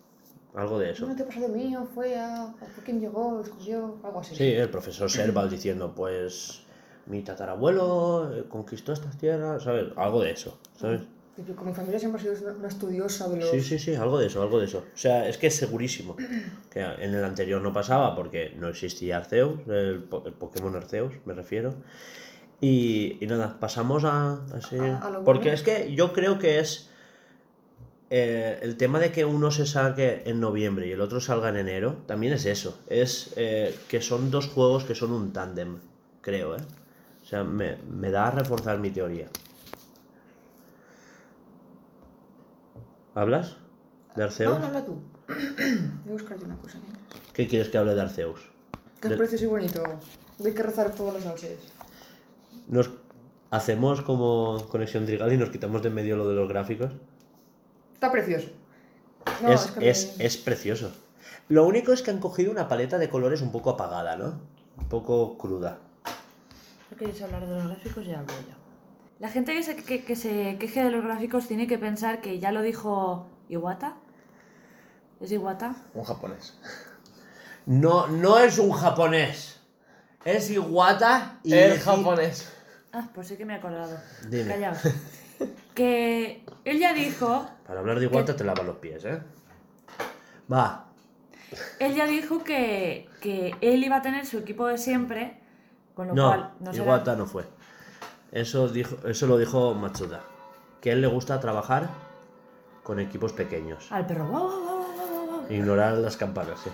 [0.55, 1.05] algo de eso.
[1.05, 2.53] Un antepasado mío fue a.
[2.59, 3.33] ¿Por quién llegó?
[3.35, 4.35] Lo escogió, algo así.
[4.35, 6.61] Sí, el profesor Serval diciendo, pues,
[7.05, 9.87] mi tatarabuelo eh, conquistó estas tierras, ¿sabes?
[9.95, 11.01] Algo de eso, ¿sabes?
[11.35, 13.49] Típico, mi familia siempre ha sido una- estudiosa de los.
[13.49, 14.79] Sí, sí, sí, algo de eso, algo de eso.
[14.93, 16.15] O sea, es que es segurísimo.
[16.69, 21.13] Que en el anterior no pasaba porque no existía Arceus, el, po- el Pokémon Arceus,
[21.25, 21.75] me refiero.
[22.61, 24.41] Y, y nada, pasamos a...
[24.53, 25.53] así- A- a porque bueno.
[25.53, 26.88] es que yo creo que es...
[28.09, 31.57] eh, el tema de que uno se saque en noviembre y el otro salga en
[31.57, 32.79] enero, también es eso.
[32.87, 35.77] Es eh, que son dos juegos que son un tándem,
[36.21, 36.61] creo, ¿eh?
[37.21, 39.27] O sea, me, me da a reforzar mi teoría.
[43.15, 43.57] ¿Hablas?
[44.15, 44.53] ¿De Arceus?
[44.53, 45.01] No, no, habla tú.
[45.27, 46.79] Voy a buscar yo una cosa.
[46.79, 47.21] mientras.
[47.33, 48.39] ¿Qué quieres que hable de Arceus?
[49.01, 49.83] Que De- es precioso y bonito.
[50.43, 51.59] Hay que rezar todas las noches.
[52.67, 52.89] Nos
[53.51, 56.91] hacemos como conexión trigal y nos quitamos de en medio lo de los gráficos.
[57.99, 58.47] Está precioso.
[59.41, 60.93] No, es, es, que es, me- es precioso.
[61.49, 64.39] Lo único es que han cogido una paleta de colores un poco apagada, ¿no?
[64.77, 65.79] Un poco cruda.
[66.89, 68.55] No queréis hablar de los gráficos, ya hablo yo.
[69.19, 72.39] La gente que se, que, que se queje de los gráficos tiene que pensar que
[72.39, 73.97] ya lo dijo Iwata.
[75.19, 75.75] ¿Es Iwata?
[75.93, 76.57] Un japonés.
[77.65, 79.59] No, no es un japonés.
[80.23, 81.53] Es Iwata y...
[81.53, 82.49] El japonés.
[82.93, 83.97] Ah, pues sí que me he acordado.
[84.29, 84.47] Dime.
[84.53, 84.77] Callaos.
[85.75, 89.21] Que él ya dijo, Para hablar de Iwata te lava los pies, ¿eh?
[90.51, 90.87] Va.
[91.79, 95.39] él ya dijo que, que él iba a tener su equipo de siempre,
[95.93, 97.43] con lo No, cual no será- Iwata no fue.
[98.31, 100.23] Eso, dijo, eso lo dijo Matsuda.
[100.81, 101.89] Que a él le gusta trabajar
[102.81, 103.91] con equipos pequeños.
[103.91, 104.27] Al perro.
[104.27, 105.45] guau.
[105.49, 106.71] Ignorar las campanas, sí.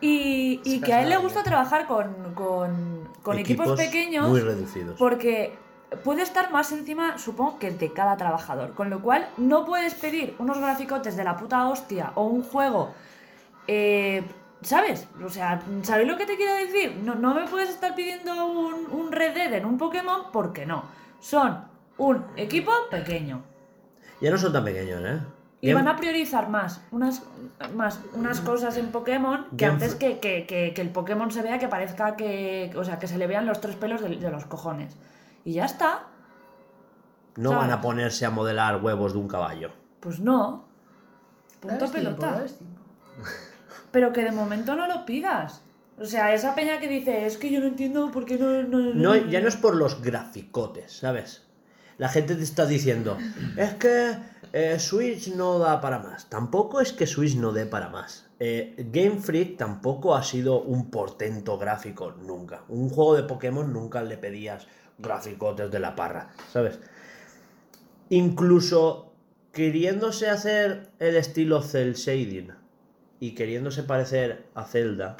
[0.00, 4.96] Y, y que a él le gusta trabajar con, con, con equipos, pequeños Muy reducidos.
[4.98, 5.56] porque
[5.96, 8.72] puede estar más encima, supongo, que de cada trabajador.
[8.74, 12.92] Con lo cual, no puedes pedir unos graficotes de la puta hostia o un juego.
[13.66, 14.24] eh,
[14.62, 15.06] ¿Sabes?
[15.22, 16.96] O sea, ¿sabéis lo que te quiero decir?
[17.04, 20.84] No, no me puedes estar pidiendo un, un Red Dead en un Pokémon porque no.
[21.20, 21.64] Son
[21.98, 23.42] un equipo pequeño.
[24.22, 25.20] Ya no son tan pequeños, ¿eh?
[25.60, 27.22] Y Game- van a priorizar más unas,
[27.74, 31.42] más unas cosas en Pokémon que Game antes que, que- que- que el Pokémon se
[31.42, 32.72] vea que parezca que.
[32.76, 34.96] O sea, que se le vean los tres pelos de, de los cojones.
[35.44, 36.06] Y ya está.
[37.36, 37.66] No ¿sabes?
[37.66, 39.70] van a ponerse a modelar huevos de un caballo.
[40.00, 40.64] Pues no.
[41.60, 42.44] Punto pelota.
[42.44, 42.54] tiempo.
[43.90, 45.62] Pero que de momento no lo pidas.
[45.98, 48.62] O sea, esa peña que dice, es que yo no entiendo por qué no.
[48.62, 51.42] no, No, ya no es por los graficotes, ¿sabes?
[51.96, 53.16] La gente te está diciendo,
[53.56, 54.16] es que
[54.52, 56.28] eh, Switch no da para más.
[56.28, 58.26] Tampoco es que Switch no dé para más.
[58.40, 62.62] Eh, Game Freak tampoco ha sido un portento gráfico nunca.
[62.68, 64.66] Un juego de Pokémon nunca le pedías
[64.98, 66.78] graficotes de la parra, ¿sabes?
[68.10, 69.12] Incluso
[69.52, 72.52] queriéndose hacer el estilo cel shading
[73.20, 75.16] y queriéndose parecer a Zelda,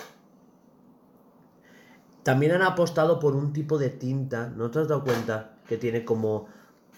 [2.22, 5.56] también han apostado por un tipo de tinta, ¿no te has dado cuenta?
[5.68, 6.48] Que tiene como,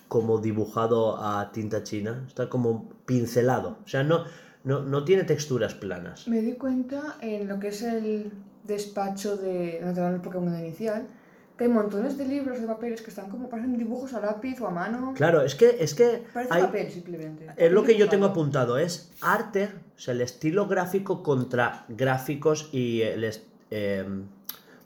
[0.08, 4.24] como dibujado a tinta china, está como pincelado, o sea, no,
[4.64, 6.26] no, no tiene texturas planas.
[6.28, 8.32] Me di cuenta en lo que es el
[8.64, 11.06] despacho de el Pokémon inicial,
[11.56, 14.66] que hay montones de libros de papeles que están como, parecen dibujos a lápiz o
[14.66, 15.14] a mano.
[15.16, 17.46] Claro, es que, es que Parece hay- papel simplemente.
[17.56, 22.68] es lo que yo tengo apuntado, es arte, o sea, el estilo gráfico contra gráficos
[22.72, 23.30] y el...
[23.70, 24.04] eh,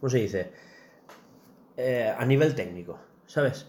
[0.01, 0.51] ¿Cómo se dice?
[1.76, 3.66] Eh, a nivel técnico, ¿sabes?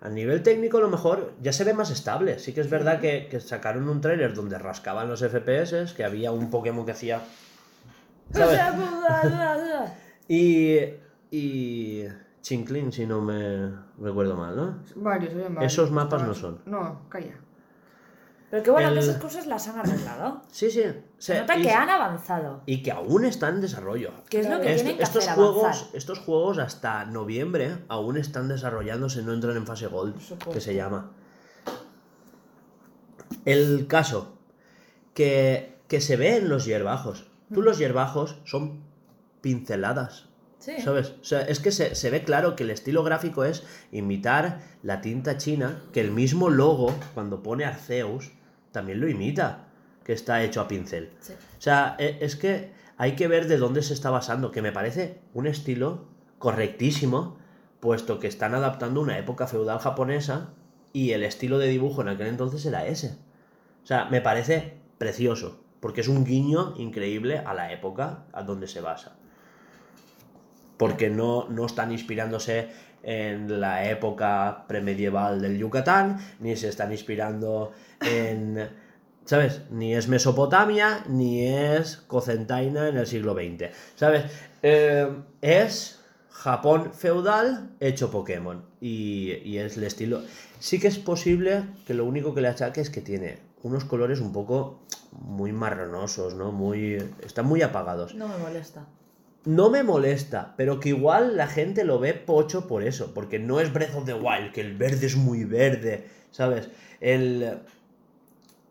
[0.00, 2.38] A nivel técnico a lo mejor ya se ve más estable.
[2.38, 6.30] Sí que es verdad que, que sacaron un tráiler donde rascaban los FPS, que había
[6.32, 7.20] un Pokémon que hacía...
[8.32, 8.60] ¿Sabes?
[10.28, 10.78] Y...
[11.30, 12.04] Y...
[12.48, 13.70] Chinclin, si no me
[14.00, 14.78] recuerdo mal, ¿no?
[14.96, 15.62] Varios, varios.
[15.72, 16.60] Esos mapas no son.
[16.64, 17.34] No, calla.
[18.50, 20.40] Pero que bueno, El- que esas cosas las han arreglado.
[20.50, 20.82] Sí, sí.
[21.18, 22.62] Se nota y- que han avanzado.
[22.64, 24.12] y que aún están en desarrollo.
[24.30, 25.88] Que es lo que tienen que estos hacer, juegos, avanzar.
[25.92, 30.16] estos juegos hasta noviembre aún están desarrollándose, no entran en fase Gold,
[30.50, 31.10] que se llama.
[33.44, 34.38] El caso
[35.12, 37.26] que, que se ve en los hierbajos.
[37.52, 38.80] Tú los hierbajos son
[39.42, 40.28] pinceladas.
[40.58, 40.80] Sí.
[40.80, 41.14] ¿Sabes?
[41.20, 43.62] O sea, es que se, se ve claro que el estilo gráfico es
[43.92, 48.32] imitar la tinta china, que el mismo logo, cuando pone Arceus,
[48.72, 49.68] también lo imita,
[50.04, 51.10] que está hecho a pincel.
[51.20, 51.32] Sí.
[51.32, 54.72] O sea, e- es que hay que ver de dónde se está basando, que me
[54.72, 56.06] parece un estilo
[56.38, 57.38] correctísimo,
[57.80, 60.50] puesto que están adaptando una época feudal japonesa
[60.92, 63.16] y el estilo de dibujo en aquel entonces era ese.
[63.84, 68.66] O sea, me parece precioso, porque es un guiño increíble a la época a donde
[68.66, 69.16] se basa.
[70.78, 72.68] Porque no, no están inspirándose
[73.02, 78.68] en la época premedieval del Yucatán, ni se están inspirando en,
[79.24, 79.62] ¿sabes?
[79.70, 84.24] Ni es Mesopotamia, ni es Cocentaina en el siglo XX, ¿sabes?
[84.62, 85.08] Eh,
[85.40, 86.00] es
[86.30, 88.64] Japón feudal hecho Pokémon.
[88.80, 90.22] Y, y es el estilo.
[90.60, 94.20] Sí que es posible que lo único que le achaque es que tiene unos colores
[94.20, 94.80] un poco
[95.12, 96.52] muy marronosos, ¿no?
[96.52, 96.96] Muy.
[97.22, 98.14] Están muy apagados.
[98.14, 98.86] No me molesta.
[99.48, 103.60] No me molesta, pero que igual la gente lo ve pocho por eso, porque no
[103.60, 106.68] es Breath of the Wild, que el verde es muy verde, ¿sabes?
[107.00, 107.58] El,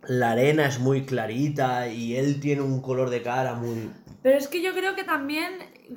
[0.03, 3.89] la arena es muy clarita y él tiene un color de cara muy...
[4.21, 5.53] Pero es que yo creo que también.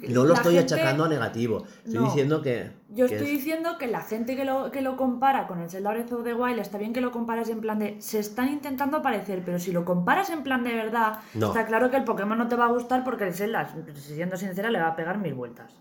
[0.09, 2.05] No lo estoy gente- achacando a negativo, estoy No.
[2.07, 2.71] diciendo que...
[2.91, 5.69] Yo que estoy es- diciendo que la gente que lo, que lo compara con el
[5.71, 8.01] Zelda Breath of the Wild está bien que lo compares en plan de.
[8.01, 11.49] Se están intentando parecer, pero si lo comparas en plan de verdad, No.
[11.49, 14.71] está claro que el Pokémon no te va a gustar porque el Zelda, siendo sincera,
[14.71, 15.73] le va a pegar mil vueltas.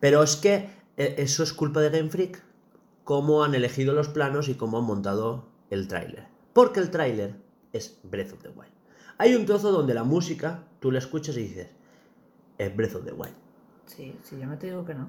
[0.00, 2.42] Pero es que eh, eso es culpa de Game Freak,
[3.04, 6.26] cómo han elegido los planos y cómo han montado el tráiler.
[6.52, 7.34] Porque el tráiler
[7.72, 8.72] es Breath of the Wild.
[9.18, 11.68] Hay un trozo donde la música, tú la escuchas y dices,
[12.58, 13.34] es Breath of the Wild.
[13.88, 15.08] Sí, sí, yo no te digo que no.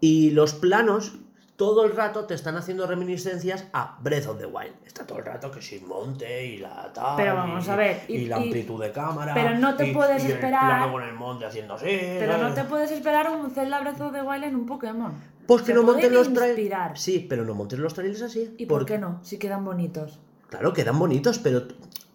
[0.00, 1.16] Y los planos
[1.56, 4.74] todo el rato te están haciendo reminiscencias a Breath of the Wild.
[4.84, 7.16] Está todo el rato que sin monte y la tal.
[7.16, 9.32] Pero y- vamos a ver, Y, y- la y- amplitud de cámara.
[9.32, 11.86] pero no te puedes y el esperar- plano con el monte haciendo así.
[11.88, 15.14] Pero no te puedes esperar un Zelda Breath of the Wild en un Pokémon.
[15.46, 17.00] Pues que Se no monten los trailers.
[17.00, 18.54] Sí, pero no monten los trailers así.
[18.58, 19.20] ¿Y por qué no?
[19.22, 20.18] Si quedan bonitos.
[20.50, 21.62] Claro, quedan bonitos, pero,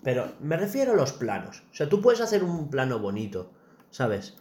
[0.03, 1.63] pero me refiero a los planos.
[1.71, 3.49] O sea, tú puedes hacer un plano bonito,
[3.89, 4.37] ¿sabes?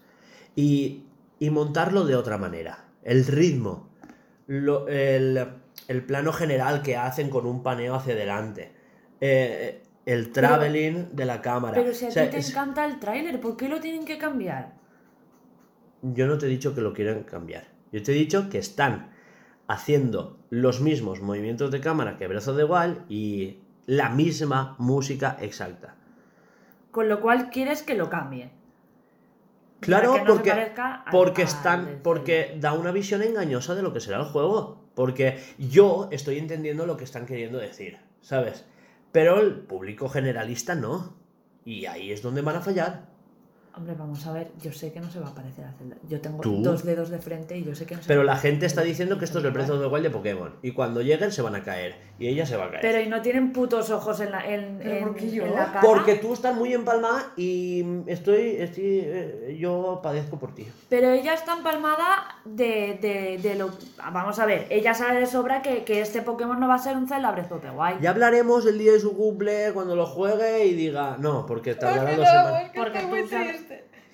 [0.57, 1.05] Y,
[1.41, 2.85] y montarlo de otra manera.
[3.03, 3.89] El ritmo,
[4.47, 5.45] lo- el,
[5.89, 8.71] el plano general que hacen con un paneo hacia adelante,
[9.21, 11.75] eh, el traveling de la cámara.
[11.75, 14.05] Pero si a O sea, ti te es- encanta el tráiler, ¿por qué lo tienen
[14.05, 14.75] que cambiar?
[16.03, 17.65] Yo no te he dicho que lo quieran cambiar.
[17.93, 19.11] Yo te he dicho que están
[19.67, 25.37] haciendo los mismos movimientos de cámara que Breath of the Wild y la misma música
[25.41, 25.95] exacta.
[26.91, 28.51] Con lo cual quieres que lo cambie.
[29.81, 30.73] Claro, no porque,
[31.11, 32.01] porque están.
[32.03, 34.85] Porque da una visión engañosa de lo que será el juego.
[34.95, 38.67] Porque yo estoy entendiendo lo que están queriendo decir, ¿sabes?
[39.13, 41.17] Pero el público generalista no.
[41.65, 43.10] Y ahí es donde van a fallar.
[43.77, 45.97] Hombre, vamos a ver, yo sé que no se va a parecer a Zelda.
[46.09, 46.61] Yo tengo ¿Tú?
[46.61, 48.67] dos dedos de frente y yo sé que no se Pero va a la gente
[48.67, 49.53] está diciendo que esto es el.
[49.53, 50.57] Breath of the Wild de Pokémon.
[50.63, 51.95] Y cuando lleguen se van a caer.
[52.19, 52.83] Y ella se va a caer.
[52.83, 55.45] Pero y no tienen putos ojos en la, en, ¿Pero en- por qué yo?
[55.45, 55.81] en la cara.
[55.83, 58.57] Porque tú estás muy empalmada y estoy.
[58.59, 60.67] estoy eh, yo padezco por ti.
[60.89, 63.71] Pero ella está empalmada de, de, de lo...
[64.13, 66.97] Vamos a ver, ella sabe de sobra que, que este Pokémon no va a ser
[66.97, 68.01] un Zelda Breath of the Wild.
[68.01, 71.17] Ya hablaremos el día de su cumple, cuando lo juegue y diga.
[71.21, 72.71] No, porque tardará dos no, semanas.
[72.75, 73.61] Porque tú sabes-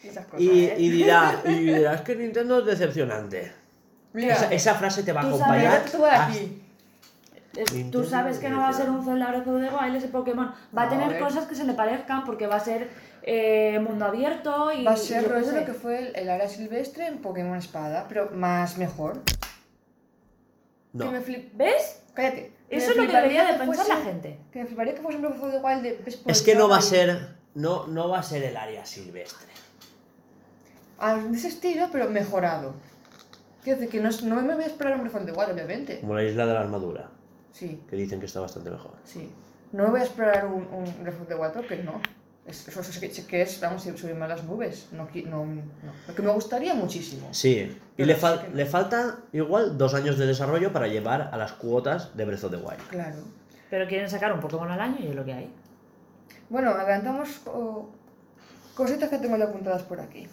[0.09, 0.75] esas cosas, Y, ¿eh?
[0.79, 3.53] y dirá, y dirá, es que Nintendo es decepcionante.
[4.13, 5.73] Mira, Esa, esa frase te va a Tú acompañar.
[5.73, 6.63] sabes- esto va de hasta- aquí.
[7.57, 10.09] Es- Tú sabes que no va a ser un Zelda Breath of the Wild ese
[10.09, 10.53] Pokémon.
[10.77, 11.21] Va a tener a ver.
[11.21, 12.89] cosas que se le parezcan porque va a ser
[13.23, 14.85] eh, mundo abierto y...
[14.85, 15.61] Va a ser rollo sé.
[15.61, 19.23] lo que fue el, el área silvestre en Pokémon Espada, pero más mejor.
[20.93, 21.07] No.
[21.07, 21.51] Que me flip...
[21.55, 22.03] ¿Ves?
[22.15, 22.53] Cállate.
[22.69, 24.39] Que Eso es lo que debería de pensar la gente.
[24.53, 25.93] Que me fliparía que fuese un Breath of the Wild de...
[25.93, 27.37] por Es que no va a ser.
[27.55, 29.49] No, no va a ser el área silvestre.
[31.01, 32.75] De ese estilo, pero mejorado.
[33.63, 35.51] Quiero decir que no, es- no me voy a esperar un Breath of the Wild,
[35.53, 36.01] obviamente.
[36.01, 37.09] Como la isla de la armadura,
[37.53, 38.93] Sí, que dicen que está bastante mejor.
[39.05, 39.31] sí.
[39.73, 42.01] No me voy a esperar un, un Breath of the Wild porque no.
[42.47, 44.87] Es- Eso, eso, sí que es, vamos, subirme a las nubes.
[44.93, 45.63] No, no, no.
[46.07, 47.29] Lo que me gustaría muchísimo.
[47.33, 51.37] Sí, y le, fal- que le falta igual dos años de desarrollo para llevar a
[51.37, 52.81] las cuotas de Breath of the Wild.
[52.89, 53.17] Claro.
[53.69, 55.53] Pero quieren sacar un Pokémon al año y es lo que hay.
[56.49, 57.89] Bueno, adelantamos oh,
[58.77, 60.29] cositas que tengo ya apuntadas por aquí.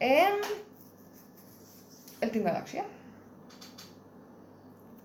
[0.00, 0.34] En
[2.20, 2.84] el Team Galaxia.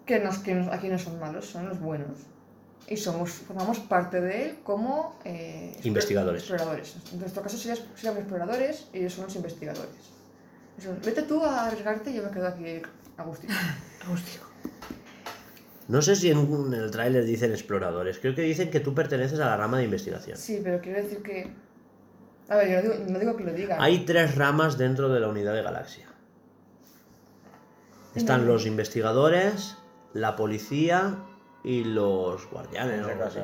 [0.05, 2.09] Que, nos, que nos- aquí no son malos, son los buenos.
[2.88, 6.41] Y somos, formamos parte de él como eh, Investigadores.
[6.41, 6.95] exploradores.
[7.13, 9.91] En nuestro caso serías- seríamos exploradores y ellos son los investigadores.
[11.05, 12.81] Vete tú a arriesgarte y yo me quedo aquí
[13.18, 13.53] a gustito.
[14.11, 14.41] Hostia.
[15.88, 19.45] No sé si en el tráiler dicen exploradores, creo que dicen que tú perteneces a
[19.45, 20.38] la rama de investigación.
[20.38, 21.51] Sí, pero quiero decir que...
[22.52, 23.82] A ver, yo no digo, no digo que lo digan.
[23.82, 26.07] Hay tres ramas dentro de la unidad de galaxia.
[28.14, 29.78] Están los investigadores,
[30.14, 31.15] la policía
[31.64, 33.06] y los guardianes.
[33.06, 33.40] o algo así.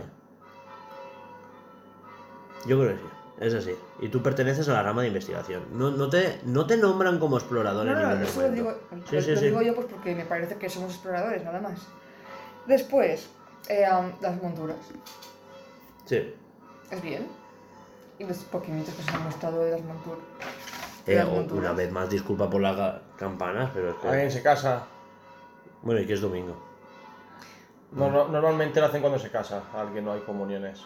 [2.66, 3.08] Yo creo que sí,
[3.40, 3.76] es así.
[4.02, 5.64] Y tú perteneces a la rama de investigación.
[5.72, 8.78] No, no, te, no te nombran como explorador No, en no, ningún eso lo digo,
[9.10, 9.46] Sí, lo, sí, lo sí.
[9.46, 11.80] digo yo pues porque me parece que somos exploradores, nada más.
[12.66, 13.30] Después,
[13.70, 14.76] eh, um, las monturas.
[16.04, 16.34] Sí.
[16.92, 17.26] es bien.
[18.20, 20.20] Y los poquimitos que se han mostrado de las monturas.
[21.06, 24.08] Eh, una vez más, disculpa por las campanas, pero es que.
[24.10, 24.84] Alguien se casa.
[25.84, 26.56] Bueno, y que es domingo.
[27.92, 29.64] No- no- normalmente lo hacen cuando se casa.
[29.74, 30.82] Alguien no hay comuniones.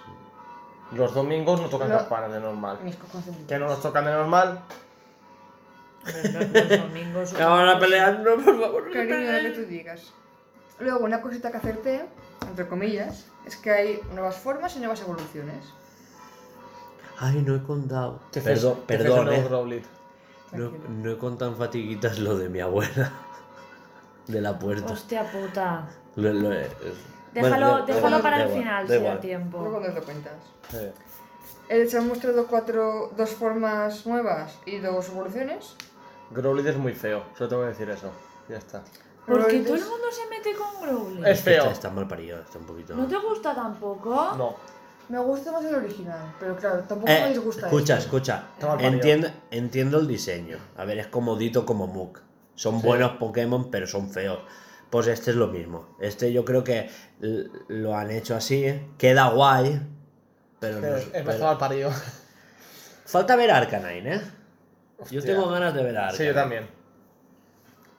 [0.92, 1.98] Los domingos no tocan No.
[1.98, 2.80] campanas de normal.
[2.84, 2.98] Mis.
[3.48, 4.62] Que no nos tocan de normal.
[6.06, 7.34] Los, los domingos.
[7.38, 8.92] Que van a pelear, no, por favor.
[8.92, 10.14] Cariño, lo que tú digas.
[10.80, 12.06] Luego, una cosita que acerté,
[12.48, 15.66] entre comillas, es que hay nuevas formas y nuevas evoluciones.
[17.24, 18.20] Ay, no he contado.
[18.32, 19.44] Te Perdón, te perdón, eh.
[19.48, 19.86] Growlit.
[20.54, 23.12] No, no he contado en fatiguitas lo de mi abuela.
[24.28, 24.92] De la puerta.
[24.94, 25.88] Hostia puta.
[26.16, 26.70] Lo- lo- es-
[27.34, 29.60] Déjalo, bueno, déjalo para el final, si da tiempo.
[29.62, 30.34] Luego nos lo cuentas.
[31.70, 35.76] Eh, se han mostrado cuatro, dos formas nuevas y dos evoluciones.
[36.32, 37.24] Growlit es muy feo.
[37.38, 38.12] Solo tengo que decir eso.
[38.50, 38.84] Ya está.
[39.26, 41.32] Porque Growlithe todo el es- mundo se mete con Growlithe.
[41.32, 41.62] Es feo.
[41.64, 42.96] Está, está mal parido, está un poquito.
[42.96, 44.34] ¿No te gusta tampoco?
[44.38, 44.56] No.
[45.12, 48.06] Me gusta más el original, pero claro, tampoco Eh, me disgusta escucha, este.
[48.06, 48.44] escucha.
[48.62, 48.90] Parido.
[48.90, 50.58] Entiendo, entiendo el diseño.
[50.78, 52.22] A ver, es comodito como Mook.
[52.56, 52.88] Son Sí.
[52.88, 54.40] buenos Pokémon, pero son feos.
[54.90, 55.98] Pues este es lo mismo.
[56.00, 56.90] Este yo creo que
[57.68, 58.66] lo han hecho así.
[58.98, 59.82] Queda guay.
[60.62, 61.92] Pero no Es, pero- parido.
[63.06, 64.22] Falta ver Arcanine, ¿eh?
[65.10, 66.18] Yo tengo ganas de ver a Arcanine.
[66.18, 66.68] Sí, yo también.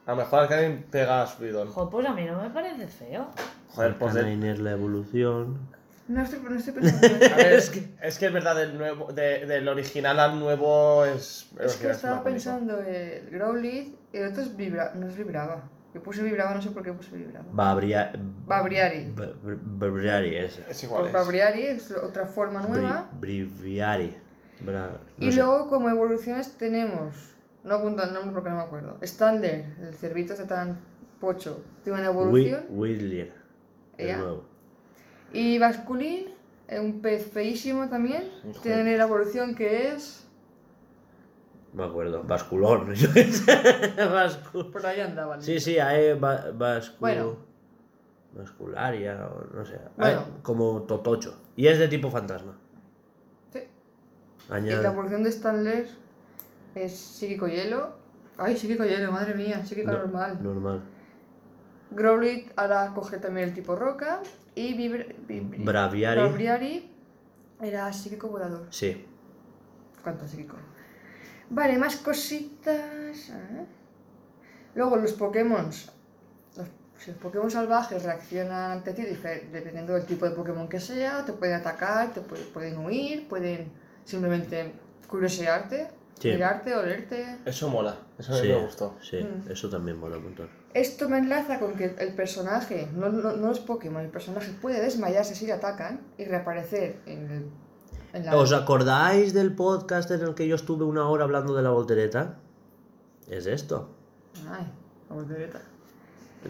[0.07, 1.67] A lo mejor Arcanine pega a subidón.
[1.69, 3.27] Jo, pues a mí no me parece feo.
[3.75, 5.59] Joder, pues Arcanine es la evolución.
[6.07, 7.35] No estoy, no estoy pensando en A eso.
[7.37, 11.49] ver, es que, es que es verdad, del, nuevo, de- del original al nuevo es.
[11.59, 12.29] Es que estaba bonito.
[12.31, 15.69] pensando el Growlithe y el otro es vibra, no es vibraba.
[15.93, 17.45] Yo puse vibraba, no sé por qué puse vibraba.
[17.51, 18.11] Babria...
[18.47, 19.11] Babriari.
[19.15, 20.59] Ba- Br- Babriari es.
[20.67, 21.03] Es igual.
[21.03, 21.19] Pues es.
[21.21, 23.09] Babriari es otra forma nueva.
[23.21, 24.17] Bri- Briviari.
[24.65, 25.37] Bra- no y sé.
[25.39, 27.15] luego como evoluciones tenemos,
[27.63, 30.79] no apunto el nombre porque no me acuerdo, Stander, el cerdito este tan
[31.19, 32.65] pocho, tiene una evolución.
[32.69, 33.31] Whitlier.
[33.97, 34.17] de Ella.
[34.17, 34.45] nuevo.
[35.33, 36.27] Y Basculin,
[36.67, 38.29] eh, un pez feísimo también,
[38.61, 40.25] tiene la evolución que es...
[41.73, 42.23] Me acuerdo.
[42.23, 42.93] Basculón.
[42.93, 43.51] Yo qué sé.
[43.97, 45.41] Bascu- Por ahí andaban.
[45.41, 46.97] Sí, sí, hay ba- bascu...
[46.99, 47.35] Bueno.
[48.35, 49.79] Bascularia o no sé.
[49.97, 50.25] Bueno.
[50.43, 51.35] Como totocho.
[51.55, 52.55] Y es de tipo fantasma.
[53.51, 53.59] Sí.
[53.59, 54.83] Y Añade.
[54.83, 55.87] la evolución de Stanler
[56.75, 57.95] es psíquico hielo.
[58.37, 60.39] Ay, psíquico hielo, madre mía, psíquico No- normal.
[60.41, 60.81] Normal.
[61.95, 64.21] Growlithe ahora coge también el tipo roca.
[64.55, 66.19] Y Vibra- Vibri- Braviari.
[66.21, 66.91] Braviari
[67.61, 68.67] era psíquico volador.
[68.69, 69.05] Sí.
[70.03, 70.57] ¿Cuánto psíquico?
[71.49, 73.29] Vale, más cositas.
[73.29, 73.65] ver.
[74.75, 75.65] Luego los Pokémon.
[75.67, 76.67] Los,
[76.97, 81.23] si los Pokémon salvajes reaccionan ante ti dependiendo del tipo de Pokémon que sea.
[81.25, 83.71] Te pueden atacar, te puede- pueden huir, pueden
[84.03, 84.71] simplemente
[85.07, 85.87] curiosearte,
[86.19, 86.29] Sí.
[86.31, 87.37] mirarte, olerte.
[87.45, 87.95] Eso mola.
[88.17, 88.95] Eso Sí, me gustó.
[89.01, 89.17] sí.
[89.17, 89.51] Mm.
[89.51, 90.47] Eso también mola un montón.
[90.73, 94.81] Esto me enlaza con que el personaje, no, no, no los Pokémon, el personaje puede
[94.81, 97.45] desmayarse si le atacan y reaparecer en, el,
[98.13, 98.35] en la...
[98.37, 102.37] ¿Os acordáis del podcast en el que yo estuve una hora hablando de la voltereta?
[103.29, 103.89] Es esto.
[104.49, 104.65] Ay,
[105.09, 105.61] la voltereta.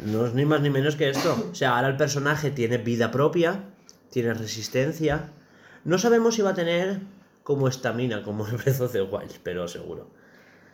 [0.05, 1.49] No es ni más ni menos que esto.
[1.51, 3.65] O sea, ahora el personaje tiene vida propia,
[4.09, 5.31] tiene resistencia.
[5.83, 7.01] No sabemos si va a tener
[7.43, 10.07] como estamina, como el Breath of the Wild, pero seguro.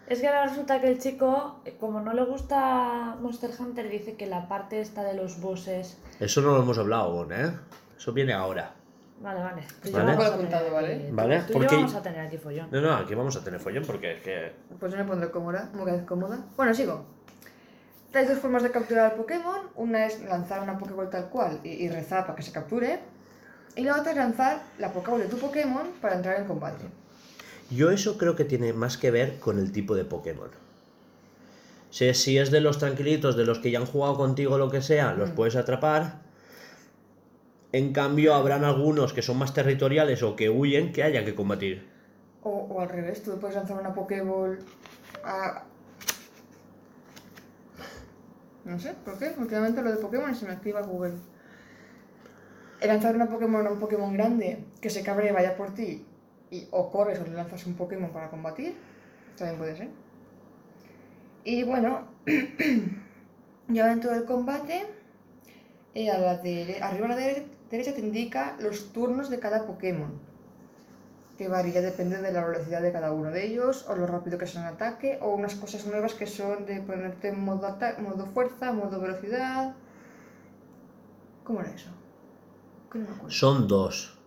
[0.07, 4.15] Es que ahora resulta que el chico, eh, como no le gusta Monster Hunter, dice
[4.15, 5.97] que la parte esta de los bosses.
[6.19, 7.51] Eso no lo hemos hablado aún, ¿eh?
[7.97, 8.73] Eso viene ahora.
[9.21, 9.63] Vale, vale.
[9.83, 10.05] Tú yo Vale.
[10.15, 11.09] vamos a Lo he apuntado, tener ¿vale?
[11.11, 12.67] Vale, Tú y yo porque- vamos a tener aquí follón.
[12.71, 14.53] No, no, aquí vamos a tener follón porque es que...
[14.79, 16.39] Pues yo me pondré cómoda, muy cómoda.
[16.55, 17.05] Bueno, sigo.
[18.13, 19.59] Hay dos formas de capturar al Pokémon.
[19.75, 22.99] Una es lanzar una Pokéball tal cual y, y rezar para que se capture.
[23.79, 26.83] Y la otra es lanzar la Pokéball de tu Pokémon para entrar en combate.
[27.69, 30.49] Yo eso creo que tiene más que ver con el tipo de Pokémon.
[31.89, 34.81] Si, si es de los tranquilitos, de los que ya han jugado contigo lo que
[34.81, 35.35] sea, los Mm.
[35.35, 36.19] puedes atrapar.
[37.71, 41.87] En cambio, habrán algunos que son más territoriales o que huyen que haya que combatir.
[42.43, 44.59] O, o al revés, tú puedes lanzar una Pokéball
[45.23, 45.63] a...
[48.65, 49.31] No sé, ¿por qué?
[49.37, 51.13] Últimamente lo de Pokémon se me activa Google.
[52.81, 56.05] Lanzar una Pokémon a un Pokémon grande que se cabre y vaya por ti,
[56.51, 58.73] y, o corres o le lanzas un Pokémon para combatir,
[59.37, 59.89] también puede ser.
[61.43, 62.07] Y bueno,
[63.67, 64.85] ya dentro del combate,
[65.95, 70.11] eh, arriba a la dere- derecha te indica los turnos de cada Pokémon
[71.37, 74.45] que varía depende de la velocidad de cada uno de ellos, o lo rápido que
[74.45, 77.67] sea un ataque, o unas cosas nuevas que son de ponerte en modo,
[78.07, 79.73] modo fuerza, modo velocidad.
[81.43, 81.89] ¿Cómo era eso?
[82.91, 83.31] Que no me acuerdo.
[83.31, 84.17] Son dos.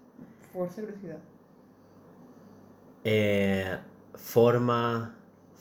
[0.52, 1.18] Fuerza y velocidad.
[3.04, 3.78] Eh,
[4.14, 5.14] forma,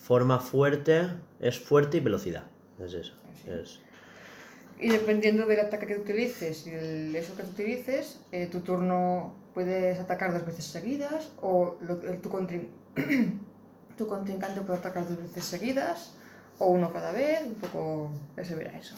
[0.03, 1.07] forma fuerte
[1.39, 2.43] es fuerte y velocidad.
[2.79, 3.13] Es eso.
[3.47, 3.79] Es,
[4.79, 9.99] Y dependiendo del ataque que utilices y el eso que utilices, eh, tu turno puedes
[9.99, 12.69] atacar dos veces seguidas o lo- el- tu, contrin-
[13.97, 16.13] tu contrincante puede atacar dos veces seguidas
[16.59, 18.95] o uno cada vez, un poco ya se verá eso.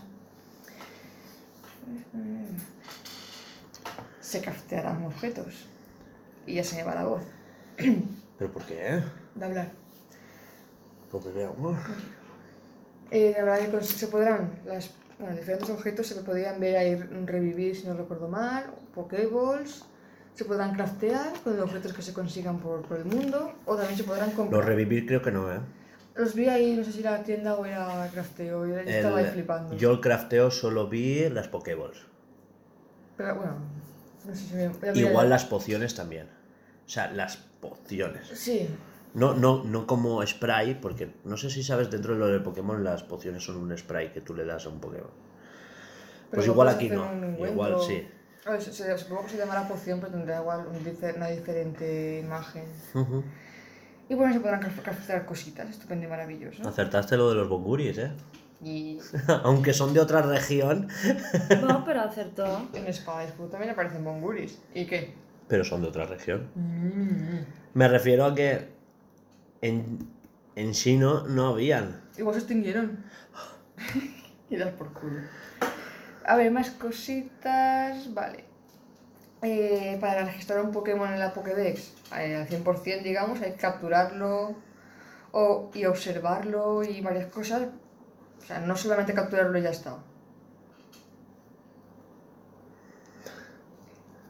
[4.34, 5.68] Se craftearán objetos
[6.48, 7.22] y ya se me va la voz
[8.40, 9.00] ¿Pero por qué?
[9.36, 9.70] de hablar.
[11.12, 11.78] Porque veamos.
[13.12, 14.90] Eh, la verdad que cons- se podrán, las,
[15.20, 19.86] bueno, diferentes objetos se podrían ver ahí revivir, si no recuerdo mal, pokéballs,
[20.34, 23.96] se podrán craftear con los objetos que se consigan por, por el mundo, o también
[23.98, 24.62] se podrán comprar.
[24.62, 25.60] Los revivir creo que no, ¿eh?
[26.16, 29.32] Los vi ahí, no sé si era tienda o era crafteo, yo estaba ahí El-
[29.32, 29.76] flipando.
[29.78, 32.00] yo el crafteo solo vi las Pokéballs.
[33.16, 33.58] Pero bueno,
[34.26, 34.64] no sé si me...
[34.64, 36.28] ya miré- Igual las pociones también.
[36.86, 38.28] O sea, las pociones.
[38.34, 38.68] Sí,
[39.14, 42.84] No, no, no como spray, porque no sé si sabes dentro de lo de Pokémon
[42.84, 45.12] las pociones son un spray que tú le das a un Pokémon.
[46.32, 47.06] Pues igual aquí no,
[47.48, 48.08] igual sí.
[48.46, 52.20] A ver, se- se- supongo que se llamará poción, pero tendrá igual un una diferente
[52.20, 52.66] imagen.
[52.94, 53.24] Ujú.
[54.10, 56.68] Y bueno, se podrán craft- craftear cositas, estupendo y maravilloso.
[56.68, 58.12] Acertaste lo de los bonguris, ¿eh?
[58.64, 59.00] Y
[59.44, 60.88] Aunque son de otra región,
[61.62, 62.70] No, pero acertó.
[62.74, 64.60] en Espada Escudo también aparecen bonguris.
[64.74, 65.14] ¿Y qué?
[65.48, 66.50] pero son de otra región.
[66.56, 67.44] Mm.
[67.76, 68.70] Me refiero a que
[69.62, 70.00] en,
[70.56, 72.02] en Chino no habían.
[72.18, 73.04] Igual se extinguieron.
[74.50, 75.20] y das por culo.
[76.26, 78.14] A ver, más cositas.
[78.14, 78.46] Vale.
[79.44, 84.56] Eh, para registrar un Pokémon en la Pokédex eh, al 100%, digamos, hay que capturarlo
[85.34, 87.64] o, y observarlo y varias cosas.
[88.44, 89.98] O sea, no solamente capturarlo y ya está.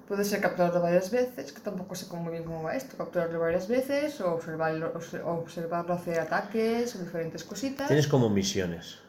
[0.07, 2.97] Puede ser capturarlo varias veces, que tampoco sé muy bien cómo va esto.
[2.97, 7.87] Capturarlo varias veces o observarlo, obse- observarlo hacer ataques o diferentes cositas.
[7.87, 8.99] Tienes como misiones.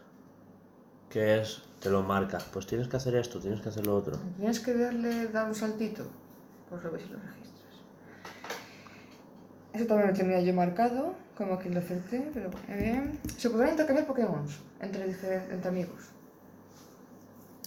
[1.10, 2.38] Que es, te lo marca.
[2.52, 4.16] Pues tienes que hacer esto, tienes que hacer lo otro.
[4.38, 6.04] Tienes que darle, dar un saltito.
[6.70, 7.74] Pues lo ves y lo registras.
[9.74, 13.18] Eso también lo tenía yo marcado, como que lo acerté, pero bueno, bien.
[13.36, 14.46] Se podrán intercambiar Pokémon
[14.80, 16.02] entre, entre amigos.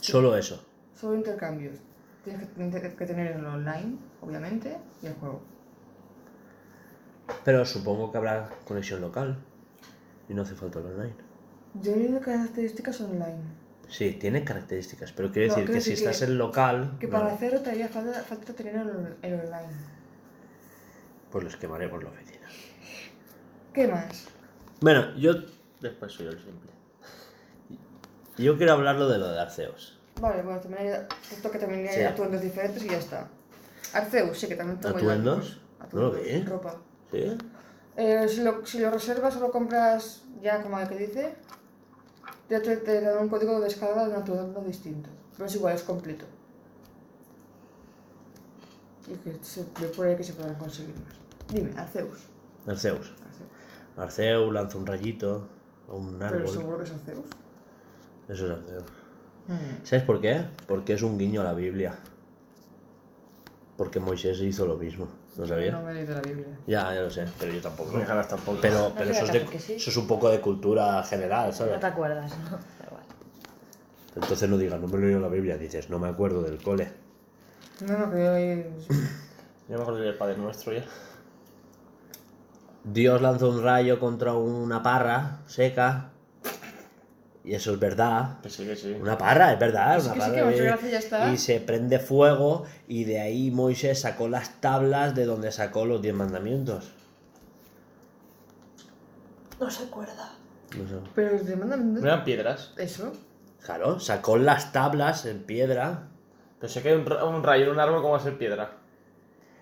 [0.01, 0.65] Solo eso.
[0.95, 1.75] Solo intercambios.
[2.23, 5.41] Tienes que, tener- que tener el online, obviamente, y el juego.
[7.43, 9.37] Pero supongo que habrá conexión local.
[10.29, 11.13] Y no hace falta el online.
[11.81, 13.37] Yo he leído características online.
[13.89, 17.07] Sí, tiene características, pero quiere No, decir quiero que si que- estás en local, Que
[17.07, 19.73] no, para hacerlo te haría falta, falta tener el, el online.
[21.31, 22.36] pues los quemaré por la oficina.
[23.77, 24.25] ¿Qué más?
[24.81, 25.33] Bueno, yo,
[25.81, 26.71] Después soy yo el simple.
[28.39, 29.99] yo quiero hablarlo de lo de Arceus.
[30.19, 32.01] Vale, bueno, también hay, esto que también hay Sí.
[32.01, 33.27] atuendos diferentes y ya está.
[33.93, 35.59] Arceus, sí, que también tengo ¿Atuendos?
[35.77, 35.93] algunos.
[35.93, 36.43] No lo Atuendos, vi.
[36.49, 36.75] ropa.
[37.11, 37.37] ¿Sí?
[37.97, 41.35] Eh, si, lo, si lo reservas o lo compras ya como el que dice,
[42.49, 45.07] ya te, te dan un código de descarga de un atuendo distinto.
[45.33, 46.25] Pero es igual, es completo.
[49.07, 51.13] Y que se ve por ahí que se podrán conseguir más.
[51.53, 52.21] Dime, Arceus.
[52.65, 53.13] Arceus.
[53.97, 54.09] Arceus.
[54.09, 55.47] Arceus lanza un rayito
[55.89, 56.47] a un Pero árbol.
[56.53, 57.25] seguro que es Arceus.
[58.29, 58.83] Eso es Arceus.
[59.83, 60.43] ¿Sabes por qué?
[60.67, 61.95] Porque es un guiño a la Biblia.
[63.77, 65.07] Porque Moisés hizo lo mismo.
[65.37, 65.71] ¿No sabías?
[65.71, 66.47] No me he leído la Biblia.
[66.65, 67.91] Ya, ya lo sé, pero yo tampoco.
[67.91, 68.57] No me tampoco.
[68.59, 69.73] Pero, No pero eso, es de- capaz que sí.
[69.75, 71.79] eso es un poco de cultura general, No ¿sabes?
[71.79, 72.57] te acuerdas, ¿no?
[74.15, 76.91] Entonces no digas, no me he leído la Biblia, dices, no me acuerdo del cole.
[77.85, 78.95] No, no, que yo.
[79.69, 80.83] Yo mejor diré el Padre Nuestro ya.
[82.91, 86.09] Dios lanza un rayo contra una parra seca.
[87.43, 88.41] Y eso es verdad.
[88.41, 88.91] Que sí, que sí.
[88.99, 90.03] Una parra, es verdad.
[90.03, 91.31] Una que sí, parra que ya está.
[91.31, 92.65] Y se prende fuego.
[92.87, 96.91] Y de ahí Moisés sacó las tablas de donde sacó los diez mandamientos.
[99.59, 100.33] No se acuerda.
[100.77, 100.95] No sé.
[101.15, 101.93] Pero mandan...
[101.93, 102.73] ¿No eran piedras?
[102.77, 103.13] Eso.
[103.63, 106.09] Claro, sacó las tablas en piedra.
[106.59, 108.71] Pensé que un, ra- un rayo en un árbol, ¿cómo va a ser piedra?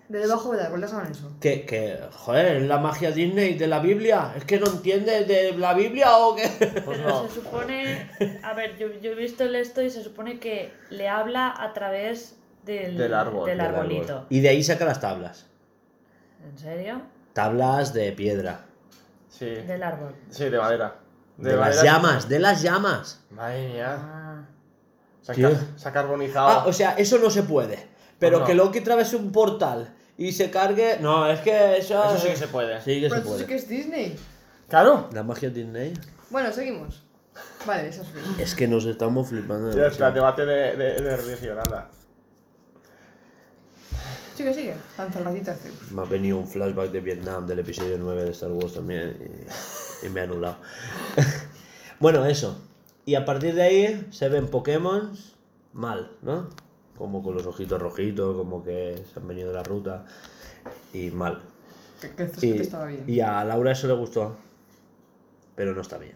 [0.08, 1.32] De debajo de árbol, hagan eso.
[1.42, 4.34] Que, que, joder, es la magia Disney de la Biblia.
[4.38, 6.48] ¿Es que no entiendes de la Biblia o qué?
[6.86, 7.28] Pues Pero no.
[7.28, 8.12] se supone.
[8.44, 11.74] A ver, yo, yo he visto el esto y se supone que le habla a
[11.74, 14.26] través del, Del árbol, del del arbolito.
[14.30, 15.48] Y de ahí saca las tablas.
[16.48, 17.02] ¿En serio?
[17.34, 18.60] Tablas de piedra.
[19.30, 19.46] Sí.
[19.48, 20.16] Del árbol.
[20.30, 20.96] Sí, de madera.
[21.38, 23.24] De, las madera- llamas, de las llamas.
[23.32, 23.98] Madre mía.
[24.00, 24.42] Ah.
[25.22, 25.42] Se ha, ¿Qué?
[25.42, 26.48] ca- se ha carbonizado.
[26.48, 27.95] Ah, o sea, eso no se puede.
[28.20, 28.46] Pero No.
[28.46, 30.98] que Loki atravese un portal y se cargue.
[31.02, 32.04] No, es que eso.
[32.04, 32.80] Eso sí que se puede.
[32.82, 33.46] Sí que Pero se esto sí puede.
[33.46, 34.16] que es Disney.
[34.70, 35.10] Claro.
[35.14, 35.94] La magia Disney.
[36.30, 37.04] Bueno, seguimos.
[37.66, 38.26] Vale, eso es bien.
[38.40, 39.76] Es que nos estamos flipando.
[39.76, 41.90] Ya está, debate de, de, de religión, anda.
[44.36, 44.74] Sigue, sigue.
[44.98, 45.92] Lanza el ratito Arceus.
[45.92, 49.18] Me ha venido un flashback de Vietnam del episodio 9 de Star Wars también
[50.04, 50.58] y, y me ha anulado.
[52.00, 52.62] bueno, eso.
[53.06, 55.14] Y a partir de ahí se ven Pokémon
[55.74, 56.50] mal, ¿no?
[56.98, 60.06] Como con los ojitos rojitos, como que se han venido de la ruta.
[60.94, 61.42] Y mal.
[62.02, 63.04] Que, que Y, estaba bien.
[63.08, 64.36] y a Laura eso le gustó.
[65.56, 66.16] Pero no está bien.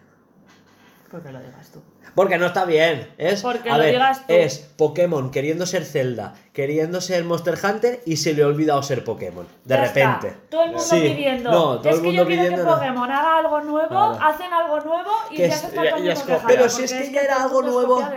[1.10, 1.80] Porque lo digas tú.
[2.14, 3.08] Porque no está bien.
[3.18, 4.32] Es, Porque a lo ver, digas tú.
[4.32, 9.02] es Pokémon queriendo ser Zelda, queriendo ser Monster Hunter y se le ha olvidado ser
[9.02, 9.44] Pokémon.
[9.64, 10.28] De Ya repente.
[10.28, 10.40] está.
[10.50, 11.00] Todo el mundo Sí.
[11.00, 11.50] pidiendo.
[11.50, 12.76] No, todo es el que mundo yo quiero pidiendo que no.
[12.76, 14.18] Pokémon haga algo nuevo, Claro.
[14.22, 16.42] hacen algo nuevo y Que ya es- se está y todo el mundo es copia.
[16.46, 18.08] Pero si es que ya era algo nuevo.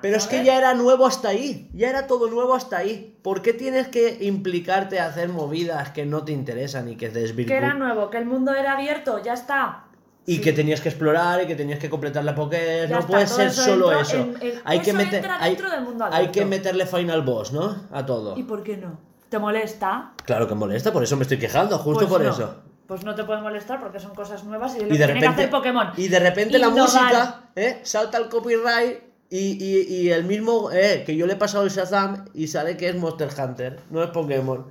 [0.00, 1.68] Pero es que ya era nuevo hasta ahí.
[1.74, 3.18] Ya era todo nuevo hasta ahí.
[3.22, 7.06] ¿Por qué tienes que implicarte a hacer movidas que no te interesan y que Que
[7.12, 7.78] era desvirtúan?
[7.78, 9.84] nuevo, que el mundo era abierto, ya está.
[10.24, 12.90] Y que tenías que explorar y que tenías que completar la Pokédex.
[12.90, 14.16] No está, puede ser eso solo eso.
[14.16, 17.52] en- en- hay que eso meter, entra hay, del mundo hay que meterle final boss,
[17.52, 17.76] ¿no?
[17.90, 18.36] A todo.
[18.38, 18.98] ¿Y por qué no?
[19.28, 20.12] ¿Te molesta?
[20.24, 22.30] Claro que molesta, por eso me estoy quejando, justo Pues por no.
[22.30, 22.54] eso.
[22.86, 25.14] Pues no te puede molestar porque son cosas nuevas y lo Y que de tiene
[25.14, 25.88] repente, que hacer Pokémon.
[25.96, 26.82] y de repente la Innovar.
[26.84, 27.80] música, ¿eh?
[27.82, 28.98] Salta el copyright
[29.30, 32.76] y, y- y el mismo, eh, que yo le he pasado el Shazam y sale
[32.76, 34.66] que es Monster Hunter, no es Pokémon.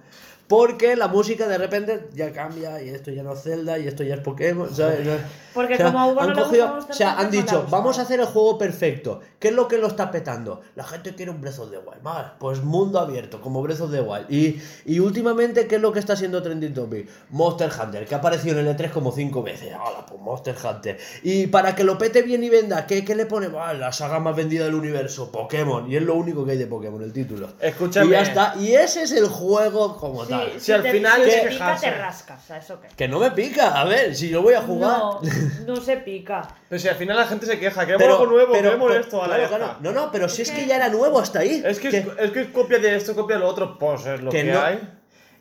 [0.52, 4.04] Porque la música de repente ya cambia y esto ya no es Zelda y esto
[4.04, 5.08] ya es Pokémon, ¿sabes?
[5.54, 8.20] Porque como a Hugo han no le cogido- o sea, han dicho, vamos a hacer
[8.20, 9.22] el juego perfecto.
[9.40, 10.60] ¿Qué es lo que lo está petando?
[10.76, 12.02] La gente quiere un Breath of the Wild.
[12.04, 14.30] Vale, pues mundo abierto, como Breath of the Wild.
[14.30, 17.10] Y, y últimamente, ¿qué es lo que está haciendo Trending Topic?
[17.30, 19.74] Monster Hunter, que ha aparecido en el E3 como cinco veces.
[19.74, 20.98] Hola, pues Monster Hunter.
[21.24, 23.48] Y para que lo pete bien y venda, ¿qué, qué le pone?
[23.48, 25.90] Vale, la saga más vendida del universo, Pokémon.
[25.90, 27.50] Y es lo único que hay de Pokémon, el título.
[27.60, 28.08] Escúchame.
[28.08, 28.56] Y ya está.
[28.60, 30.41] Y ese es el juego como Sí, tal.
[30.60, 32.52] Si al te- final si es te pica, te rascas.
[32.52, 32.88] ¿a eso qué?
[32.96, 34.98] Que no me pica, a ver, si yo voy a jugar.
[34.98, 35.22] No,
[35.68, 36.48] no se pica.
[36.70, 39.36] Pero si al final la gente se queja, queremos algo nuevo, queremos esto, a la
[39.36, 39.76] claro, claro.
[39.82, 41.62] No, no, pero si es que ya era nuevo hasta ahí.
[41.66, 44.32] Es que, es, es que copia de esto, copia de lo otro, pues es lo
[44.32, 44.80] Que que, no- hay.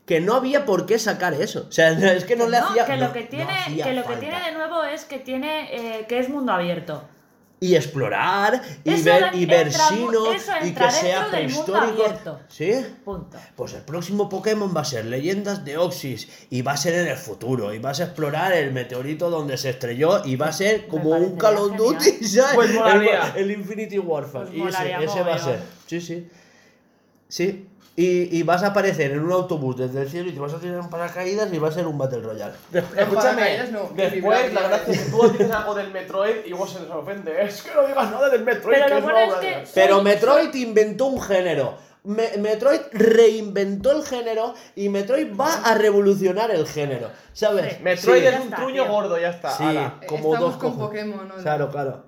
[0.06, 1.66] que no había por qué sacar eso.
[1.68, 2.84] O sea, es que no le No, hacía.
[2.86, 5.68] que lo que no tiene, que lo que tiene de nuevo es que tiene
[6.00, 7.04] eh, que es mundo abierto.
[7.62, 11.36] Y explorar, y Eso ver, y ver entra mu- Sino, eso y que sea dentro
[11.38, 12.38] del mundo prehistórico.
[12.48, 12.72] ¿Sí?
[13.04, 13.36] Punto.
[13.54, 17.08] Pues el próximo Pokémon va a ser Leyendas de Oxys y va a ser en
[17.08, 20.86] el futuro y vas a explorar el meteorito donde se estrelló y va a ser
[20.88, 21.76] como un Call of.
[21.76, 22.54] Duty, ¿sabes?
[22.54, 22.70] Pues.
[22.70, 24.46] El, el Infinity Warfare.
[24.46, 25.60] Pues y ese, va a ser.
[25.86, 26.28] Sí, sí.
[27.28, 27.66] Sí.
[28.00, 30.58] Y, y vas a aparecer en un autobús desde el cielo y te vas a
[30.58, 32.54] tirar en paracaídas y va a ser un Battle Royale.
[32.72, 36.52] No, escúchame, no, después vibrar, la gracia es que tú dices algo del Metroid y
[36.52, 37.44] vos se les ofende.
[37.44, 39.64] Es que no digas nada del Metroid, Pero que lo es que-.
[39.74, 41.74] Pero Soy- Metroid inventó un género.
[42.04, 47.08] Me- Metroid reinventó el género y Metroid va a revolucionar el género.
[47.34, 47.74] ¿Sabes?
[47.74, 47.82] Sí.
[47.82, 48.26] Metroid Sí.
[48.28, 48.92] es un está, truño tío.
[48.92, 49.50] gordo, ya está.
[49.50, 50.00] Sí, ala.
[50.06, 50.78] como Estamos dos con.
[50.78, 51.34] Pokémon, ¿no?
[51.34, 52.04] Claro, claro.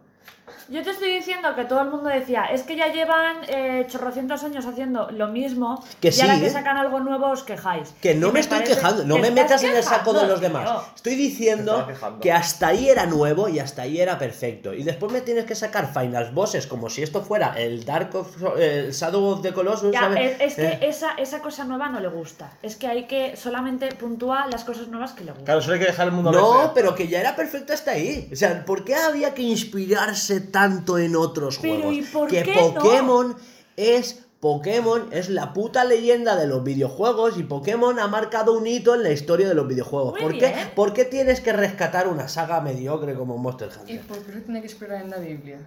[0.73, 4.43] Yo te estoy diciendo que todo el mundo decía, es que ya llevan eh, chorrocientos
[4.43, 6.51] años haciendo lo mismo Que y ahora sí, que ¿eh?
[6.51, 7.93] sacan algo nuevo os quejáis.
[8.01, 10.41] Que no Y me estoy parece- quejando, no me metas en el saco de los
[10.41, 10.65] demás.
[10.65, 10.83] tío.
[10.97, 11.87] Estoy diciendo
[12.23, 14.73] que hasta ahí era nuevo y hasta ahí era perfecto.
[14.73, 18.35] Y después me tienes que sacar finals bosses como si esto fuera el Dark of
[18.59, 20.37] el Shadow of the Colossus, Ya, ¿sabes?
[20.41, 22.51] es, es que Eh, esa, esa cosa nueva no le gusta.
[22.63, 25.45] Es que hay que solamente puntúa las cosas nuevas que le gustan.
[25.45, 28.31] Claro, solo hay que dejar el mundo No, pero que ya era perfecto hasta ahí.
[28.33, 31.95] O sea, ¿por qué había que inspirarse tanto en otros Pero, juegos?
[31.95, 32.75] ¿y por que qué no?
[32.75, 33.37] Pokémon
[33.77, 38.95] es Pokémon es la puta leyenda de los videojuegos y Pokémon ha marcado un hito
[38.97, 40.15] en la historia de los videojuegos.
[40.15, 40.53] Muy ¿Por qué.
[40.75, 44.01] ¿Por qué tienes que rescatar una saga mediocre como Monster ¿Y Hunter?
[44.01, 45.59] por qué tiene que esperar en la Biblia?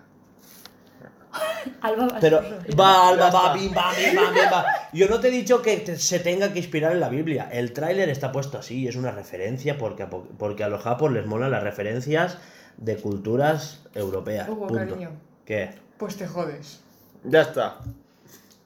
[1.81, 2.41] Alba va a Pero
[2.79, 4.65] va, Alba, va, bim, va, bim, va, bim, va.
[4.93, 7.49] Yo no te he dicho que te- se tenga que inspirar en la Biblia.
[7.51, 11.11] El tráiler está puesto así, es una referencia porque a, po- porque a los japos
[11.11, 12.37] les molan las referencias
[12.77, 14.47] de culturas europeas.
[14.49, 14.75] Hugo, punto.
[14.75, 15.11] cariño.
[15.45, 15.71] ¿Qué?
[15.97, 16.81] Pues te jodes.
[17.23, 17.77] Ya está.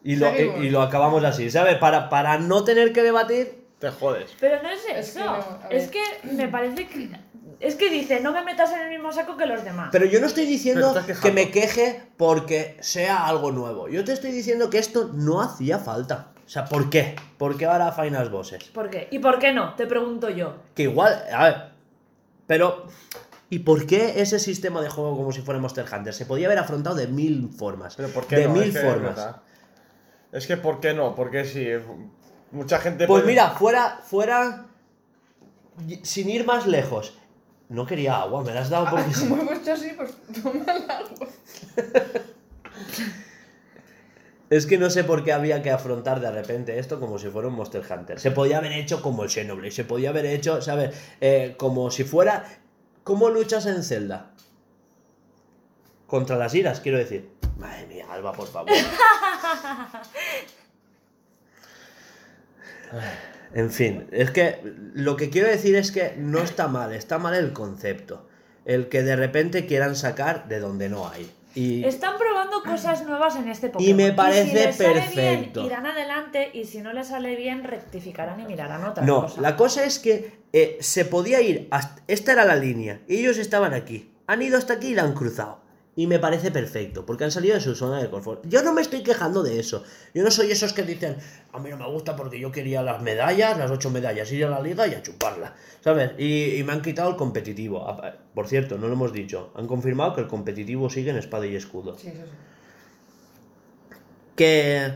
[0.04, 1.78] Y lo, y, y lo acabamos así, ¿sabes?
[1.78, 3.66] Para, para no tener que debatir.
[3.80, 4.32] Te jodes.
[4.40, 5.20] Pero no es Es eso.
[5.20, 6.00] que no, a es que
[6.34, 7.10] me parece que.
[7.60, 9.90] Es que dice, no me metas en el mismo saco que los demás.
[9.92, 13.90] Pero yo no estoy diciendo que me queje porque sea algo nuevo.
[13.90, 16.28] Yo te estoy diciendo que esto no hacía falta.
[16.46, 17.16] O sea, ¿por qué?
[17.38, 18.64] ¿Por qué ahora Final Bosses?
[18.66, 19.08] ¿Por qué?
[19.12, 19.76] ¿Y por qué no?
[19.76, 20.56] Te pregunto yo.
[20.74, 21.56] Que igual, a ver.
[22.48, 22.86] Pero.
[23.52, 26.14] ¿Y por qué ese sistema de juego como si fuera Monster Hunter?
[26.14, 27.96] Se podía haber afrontado de mil formas.
[27.96, 28.54] Pero ¿por qué de no?
[28.54, 29.36] mil es que es formas.
[30.32, 31.16] Es que ¿por qué no?
[31.16, 31.68] Porque si
[32.52, 33.08] mucha gente...
[33.08, 34.68] Pues puede- mira, fuera, fuera.
[36.04, 37.18] Sin ir más lejos.
[37.70, 39.28] No quería agua, me la has dado porque sí.
[39.28, 40.12] Como hemos hecho así, pues
[40.44, 41.28] toma el agua.
[44.50, 47.48] Es que no sé por qué había que afrontar de repente esto como si fuera
[47.50, 48.20] un Monster Hunter.
[48.20, 50.96] Se podía haber hecho como el Xenoblade, se podía haber hecho, ¿sabes?
[51.22, 52.46] Eh, como si fuera...
[53.10, 54.30] ¿Cómo luchas en Zelda?
[56.06, 57.28] Contra las iras, quiero decir.
[57.58, 58.72] Madre mía, Alba, por favor.
[63.56, 64.62] En fin, es que
[64.94, 68.30] lo que quiero decir es que no está mal, está mal el concepto.
[68.64, 71.32] El que de repente quieran sacar de donde no hay.
[71.60, 73.98] Y Están probando cosas nuevas en este Pokémon.
[73.98, 75.62] me parece si les sale perfecto.
[75.62, 79.42] bien, irán adelante y si no les sale bien, rectificarán y mirarán otra no, cosa.
[79.42, 82.02] la cosa es que eh, se podía ir hasta...
[82.08, 83.02] Esta era la línea.
[83.08, 84.12] y Ellos estaban aquí.
[84.28, 85.60] Han ido hasta aquí y la han cruzado.
[86.00, 88.46] Y me parece perfecto, porque han salido de su zona de confort.
[88.48, 89.84] Yo no me estoy quejando de eso.
[90.14, 91.18] Yo no soy esos que dicen,
[91.52, 94.50] a mí no me gusta porque yo quería las medallas, las ocho medallas, ir a
[94.50, 95.56] la liga y a chuparla.
[95.84, 96.12] ¿Sabes?
[96.18, 97.86] Y, y me han quitado el competitivo.
[97.86, 99.52] Ah, Por cierto, no lo hemos dicho.
[99.56, 101.98] Han confirmado que el competitivo sigue en espada y escudo.
[101.98, 102.22] Sí, sí.
[104.36, 104.94] que,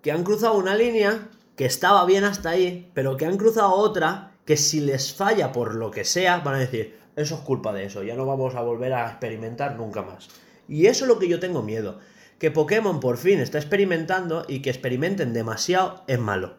[0.00, 4.32] que han cruzado una línea que estaba bien hasta ahí, pero que han cruzado otra
[4.44, 7.84] que si les falla por lo que sea, van a decir, eso es culpa de
[7.84, 10.28] eso, ya no vamos a volver a experimentar nunca más.
[10.68, 12.00] Y eso es lo que yo tengo miedo,
[12.38, 16.54] que Pokémon por fin está experimentando y que experimenten demasiado es malo.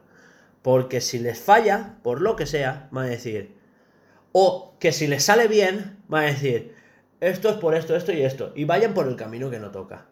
[0.62, 3.56] Porque si les falla, por lo que sea, van a decir,
[4.32, 6.74] o que si les sale bien, van a decir,
[7.22, 10.08] esto es por esto, esto y esto, y vayan por el camino que no toca.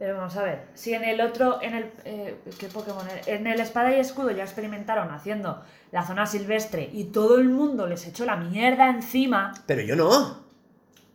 [0.00, 1.92] Pero vamos a ver, si en el otro, en el.
[2.06, 3.06] eh, ¿Qué Pokémon?
[3.26, 5.62] En el Espada y Escudo ya experimentaron haciendo
[5.92, 9.52] la zona silvestre y todo el mundo les echó la mierda encima.
[9.66, 10.40] Pero yo no.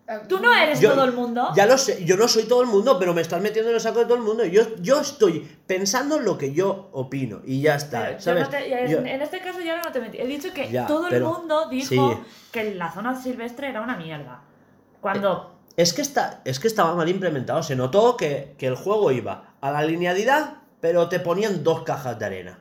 [0.08, 1.50] Ah, Tú no eres Yo- todo el mundo.
[1.56, 3.82] Ya lo sé, yo no soy todo el mundo, pero me estás metiendo en el
[3.82, 4.46] saco de todo el mundo.
[4.46, 8.44] Yo, yo estoy pensando en lo que yo opino y ya está, Pero yo ¿sabes?
[8.44, 10.20] no te- ya- Yo- en este caso ya no te metí.
[10.20, 12.24] He dicho que Ya, todo pero- el mundo dijo sí.
[12.52, 14.42] que la zona silvestre era una mierda.
[15.02, 15.55] Cuando.
[15.78, 17.64] Es, que está, es que estaba mal implementado.
[17.64, 22.18] Se notó que, que el juego iba a la linealidad, pero te ponían dos cajas
[22.20, 22.60] de arena.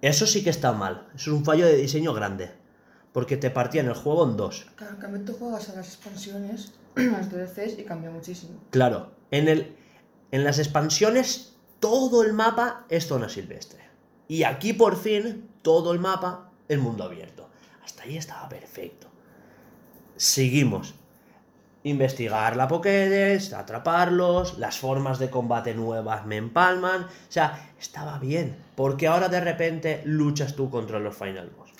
[0.00, 1.08] Eso sí que está mal.
[1.14, 2.52] Eso es un fallo de diseño grande.
[3.12, 4.66] Porque te partían el juego en dos.
[4.76, 8.60] Claro, en cambio tú juegas a las expansiones, las DLCs, y cambia muchísimo.
[8.70, 9.76] Claro, en, el,
[10.30, 13.80] en las expansiones todo el mapa es zona silvestre.
[14.28, 17.48] Y aquí por fin todo el mapa es mundo abierto.
[17.82, 19.08] Hasta ahí estaba perfecto.
[20.16, 20.94] Seguimos.
[21.84, 27.02] Investigar la Pokédex, atraparlos, las formas de combate nuevas me empalman.
[27.04, 28.56] O sea, estaba bien.
[28.74, 31.70] Porque ahora de repente luchas tú contra los Final Boss.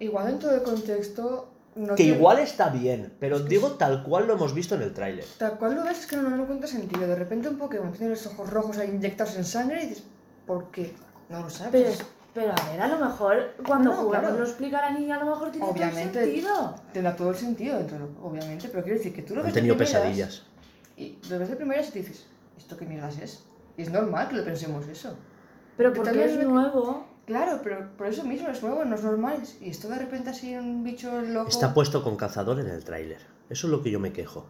[0.00, 1.50] Igual dentro del contexto.
[1.74, 5.24] No Que igual está bien, pero digo tal cual lo hemos visto en el tráiler.
[5.38, 7.06] Tal cual lo ves es que no, no me cuenta sentido.
[7.06, 10.04] De repente un Pokémon tiene los ojos rojos ahí inyectados en sangre y dices,
[10.44, 10.94] ¿por qué?
[11.28, 11.70] No lo sabes.
[11.70, 12.08] Pero,
[12.38, 14.38] pero a ver, a lo mejor cuando No, jugamos claro.
[14.38, 16.12] lo explicarán y a lo mejor tiene Obviamente.
[16.12, 16.74] todo el sentido.
[16.92, 18.68] Tendrá todo el sentido dentro, de obviamente.
[18.68, 20.42] Pero quiero decir que tú lo ves de tenido primeras pesadillas.
[20.96, 23.42] Y lo ves de primeras y te dices, ¿esto qué mierdas es?
[23.76, 25.16] Y es normal que lo pensemos eso.
[25.76, 27.06] Pero Que porque es que- nuevo.
[27.26, 29.42] Claro, pero por eso mismo es nuevo, no es normal.
[29.60, 31.48] Y esto de repente así un bicho loco.
[31.50, 33.18] Está puesto con cazador en el tráiler.
[33.50, 34.46] Eso es lo que yo me quejo.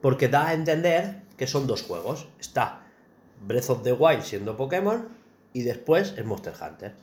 [0.00, 2.28] Porque da a entender que son dos juegos.
[2.38, 2.82] Está
[3.46, 5.08] Breath of the Wild siendo Pokémon
[5.52, 6.94] y después el Monster Hunter.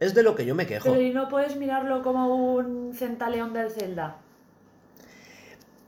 [0.00, 0.90] Es de lo que yo me quejo.
[0.90, 4.16] Pero y no puedes mirarlo como un centaleón del Zelda.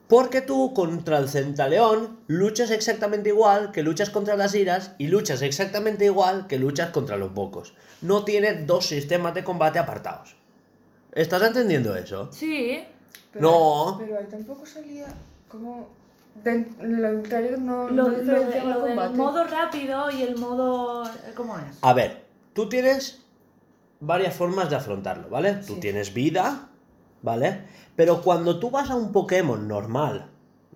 [0.09, 5.41] Porque tú contra el Centaleón luchas exactamente igual que luchas contra las iras y luchas
[5.41, 7.75] exactamente igual que luchas contra los bocos.
[8.03, 10.35] No tiene dos sistemas de combate apartados.
[11.13, 12.29] ¿Estás entendiendo eso?
[12.33, 12.83] Sí.
[13.33, 13.97] Pero, No.
[14.01, 15.07] Pero ahí tampoco salía
[15.49, 15.89] como.
[16.45, 21.05] De- en el trailer no, Lo, no lo de- del modo rápido y el modo.
[21.37, 21.79] ¿Cómo es?
[21.83, 22.25] A ver,
[22.55, 23.23] tú tienes
[24.01, 25.55] varias formas de afrontarlo, ¿vale?
[25.67, 26.69] Tú tienes vida,
[27.23, 27.65] ¿vale?
[27.97, 30.27] Pero cuando tú vas a un Pokémon normal,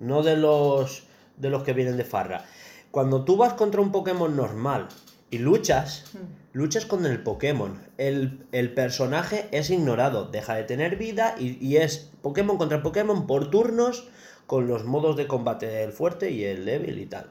[0.01, 1.05] no de los
[1.37, 2.45] de los que vienen de Farra,
[2.93, 4.87] cuando tú vas contra un Pokémon normal
[5.31, 6.19] y luchas, Hmm.
[6.53, 11.79] luchas con el Pokémon, el, el personaje es ignorado, deja de tener vida y, y
[11.79, 14.09] es Pokémon contra Pokémon por turnos
[14.47, 17.31] con los modos de combate el fuerte y el débil y tal.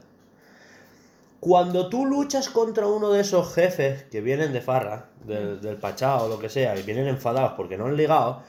[1.40, 6.22] Cuando tú luchas contra uno de esos jefes que vienen de farra, del, del Pachá
[6.22, 8.42] o lo que sea, y vienen enfadados porque no han ligado,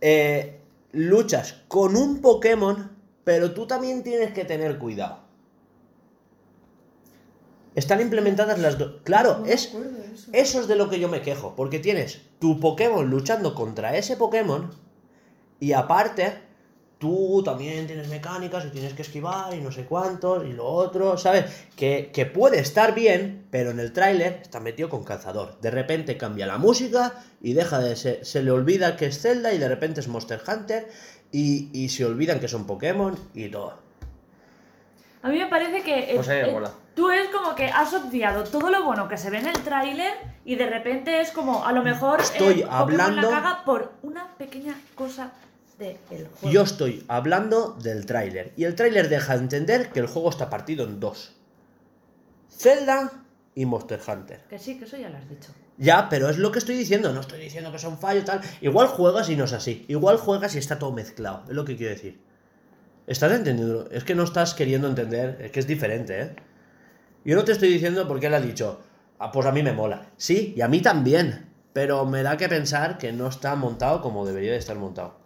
[0.00, 0.58] eh,
[0.92, 2.90] luchas con un Pokémon,
[3.22, 5.20] pero tú también tienes que tener cuidado.
[7.76, 9.02] Están implementadas las dos.
[9.04, 9.74] Claro, No es,
[10.32, 14.16] eso es de lo que yo me quejo, porque tienes tu Pokémon luchando contra ese
[14.16, 14.70] Pokémon
[15.60, 16.45] y aparte
[16.98, 21.18] tú también tienes mecánicas y tienes que esquivar y no sé cuántos y lo otro,
[21.18, 21.44] ¿sabes?
[21.76, 25.60] Que, que puede estar bien, pero en el tráiler está metido con cazador.
[25.60, 27.12] De repente cambia la música
[27.42, 30.40] y deja de ser, se le olvida que es Zelda y de repente es Monster
[30.46, 30.88] Hunter
[31.32, 33.74] y, y se olvidan que son Pokémon y todo.
[35.22, 36.12] A mí me parece que.
[36.14, 36.56] Pues eh.
[36.94, 40.14] Tú es como que has obviado todo lo bueno que se ve en el tráiler
[40.46, 42.20] y de repente es como, a lo mejor.
[42.20, 45.32] Estoy Pokémon hablando- la caga por una pequeña cosa
[45.78, 46.50] del juego.
[46.50, 50.48] Yo estoy hablando del tráiler y el tráiler deja de entender que el juego está
[50.48, 51.34] partido en dos.
[52.50, 53.24] Zelda
[53.54, 54.40] y Monster Hunter.
[54.48, 55.50] Que sí, que eso ya lo has dicho.
[55.78, 58.40] Ya, pero es lo que estoy diciendo, no estoy diciendo que sea un fallo tal.
[58.60, 59.84] Igual juegas y no es así.
[59.88, 62.20] Igual juegas y está todo mezclado, es lo que quiero decir.
[63.06, 63.88] ¿Estás entendiendo?
[63.90, 66.36] Es que no estás queriendo entender, es que es diferente, ¿eh?
[67.24, 68.80] Yo no te estoy diciendo porque él ha dicho,
[69.18, 70.10] ah, pues a mí me mola.
[70.16, 74.24] Sí, y a mí también, pero me da que pensar que no está montado como
[74.24, 75.25] debería de estar montado.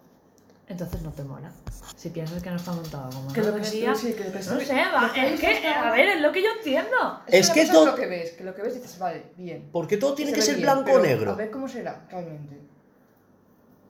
[0.71, 1.51] Entonces no te mola.
[1.97, 4.31] Si piensas que no está montado como Que no lo que debería, sí, que lo
[4.31, 6.97] que no sé, va, es que, está- a ver, es lo que yo entiendo.
[7.27, 9.69] Es una que todo- lo que ves, que lo que ves dices, vale, bien.
[9.71, 11.31] Porque todo tiene Se que ve ser bien, blanco o negro.
[11.31, 12.59] A ver cómo será, realmente.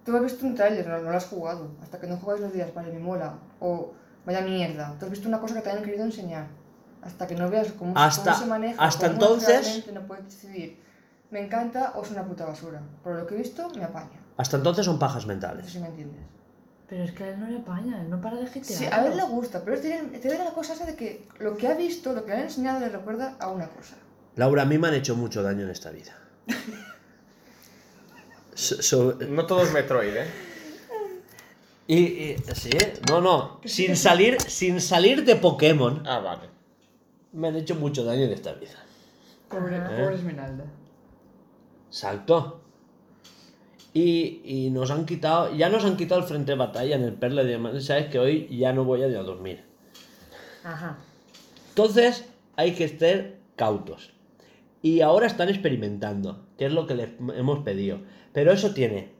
[0.03, 1.71] Tú has visto un tráiler, no, no lo has jugado.
[1.83, 3.35] Hasta que no juegues los días, vale, me mola.
[3.59, 3.93] O
[4.25, 4.95] vaya mierda.
[4.99, 6.47] Tú has visto una cosa que te han querido enseñar.
[7.03, 8.83] Hasta que no veas cómo, Hasta- cómo se maneja.
[8.83, 10.81] hasta cómo entonces- realmente no puedes decidir.
[11.29, 12.81] Me encanta o es una puta basura.
[13.03, 14.19] Por lo que he visto, me apaña.
[14.37, 15.71] Hasta entonces son pajas No sé mentales.
[15.71, 16.21] si me entiendes.
[16.91, 18.93] Pero es que a él no le apaña, él no para de Sí, gitear.
[18.93, 21.73] a él le gusta, pero tiene, tiene la cosa esa de que lo que ha
[21.73, 23.95] visto, lo que le han enseñado, le recuerda a una cosa.
[24.35, 26.13] Laura, a mí me han hecho mucho daño en esta vida.
[28.53, 30.27] So- so- No todo es Metroid, ¿eh?
[31.87, 32.69] y, y- sí,
[33.09, 33.61] no, no.
[33.65, 36.49] Sin salir, sin salir de Pokémon, Ah, vale.
[37.31, 38.75] me han hecho mucho daño en esta vida.
[39.49, 39.95] Pobre, Ajá.
[39.95, 40.65] pobre Esmeralda.
[41.87, 42.60] Exacto.
[43.93, 47.13] Y, y nos han quitado, ya nos han quitado el frente de batalla en el
[47.13, 47.81] Perle de Diamante.
[47.81, 49.63] Sabes que hoy ya no voy a ir a dormir.
[50.63, 50.97] Ajá.
[51.69, 54.13] Entonces hay que estar cautos.
[54.81, 57.99] Y ahora están experimentando, que es lo que les hemos pedido.
[58.33, 59.11] Pero eso tiene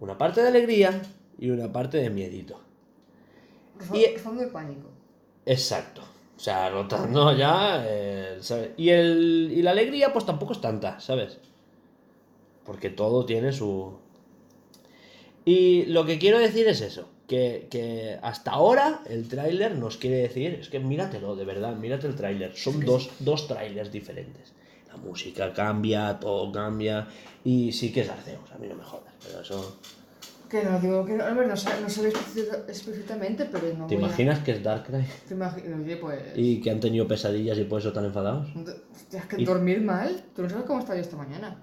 [0.00, 1.02] una parte de alegría
[1.38, 2.60] y una parte de miedito.
[3.92, 4.00] Y...
[4.00, 4.88] De pánico.
[5.44, 6.02] Exacto.
[6.36, 8.70] O sea, rotando ya, eh, ¿sabes?
[8.76, 11.38] Y, el, y la alegría pues tampoco es tanta, ¿sabes?
[12.64, 13.98] Porque todo tiene su...
[15.48, 20.16] Y lo que quiero decir es eso, que, que hasta ahora el tráiler nos quiere
[20.16, 24.52] decir, es que míratelo, de verdad, mírate el tráiler, son dos, dos tráilers diferentes.
[24.88, 27.06] La música cambia, todo cambia,
[27.44, 29.78] y sí que es Arceus, a mí no me jodas, pero eso...
[30.50, 34.02] Que no digo que no, no sé, no sé explícita- explícitamente, pero no ¿Te voy
[34.04, 35.04] a- imaginas que es Darkrai?
[35.28, 36.20] Te Oye, pues...
[36.34, 38.48] Y que han tenido pesadillas y por eso están enfadados?
[39.12, 41.62] Es que y- dormir mal, tú no sabes cómo estaba yo esta mañana.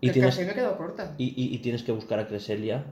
[0.00, 1.14] Y que tienes- casi me he quedado corta.
[1.18, 2.84] Y, y- y tienes que buscar a Creselia.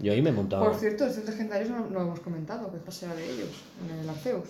[0.00, 0.64] Yo ahí me he montado.
[0.64, 3.50] Por cierto, estos legendarios no, no hemos comentado, que pasará de ellos,
[3.84, 4.48] en el Arceus.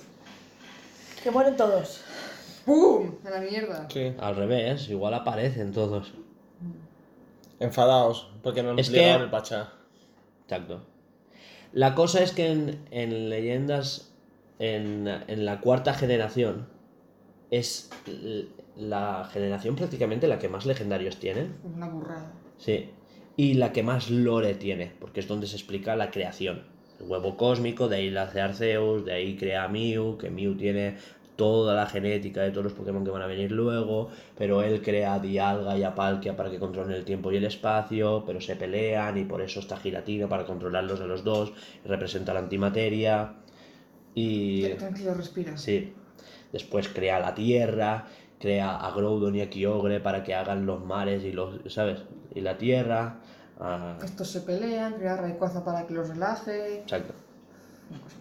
[1.22, 2.02] Que mueren todos.
[2.64, 3.10] ¡Pum!
[3.26, 3.88] A la mierda.
[3.90, 4.12] Sí.
[4.20, 6.12] Al revés, igual aparecen todos.
[7.58, 9.72] Enfadados, porque no han Es llegado que- el pachá.
[10.44, 10.82] Exacto.
[11.72, 14.12] La cosa es que en, en leyendas,
[14.58, 16.68] en, en la cuarta generación,
[17.50, 21.48] es l- la generación prácticamente la que más legendarios tiene.
[21.64, 22.32] Una burrada.
[22.58, 22.90] Sí.
[23.40, 26.60] Y la que más lore tiene, porque es donde se explica la creación.
[27.00, 30.98] El huevo cósmico, de ahí nace Arceus, de ahí crea a Mew, que Mew tiene
[31.36, 35.14] toda la genética de todos los Pokémon que van a venir luego, pero él crea
[35.14, 38.56] a Dialga y a Palkia para que controlen el tiempo y el espacio, pero se
[38.56, 41.54] pelean y por eso está Giratina para controlarlos a los dos,
[41.86, 43.36] representa la antimateria.
[44.14, 44.64] Y...
[44.74, 45.56] Tranquilo, respira.
[45.56, 45.94] Sí.
[46.52, 48.06] Después crea la tierra,
[48.40, 52.00] crea a Groudon y a Kyogre para que hagan los mares y los, ¿sabes?
[52.34, 53.18] Y la tierra.
[53.60, 56.78] ah, Estos se pelean, crea Rayquaza para que los relaje.
[56.80, 57.12] exacto.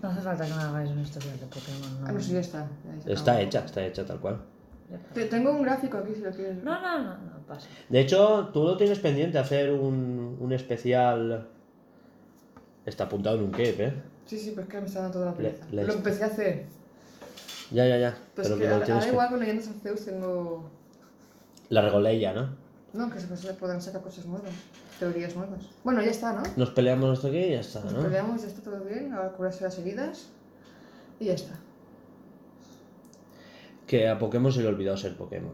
[0.01, 2.01] No hace falta que me hagáis una historia de Pokémon.
[2.01, 2.67] No, Ah, no, sí, ya está.
[3.05, 3.45] Está acabó.
[3.47, 4.41] hecha, está hecha tal cual.
[5.13, 6.63] Te- Tengo un gráfico aquí si lo quieres.
[6.63, 7.67] no, no, no, no pasa.
[7.87, 11.47] De hecho, tú lo tienes pendiente hacer un, un especial.
[12.85, 13.93] Está apuntado en un cape, ¿eh?
[14.25, 15.65] Sí, sí, pero es que me está dando toda la pereza.
[15.71, 16.65] Lo empecé a hacer.
[17.71, 18.17] Ya, ya, ya.
[18.35, 20.69] Pues Pero que ahora, tienes ahora que- igual con leyendas Arceus tengo...
[21.69, 22.49] La regoleya, ¿no?
[22.93, 24.51] No, que se podrán sacar cosas nuevas.
[24.99, 25.61] Teorías nuevas.
[25.83, 26.41] Bueno, ya está, ¿no?
[26.57, 28.01] Nos peleamos hasta aquí y ya está, Nos ¿no?
[28.01, 29.13] peleamos, ya está todo bien.
[29.13, 30.29] Ahora curarse las heridas.
[31.19, 31.53] Y ya está.
[33.85, 35.53] Que a Pokémon se le ha olvidado ser Pokémon.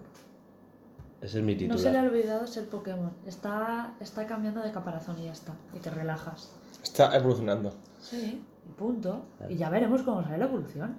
[1.22, 1.80] Ese es mi No titular.
[1.80, 3.12] se le ha olvidado ser Pokémon.
[3.26, 5.54] Está, está cambiando de caparazón y ya está.
[5.74, 6.52] Y te relajas.
[6.84, 7.74] Está evolucionando.
[8.02, 9.26] Sí, y punto.
[9.50, 10.96] Y ya veremos cómo sale la evolución.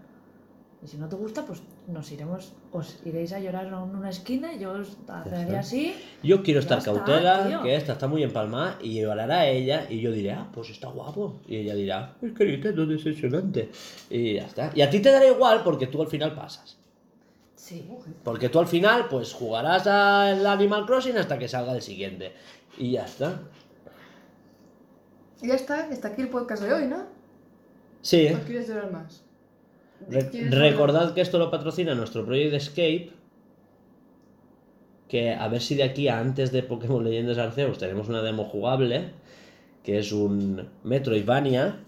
[0.82, 4.52] Y si no te gusta, pues nos iremos, os iréis a llorar en una esquina
[4.52, 5.58] y yo os haré está.
[5.58, 5.94] así.
[6.22, 7.62] Yo quiero estar está, cautela, tío.
[7.62, 10.88] que esta está muy empalmada, y llevará a ella, y yo diré, ah, pues está
[10.88, 11.40] guapo.
[11.48, 13.70] Y ella dirá, es que Nintendo es decepcionante.
[14.10, 14.70] Y ya está.
[14.74, 16.76] Y a ti te dará igual porque tú al final pasas.
[17.54, 17.88] Sí.
[18.22, 22.32] Porque tú al final, pues jugarás al Animal Crossing hasta que salga el siguiente.
[22.78, 23.40] Y ya está.
[25.42, 25.88] Y ya está.
[25.90, 27.06] Hasta aquí el podcast de hoy, ¿no?
[28.02, 29.25] Sí, ¿O quieres llorar más?
[30.09, 33.10] Re- ¿Quieres recordad que esto lo patrocina nuestro Project Escape.
[35.09, 38.44] Que a ver si de aquí a antes de Pokémon Leyendas Arceus tenemos una demo
[38.44, 39.10] jugable.
[39.85, 41.81] Que es un Metroidvania.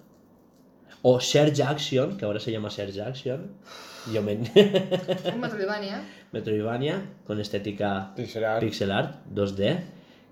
[1.03, 3.53] O Surge Action, que ahora se llama Surge Action.
[4.13, 4.33] Yo me...
[5.35, 6.03] Un Metroidvania.
[6.33, 8.61] Metroidvania con estética Pixel art.
[8.61, 9.79] pixel art 2D.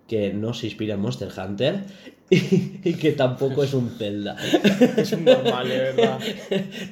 [0.09, 1.85] Que no se inspira en Monster Hunter.
[2.29, 2.37] Y,
[2.85, 4.37] y que tampoco es un Zelda.
[4.97, 6.19] Es un normal, de verdad.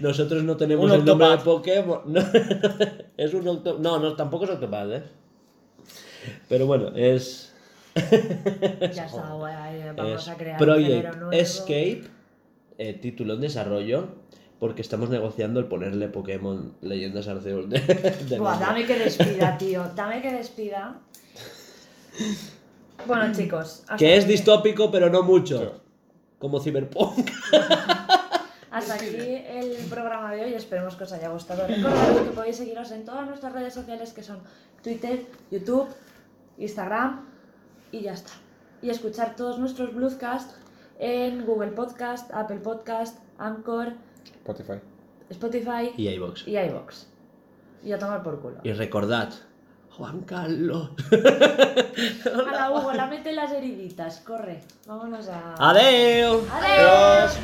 [0.01, 1.39] Nosotros no tenemos el nombre de.
[1.39, 2.01] Pokémon.
[2.06, 2.20] No,
[3.16, 3.81] es un Octopath.
[3.81, 5.02] No, no, tampoco es Octopath, ¿eh?
[6.48, 7.52] Pero bueno, es.
[7.94, 11.32] Ya está, guay, ahí vamos es a crear un Project nuevo.
[11.32, 12.05] Escape,
[12.78, 14.09] eh, título en desarrollo,
[14.59, 19.85] porque estamos negociando el ponerle Pokémon Leyendas Arceus de, de Buah, dame que despida, tío.
[19.94, 21.01] Dame que despida.
[23.06, 23.80] Bueno, chicos.
[23.82, 25.58] hasta Que es aquí- distópico, pero no mucho.
[25.58, 25.66] Sí.
[26.38, 27.30] Como Cyberpunk.
[28.70, 31.64] Hasta aquí el programa de hoy, esperemos que os haya gustado.
[31.66, 34.40] Recordaros que podéis seguirnos en todas nuestras redes sociales que son
[34.82, 35.86] Twitter, YouTube,
[36.58, 37.24] Instagram
[37.92, 38.32] y ya está.
[38.82, 40.56] Y escuchar todos nuestros Bluescast
[40.98, 43.92] en Google Podcast, Apple Podcast, Anchor,
[44.40, 44.80] Spotify.
[45.30, 46.46] Spotify Y iVox.
[46.48, 47.06] y iVoox.
[47.84, 48.56] Y a tomar por culo.
[48.64, 49.32] Y recordad,
[49.96, 50.90] Juan Carlos.
[51.12, 54.62] A la Hugo, la mete las heriditas, corre.
[54.86, 55.54] Vámonos a...
[55.58, 56.44] Adeu.
[56.50, 57.38] ¡Adiós!